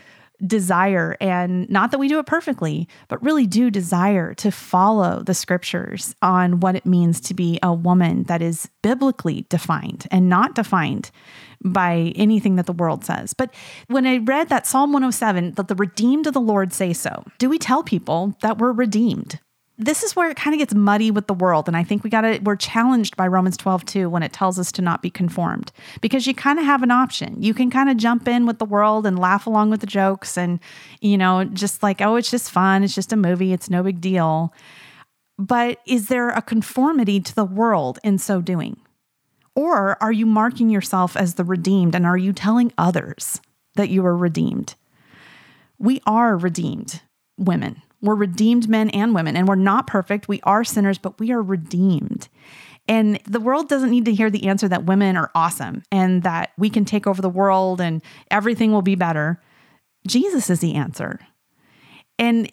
desire, 0.47 1.17
and 1.21 1.69
not 1.71 1.91
that 1.91 1.99
we 1.99 2.09
do 2.09 2.19
it 2.19 2.27
perfectly, 2.27 2.89
but 3.09 3.23
really 3.23 3.47
do 3.47 3.71
desire 3.71 4.35
to 4.35 4.51
follow 4.51 5.23
the 5.23 5.35
scriptures 5.35 6.15
on 6.23 6.61
what 6.61 6.77
it 6.77 6.87
means 6.87 7.21
to 7.21 7.35
be 7.35 7.59
a 7.63 7.73
woman 7.73 8.25
that 8.25 8.43
is 8.43 8.69
biblically 8.83 9.47
defined 9.49 10.07
and 10.11 10.29
not 10.29 10.55
defined 10.55 11.11
by 11.63 12.13
anything 12.17 12.57
that 12.57 12.67
the 12.67 12.73
world 12.73 13.05
says. 13.05 13.35
But 13.35 13.55
when 13.89 14.07
I 14.07 14.19
read 14.19 14.49
that 14.49 14.67
Psalm 14.67 14.93
107, 14.93 15.53
that 15.53 15.69
the 15.69 15.75
redeemed 15.75 16.27
of 16.27 16.35
the 16.35 16.41
Lord 16.41 16.73
say 16.73 16.93
so, 16.93 17.25
do 17.39 17.49
we 17.49 17.59
tell 17.59 17.83
people 17.83 18.37
that 18.41 18.59
we're 18.59 18.73
redeemed? 18.73 19.39
This 19.81 20.03
is 20.03 20.15
where 20.15 20.29
it 20.29 20.37
kind 20.37 20.55
of 20.55 20.59
gets 20.59 20.75
muddy 20.75 21.11
with 21.11 21.27
the 21.27 21.35
world. 21.35 21.67
And 21.67 21.77
I 21.77 21.83
think 21.83 22.05
we 22.05 22.11
got 22.11 22.21
to, 22.21 22.39
we're 22.43 22.57
challenged 22.57 23.17
by 23.17 23.27
Romans 23.27 23.57
12 23.57 23.85
too 23.87 24.11
when 24.11 24.23
it 24.23 24.33
tells 24.33 24.59
us 24.59 24.71
to 24.73 24.83
not 24.83 25.01
be 25.01 25.09
conformed 25.09 25.73
because 26.03 26.27
you 26.27 26.35
kind 26.35 26.59
of 26.59 26.67
have 26.67 26.83
an 26.83 26.91
option. 26.91 27.43
You 27.43 27.55
can 27.55 27.71
kind 27.71 27.89
of 27.89 27.97
jump 27.97 28.29
in 28.29 28.45
with 28.45 28.59
the 28.59 28.67
world 28.67 29.07
and 29.07 29.19
laugh 29.19 29.47
along 29.47 29.71
with 29.71 29.81
the 29.81 29.87
jokes 29.87 30.37
and, 30.37 30.61
you 31.01 31.17
know, 31.17 31.45
just 31.45 31.83
like, 31.83 32.03
oh, 32.03 32.17
it's 32.17 32.31
just 32.31 32.51
fun. 32.51 32.85
It's 32.85 32.95
just 32.95 33.13
a 33.13 33.17
movie. 33.17 33.55
It's 33.55 33.71
no 33.71 33.83
big 33.83 34.01
deal. 34.01 34.53
But 35.39 35.79
is 35.87 36.09
there 36.09 36.29
a 36.29 36.43
conformity 36.43 37.19
to 37.19 37.35
the 37.35 37.47
world 37.47 37.99
in 38.05 38.19
so 38.19 38.43
doing? 38.43 38.77
Or 39.57 40.01
are 40.03 40.13
you 40.13 40.27
marking 40.27 40.69
yourself 40.69 41.17
as 41.17 41.35
the 41.35 41.45
redeemed 41.45 41.95
and 41.95 42.05
are 42.05 42.19
you 42.19 42.35
telling 42.35 42.73
others 42.77 43.41
that 43.77 43.89
you 43.89 44.05
are 44.05 44.17
redeemed? 44.17 44.75
We 45.79 46.03
are 46.07 46.37
redeemed 46.37 47.01
women 47.39 47.81
we're 48.03 48.15
redeemed 48.15 48.69
men 48.69 48.91
and 48.91 49.15
women, 49.15 49.37
and 49.37 49.47
we're 49.47 49.55
not 49.55 49.87
perfect. 49.87 50.29
We 50.29 50.41
are 50.45 50.65
sinners, 50.65 50.99
but 50.99 51.19
we 51.19 51.33
are 51.33 51.43
redeemed. 51.43 52.29
And 52.89 53.21
the 53.25 53.41
world 53.41 53.69
doesn't 53.69 53.91
need 53.91 54.07
to 54.07 54.15
hear 54.15 54.31
the 54.31 54.49
answer 54.49 54.69
that 54.69 54.85
women 54.85 55.17
are 55.17 55.31
awesome 55.35 55.83
and 55.93 56.23
that 56.23 56.51
we 56.59 56.71
can 56.71 56.85
take 56.85 57.07
over 57.07 57.23
the 57.23 57.29
world 57.29 57.81
and 57.81 58.03
everything 58.31 58.73
will 58.73 58.83
be 58.83 58.97
better. 58.97 59.41
Jesus 60.07 60.51
is 60.51 60.61
the 60.61 60.75
answer. 60.75 61.21
And 62.19 62.51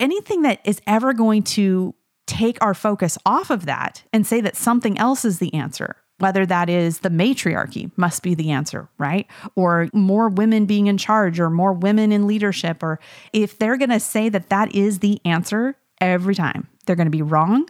anything 0.00 0.42
that 0.42 0.60
is 0.64 0.80
ever 0.86 1.12
going 1.12 1.42
to 1.44 1.94
take 2.26 2.58
our 2.60 2.74
focus 2.74 3.16
off 3.24 3.50
of 3.50 3.66
that 3.66 4.02
and 4.12 4.26
say 4.26 4.40
that 4.40 4.56
something 4.56 4.98
else 4.98 5.24
is 5.24 5.38
the 5.38 5.54
answer 5.54 5.96
whether 6.18 6.44
that 6.46 6.68
is 6.68 7.00
the 7.00 7.10
matriarchy 7.10 7.90
must 7.96 8.22
be 8.22 8.34
the 8.34 8.50
answer, 8.50 8.88
right? 8.98 9.26
Or 9.54 9.88
more 9.92 10.28
women 10.28 10.66
being 10.66 10.86
in 10.86 10.98
charge 10.98 11.38
or 11.40 11.50
more 11.50 11.72
women 11.72 12.12
in 12.12 12.26
leadership. 12.26 12.82
Or 12.82 12.98
if 13.32 13.58
they're 13.58 13.76
going 13.76 13.90
to 13.90 14.00
say 14.00 14.28
that 14.28 14.48
that 14.48 14.74
is 14.74 14.98
the 14.98 15.20
answer 15.24 15.76
every 16.00 16.34
time, 16.34 16.68
they're 16.86 16.96
going 16.96 17.06
to 17.06 17.10
be 17.10 17.22
wrong 17.22 17.68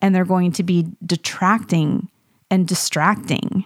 and 0.00 0.14
they're 0.14 0.24
going 0.24 0.52
to 0.52 0.62
be 0.62 0.86
detracting 1.04 2.08
and 2.50 2.68
distracting 2.68 3.64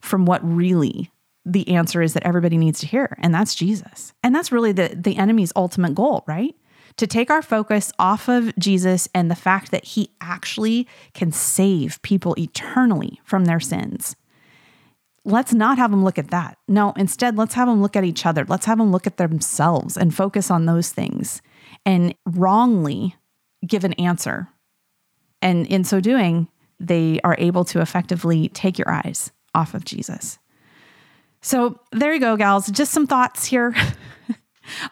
from 0.00 0.26
what 0.26 0.40
really 0.44 1.10
the 1.46 1.68
answer 1.68 2.00
is 2.00 2.14
that 2.14 2.24
everybody 2.24 2.56
needs 2.56 2.80
to 2.80 2.86
hear. 2.86 3.16
And 3.20 3.34
that's 3.34 3.54
Jesus. 3.54 4.12
And 4.22 4.34
that's 4.34 4.52
really 4.52 4.72
the, 4.72 4.94
the 4.94 5.16
enemy's 5.16 5.52
ultimate 5.56 5.94
goal, 5.94 6.24
right? 6.26 6.54
To 6.96 7.06
take 7.06 7.30
our 7.30 7.42
focus 7.42 7.92
off 7.98 8.28
of 8.28 8.56
Jesus 8.56 9.08
and 9.14 9.30
the 9.30 9.34
fact 9.34 9.70
that 9.70 9.84
he 9.84 10.10
actually 10.20 10.86
can 11.12 11.32
save 11.32 12.00
people 12.02 12.34
eternally 12.38 13.20
from 13.24 13.44
their 13.44 13.60
sins. 13.60 14.16
Let's 15.24 15.52
not 15.54 15.78
have 15.78 15.90
them 15.90 16.04
look 16.04 16.18
at 16.18 16.30
that. 16.30 16.58
No, 16.68 16.92
instead, 16.92 17.36
let's 17.36 17.54
have 17.54 17.66
them 17.66 17.80
look 17.80 17.96
at 17.96 18.04
each 18.04 18.26
other. 18.26 18.44
Let's 18.46 18.66
have 18.66 18.78
them 18.78 18.92
look 18.92 19.06
at 19.06 19.16
themselves 19.16 19.96
and 19.96 20.14
focus 20.14 20.50
on 20.50 20.66
those 20.66 20.90
things 20.90 21.40
and 21.86 22.14
wrongly 22.26 23.16
give 23.66 23.84
an 23.84 23.94
answer. 23.94 24.48
And 25.40 25.66
in 25.66 25.84
so 25.84 26.00
doing, 26.00 26.48
they 26.78 27.20
are 27.24 27.36
able 27.38 27.64
to 27.66 27.80
effectively 27.80 28.48
take 28.50 28.78
your 28.78 28.90
eyes 28.90 29.32
off 29.54 29.74
of 29.74 29.84
Jesus. 29.84 30.38
So 31.40 31.78
there 31.92 32.12
you 32.12 32.20
go, 32.20 32.36
gals. 32.36 32.70
Just 32.70 32.92
some 32.92 33.06
thoughts 33.06 33.44
here 33.44 33.74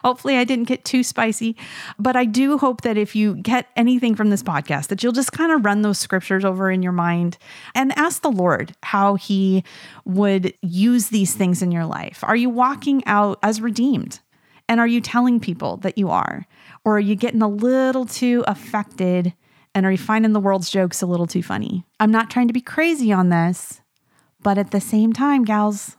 Hopefully, 0.03 0.37
I 0.37 0.43
didn't 0.43 0.67
get 0.67 0.85
too 0.85 1.03
spicy, 1.03 1.55
but 1.97 2.15
I 2.15 2.25
do 2.25 2.57
hope 2.57 2.81
that 2.81 2.97
if 2.97 3.15
you 3.15 3.35
get 3.35 3.67
anything 3.75 4.15
from 4.15 4.29
this 4.29 4.43
podcast, 4.43 4.87
that 4.87 5.03
you'll 5.03 5.13
just 5.13 5.31
kind 5.31 5.51
of 5.51 5.65
run 5.65 5.81
those 5.81 5.99
scriptures 5.99 6.45
over 6.45 6.71
in 6.71 6.83
your 6.83 6.91
mind 6.91 7.37
and 7.75 7.97
ask 7.97 8.21
the 8.21 8.31
Lord 8.31 8.75
how 8.83 9.15
He 9.15 9.63
would 10.05 10.53
use 10.61 11.09
these 11.09 11.33
things 11.33 11.61
in 11.61 11.71
your 11.71 11.85
life. 11.85 12.23
Are 12.23 12.35
you 12.35 12.49
walking 12.49 13.03
out 13.05 13.39
as 13.43 13.61
redeemed? 13.61 14.19
And 14.69 14.79
are 14.79 14.87
you 14.87 15.01
telling 15.01 15.39
people 15.39 15.77
that 15.77 15.97
you 15.97 16.09
are? 16.09 16.47
Or 16.85 16.97
are 16.97 17.01
you 17.01 17.15
getting 17.15 17.41
a 17.41 17.47
little 17.47 18.05
too 18.05 18.43
affected? 18.47 19.33
And 19.75 19.85
are 19.85 19.91
you 19.91 19.97
finding 19.97 20.33
the 20.33 20.39
world's 20.39 20.69
jokes 20.69 21.01
a 21.01 21.05
little 21.05 21.27
too 21.27 21.43
funny? 21.43 21.85
I'm 21.99 22.11
not 22.11 22.29
trying 22.29 22.47
to 22.47 22.53
be 22.53 22.61
crazy 22.61 23.11
on 23.11 23.29
this, 23.29 23.81
but 24.41 24.57
at 24.57 24.71
the 24.71 24.81
same 24.81 25.13
time, 25.13 25.43
gals, 25.43 25.97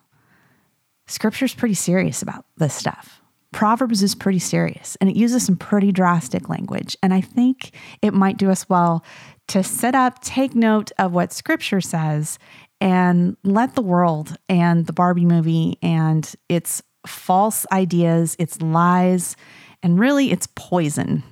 scripture's 1.07 1.55
pretty 1.55 1.75
serious 1.75 2.23
about 2.23 2.47
this 2.57 2.75
stuff 2.75 3.14
Proverbs 3.55 4.03
is 4.03 4.17
pretty 4.17 4.41
serious 4.41 4.97
and 5.01 5.09
it 5.09 5.15
uses 5.15 5.47
some 5.47 5.55
pretty 5.55 5.93
drastic 5.93 6.49
language. 6.49 6.97
And 7.05 7.15
I 7.15 7.21
think 7.21 7.71
it 8.03 8.13
might 8.13 8.37
do 8.37 8.51
us 8.51 8.69
well 8.69 9.05
to 9.47 9.63
sit 9.63 9.95
up, 9.95 10.21
take 10.23 10.57
note 10.57 10.91
of 10.99 11.13
what 11.13 11.33
scripture 11.33 11.81
says, 11.81 12.41
and 12.81 13.37
let 13.45 13.77
the 13.77 13.81
world 13.81 14.37
and 14.49 14.87
the 14.87 14.93
Barbie 14.93 15.25
movie 15.25 15.79
and 15.83 16.35
its 16.49 16.83
false 17.07 17.65
ideas, 17.71 18.35
its 18.41 18.61
lies, 18.61 19.37
and 19.85 20.01
really 20.01 20.33
its 20.33 20.49
poison 20.57 21.23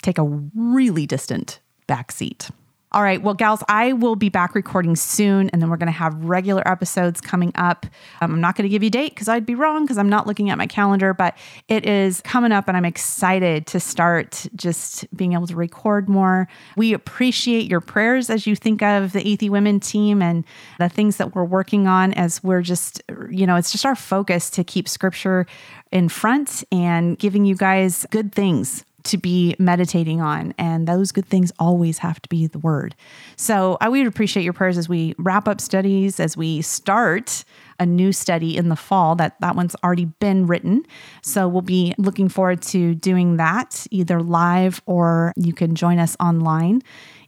take 0.00 0.16
a 0.16 0.24
really 0.54 1.06
distant 1.06 1.60
backseat. 1.86 2.50
All 2.96 3.02
right. 3.02 3.20
Well, 3.20 3.34
gals, 3.34 3.62
I 3.68 3.92
will 3.92 4.16
be 4.16 4.30
back 4.30 4.54
recording 4.54 4.96
soon, 4.96 5.50
and 5.50 5.60
then 5.60 5.68
we're 5.68 5.76
going 5.76 5.88
to 5.88 5.92
have 5.92 6.14
regular 6.24 6.66
episodes 6.66 7.20
coming 7.20 7.52
up. 7.54 7.84
Um, 8.22 8.32
I'm 8.32 8.40
not 8.40 8.56
going 8.56 8.62
to 8.62 8.70
give 8.70 8.82
you 8.82 8.86
a 8.86 8.90
date 8.90 9.10
because 9.10 9.28
I'd 9.28 9.44
be 9.44 9.54
wrong 9.54 9.84
because 9.84 9.98
I'm 9.98 10.08
not 10.08 10.26
looking 10.26 10.48
at 10.48 10.56
my 10.56 10.66
calendar, 10.66 11.12
but 11.12 11.36
it 11.68 11.84
is 11.84 12.22
coming 12.22 12.52
up, 12.52 12.68
and 12.68 12.74
I'm 12.74 12.86
excited 12.86 13.66
to 13.66 13.80
start 13.80 14.46
just 14.56 15.14
being 15.14 15.34
able 15.34 15.46
to 15.48 15.56
record 15.56 16.08
more. 16.08 16.48
We 16.78 16.94
appreciate 16.94 17.70
your 17.70 17.82
prayers 17.82 18.30
as 18.30 18.46
you 18.46 18.56
think 18.56 18.80
of 18.80 19.12
the 19.12 19.20
Athey 19.20 19.50
Women 19.50 19.78
team 19.78 20.22
and 20.22 20.42
the 20.78 20.88
things 20.88 21.18
that 21.18 21.34
we're 21.34 21.44
working 21.44 21.86
on 21.86 22.14
as 22.14 22.42
we're 22.42 22.62
just, 22.62 23.02
you 23.28 23.46
know, 23.46 23.56
it's 23.56 23.72
just 23.72 23.84
our 23.84 23.94
focus 23.94 24.48
to 24.48 24.64
keep 24.64 24.88
scripture 24.88 25.44
in 25.92 26.08
front 26.08 26.64
and 26.72 27.18
giving 27.18 27.44
you 27.44 27.56
guys 27.56 28.06
good 28.10 28.32
things 28.32 28.85
to 29.06 29.18
be 29.18 29.56
meditating 29.58 30.20
on. 30.20 30.54
And 30.58 30.86
those 30.86 31.12
good 31.12 31.26
things 31.26 31.52
always 31.58 31.98
have 31.98 32.20
to 32.22 32.28
be 32.28 32.46
the 32.46 32.58
word. 32.58 32.94
So 33.36 33.78
I 33.80 33.88
would 33.88 34.06
appreciate 34.06 34.42
your 34.42 34.52
prayers 34.52 34.78
as 34.78 34.88
we 34.88 35.14
wrap 35.18 35.48
up 35.48 35.60
studies, 35.60 36.20
as 36.20 36.36
we 36.36 36.62
start 36.62 37.44
a 37.78 37.86
new 37.86 38.12
study 38.12 38.56
in 38.56 38.68
the 38.68 38.76
fall 38.76 39.14
that 39.16 39.40
that 39.40 39.56
one's 39.56 39.76
already 39.84 40.06
been 40.06 40.46
written 40.46 40.84
so 41.22 41.46
we'll 41.48 41.62
be 41.62 41.94
looking 41.98 42.28
forward 42.28 42.62
to 42.62 42.94
doing 42.94 43.36
that 43.36 43.86
either 43.90 44.22
live 44.22 44.80
or 44.86 45.32
you 45.36 45.52
can 45.52 45.74
join 45.74 45.98
us 45.98 46.16
online 46.20 46.82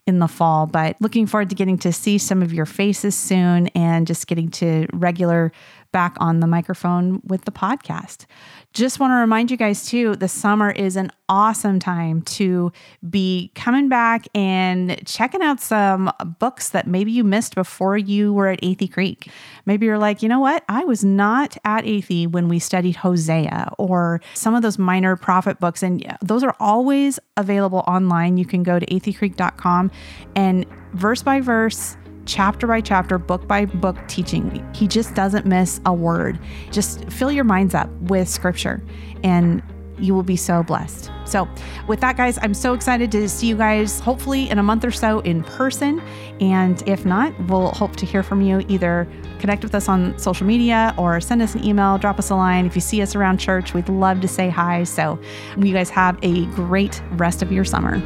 in 0.06 0.20
the 0.20 0.28
fall 0.28 0.66
but 0.66 0.96
looking 1.00 1.26
forward 1.26 1.50
to 1.50 1.54
getting 1.54 1.76
to 1.76 1.92
see 1.92 2.16
some 2.16 2.42
of 2.42 2.52
your 2.52 2.66
faces 2.66 3.14
soon 3.14 3.66
and 3.68 4.06
just 4.06 4.26
getting 4.26 4.48
to 4.48 4.86
regular 4.92 5.52
back 5.92 6.16
on 6.18 6.40
the 6.40 6.46
microphone 6.46 7.20
with 7.24 7.44
the 7.44 7.50
podcast. 7.50 8.26
Just 8.74 9.00
want 9.00 9.10
to 9.12 9.16
remind 9.16 9.50
you 9.50 9.56
guys 9.56 9.86
too, 9.86 10.14
the 10.16 10.28
summer 10.28 10.70
is 10.70 10.96
an 10.96 11.10
awesome 11.28 11.78
time 11.78 12.22
to 12.22 12.70
be 13.08 13.50
coming 13.54 13.88
back 13.88 14.26
and 14.34 15.04
checking 15.06 15.42
out 15.42 15.60
some 15.60 16.12
books 16.38 16.70
that 16.70 16.86
maybe 16.86 17.10
you 17.10 17.24
missed 17.24 17.54
before 17.54 17.96
you 17.96 18.32
were 18.32 18.48
at 18.48 18.60
Athey 18.60 18.92
Creek. 18.92 19.30
Maybe 19.64 19.86
you're 19.86 19.98
like, 19.98 20.22
you 20.22 20.28
know 20.28 20.40
what? 20.40 20.64
I 20.68 20.84
was 20.84 21.02
not 21.04 21.56
at 21.64 21.84
Athey 21.84 22.30
when 22.30 22.48
we 22.48 22.58
studied 22.58 22.96
Hosea 22.96 23.72
or 23.78 24.20
some 24.34 24.54
of 24.54 24.62
those 24.62 24.78
minor 24.78 25.16
prophet 25.16 25.58
books. 25.58 25.82
And 25.82 26.16
those 26.22 26.44
are 26.44 26.54
always 26.60 27.18
available 27.36 27.84
online. 27.86 28.36
You 28.36 28.44
can 28.44 28.62
go 28.62 28.78
to 28.78 28.86
atheycreek.com 28.86 29.90
and 30.36 30.66
verse 30.92 31.22
by 31.22 31.40
verse, 31.40 31.96
chapter 32.28 32.66
by 32.66 32.80
chapter, 32.80 33.18
book 33.18 33.48
by 33.48 33.64
book 33.64 33.96
teaching. 34.06 34.64
He 34.74 34.86
just 34.86 35.14
doesn't 35.14 35.46
miss 35.46 35.80
a 35.86 35.92
word. 35.92 36.38
Just 36.70 37.10
fill 37.10 37.32
your 37.32 37.44
minds 37.44 37.74
up 37.74 37.90
with 38.02 38.28
scripture 38.28 38.82
and 39.24 39.62
you 39.98 40.14
will 40.14 40.22
be 40.22 40.36
so 40.36 40.62
blessed. 40.62 41.10
So, 41.24 41.48
with 41.88 42.00
that, 42.00 42.16
guys, 42.16 42.38
I'm 42.40 42.54
so 42.54 42.72
excited 42.72 43.10
to 43.12 43.28
see 43.28 43.48
you 43.48 43.56
guys 43.56 43.98
hopefully 44.00 44.48
in 44.48 44.58
a 44.58 44.62
month 44.62 44.84
or 44.84 44.90
so 44.90 45.20
in 45.20 45.42
person. 45.42 46.00
And 46.40 46.86
if 46.88 47.04
not, 47.04 47.34
we'll 47.48 47.72
hope 47.72 47.96
to 47.96 48.06
hear 48.06 48.22
from 48.22 48.40
you 48.40 48.64
either 48.68 49.08
connect 49.40 49.62
with 49.64 49.74
us 49.74 49.88
on 49.88 50.16
social 50.18 50.46
media 50.46 50.94
or 50.96 51.20
send 51.20 51.42
us 51.42 51.54
an 51.54 51.64
email, 51.64 51.98
drop 51.98 52.18
us 52.18 52.30
a 52.30 52.36
line. 52.36 52.64
If 52.66 52.74
you 52.74 52.80
see 52.80 53.02
us 53.02 53.14
around 53.14 53.38
church, 53.38 53.74
we'd 53.74 53.88
love 53.88 54.20
to 54.20 54.28
say 54.28 54.48
hi. 54.48 54.84
So, 54.84 55.18
you 55.56 55.72
guys 55.72 55.90
have 55.90 56.18
a 56.22 56.46
great 56.46 57.02
rest 57.12 57.42
of 57.42 57.50
your 57.50 57.64
summer. 57.64 58.00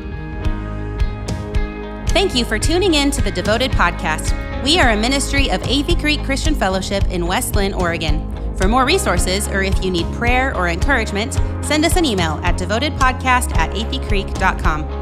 Thank 2.13 2.35
you 2.35 2.45
for 2.45 2.59
tuning 2.59 2.93
in 2.93 3.11
to 3.13 3.23
the 3.23 3.31
Devoted 3.31 3.71
Podcast. 3.71 4.35
We 4.63 4.79
are 4.79 4.91
a 4.91 4.97
ministry 4.97 5.51
of 5.51 5.63
Athey 5.63 5.99
Creek 5.99 6.23
Christian 6.25 6.55
Fellowship 6.55 7.09
in 7.09 7.27
West 7.27 7.57
Linn, 7.57 7.73
Oregon. 7.73 8.55
For 8.59 8.69
more 8.69 8.85
resources, 8.85 9.49
or 9.49 9.63
if 9.63 9.83
you 9.83 9.91
need 9.91 10.05
prayer 10.13 10.55
or 10.55 10.69
encouragement, 10.69 11.33
send 11.65 11.87
us 11.87 11.97
an 11.97 12.05
email 12.05 12.39
at 12.45 12.59
devotedpodcast 12.59 13.57
at 13.57 13.71
atheycreek.com. 13.71 15.02